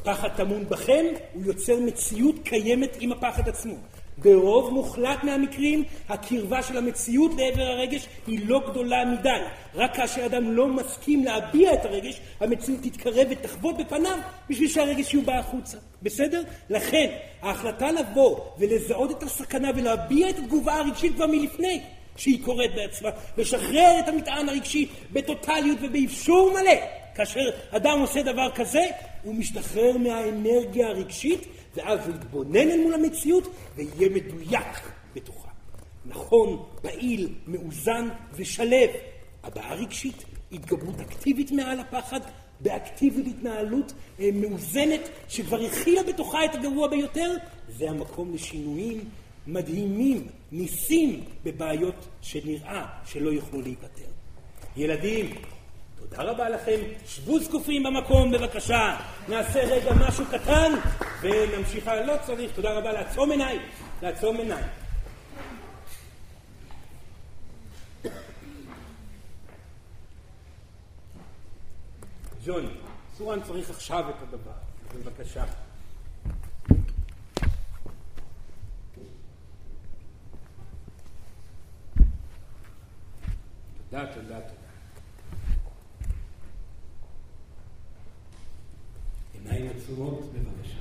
פחד 0.03 0.29
טמון 0.37 0.69
בכם, 0.69 1.05
הוא 1.33 1.43
יוצר 1.45 1.79
מציאות 1.85 2.35
קיימת 2.43 2.97
עם 2.99 3.11
הפחד 3.11 3.49
עצמו. 3.49 3.75
ברוב 4.21 4.73
מוחלט 4.73 5.23
מהמקרים, 5.23 5.83
הקרבה 6.09 6.63
של 6.63 6.77
המציאות 6.77 7.31
לעבר 7.37 7.61
הרגש 7.61 8.07
היא 8.27 8.39
לא 8.45 8.61
גדולה 8.69 9.05
מדי. 9.05 9.29
רק 9.75 9.95
כאשר 9.95 10.25
אדם 10.25 10.51
לא 10.51 10.67
מסכים 10.67 11.25
להביע 11.25 11.73
את 11.73 11.85
הרגש, 11.85 12.21
המציאות 12.39 12.79
תתקרב 12.83 13.27
ותחבוט 13.29 13.75
בפניו 13.77 14.17
בשביל 14.49 14.67
שהרגש 14.67 15.13
יובע 15.13 15.37
החוצה. 15.37 15.77
בסדר? 16.01 16.43
לכן, 16.69 17.09
ההחלטה 17.41 17.91
לבוא 17.91 18.39
ולזהות 18.59 19.11
את 19.11 19.23
הסכנה 19.23 19.71
ולהביע 19.75 20.29
את 20.29 20.39
התגובה 20.39 20.73
הרגשית 20.73 21.15
כבר 21.15 21.27
מלפני, 21.27 21.81
שהיא 22.15 22.45
קורית 22.45 22.75
בעצמה, 22.75 23.09
לשחרר 23.37 23.99
את 23.99 24.07
המטען 24.07 24.49
הרגשי 24.49 24.87
בטוטליות 25.11 25.77
ובאפשור 25.81 26.51
מלא. 26.51 26.75
כאשר 27.15 27.49
אדם 27.71 27.99
עושה 27.99 28.21
דבר 28.21 28.51
כזה, 28.55 28.83
הוא 29.23 29.35
משתחרר 29.35 29.97
מהאנרגיה 29.97 30.87
הרגשית, 30.87 31.47
ואז 31.75 32.07
הוא 32.07 32.15
יתבונן 32.15 32.55
אל 32.55 32.81
מול 32.83 32.93
המציאות 32.93 33.47
ויהיה 33.75 34.09
מדויק 34.09 34.91
בתוכה. 35.15 35.49
נכון, 36.05 36.63
פעיל, 36.81 37.33
מאוזן 37.47 38.09
ושלב. 38.33 38.89
הבעה 39.43 39.73
רגשית, 39.73 40.25
התגברות 40.51 40.99
אקטיבית 40.99 41.51
מעל 41.51 41.79
הפחד, 41.79 42.19
באקטיביות 42.59 43.27
התנהלות 43.27 43.93
אה, 44.19 44.29
מאוזנת 44.33 45.09
שכבר 45.29 45.65
הכילה 45.65 46.03
בתוכה 46.03 46.45
את 46.45 46.55
הגרוע 46.55 46.87
ביותר, 46.87 47.35
זה 47.69 47.89
המקום 47.89 48.33
לשינויים 48.33 49.09
מדהימים, 49.47 50.27
ניסים 50.51 51.23
בבעיות 51.43 52.07
שנראה 52.21 52.85
שלא 53.05 53.29
יוכלו 53.29 53.61
להיפתר. 53.61 54.09
ילדים, 54.77 55.35
תודה 56.09 56.23
רבה 56.23 56.49
לכם, 56.49 56.79
שבו 57.05 57.39
זקופים 57.39 57.83
במקום 57.83 58.31
בבקשה, 58.31 58.97
נעשה 59.27 59.59
רגע 59.59 59.91
משהו 59.93 60.25
קטן 60.25 60.71
ונמשיך, 61.21 61.87
לא 61.87 62.13
צריך, 62.25 62.51
תודה 62.55 62.73
רבה, 62.73 62.91
לעצום 62.91 63.31
עיניים, 63.31 63.61
לעצום 64.01 64.37
עיניים. 64.37 64.65
ג'וני, 72.45 72.69
סורן 73.17 73.41
צריך 73.41 73.69
עכשיו 73.69 74.09
את 74.09 74.15
הדבר, 74.21 74.51
בבקשה. 74.95 75.45
תודה, 83.89 84.05
תודה, 84.13 84.41
תודה. 84.41 84.58
עיניים 89.45 89.71
עצומות, 89.77 90.19
בבקשה. 90.33 90.79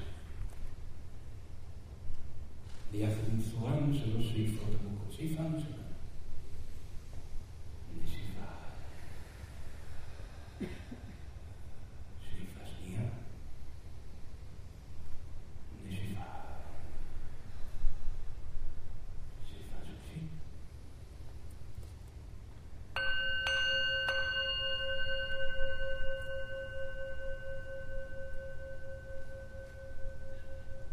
ביחד 2.93 3.23
עם 3.33 3.41
סורן 3.43 3.95
שלוש 3.95 4.29
שאיפות 4.29 4.69
עמוקות. 4.81 5.13
שאיפה 5.13 5.43
ראשונה. 5.43 5.77
נשיפה. 8.05 8.45
שאיפה 12.21 12.61
שנייה. 12.67 13.03
נשיפה. 15.87 16.23
שאיפה 19.45 19.77
שלישית. 19.85 20.29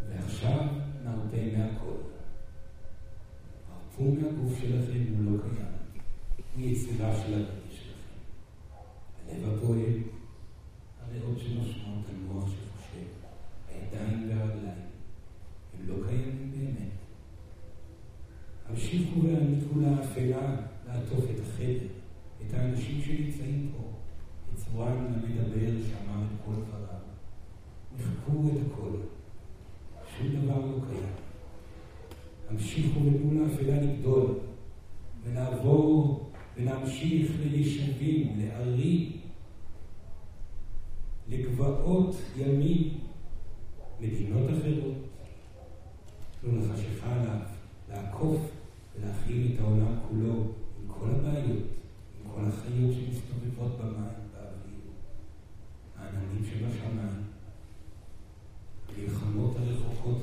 ועכשיו 0.09 0.59
נרפה 1.03 1.57
מהכל. 1.57 1.95
הרפו 3.71 4.03
מהגוף 4.11 4.59
שלכם, 4.61 5.03
הוא 5.17 5.31
לא 5.31 5.41
קיים. 5.41 5.65
הוא 6.55 6.63
יצירה 6.65 7.15
של 7.15 7.33
הרגש 7.33 7.71
שלכם. 7.71 8.19
הלב 9.29 9.57
הפועל, 9.57 9.79
הריאות 11.01 11.39
שנושמות, 11.39 12.05
המוח 12.09 12.45
שחושב, 12.49 13.07
הידיים 13.69 14.29
והרגליים, 14.29 14.85
הם 15.73 15.87
לא 15.87 15.95
קיימים 16.07 16.51
באמת. 16.51 16.91
המשיכו 18.85 19.23
והעניקו 19.23 19.79
לאפלה 19.79 20.55
לעטוף 20.87 21.23
את 21.23 21.39
החדר, 21.41 21.87
את 22.41 22.53
האנשים 22.53 23.01
שנמצאים 23.01 23.71
פה, 23.77 23.83
את 24.53 24.59
צורם 24.59 24.97
המדבר 24.97 25.71
שאמר 25.87 26.23
את 26.23 26.45
כל 26.45 26.51
דבריו. 26.51 26.99
מחקו 27.95 28.47
את 28.47 28.71
הכל. 28.71 28.97
שום 30.17 30.27
דבר 30.27 30.65
לא 30.65 30.77
קיים. 30.87 31.13
המשיכו 32.49 32.99
בתמונה 32.99 33.45
האפלה 33.45 33.81
לגדול, 33.81 34.39
ונעבור 35.23 36.29
ונמשיך 36.57 37.31
ליישובים, 37.39 38.39
לערים, 38.39 39.11
לגבעות 41.29 42.15
ימים, 42.37 42.89
מדינות 43.99 44.49
אחרות. 44.49 44.95
תנו 46.41 46.59
לחשיכה 46.59 47.13
עליו, 47.13 47.39
לעקוף 47.89 48.54
ולהכיל 48.99 49.51
את 49.53 49.59
העולם 49.59 49.95
כולו 50.09 50.33
עם 50.33 50.87
כל 50.87 51.09
הבעיות, 51.09 51.63
עם 52.19 52.31
כל 52.35 52.41
החיות 52.47 52.93
שמסתובבות 52.93 53.77
במים, 53.79 54.19
באוויר, 54.33 54.91
העננים 55.97 56.43
שבשמיים. 56.43 57.25
המלחמות 58.97 59.55
הרחוקות 59.57 60.17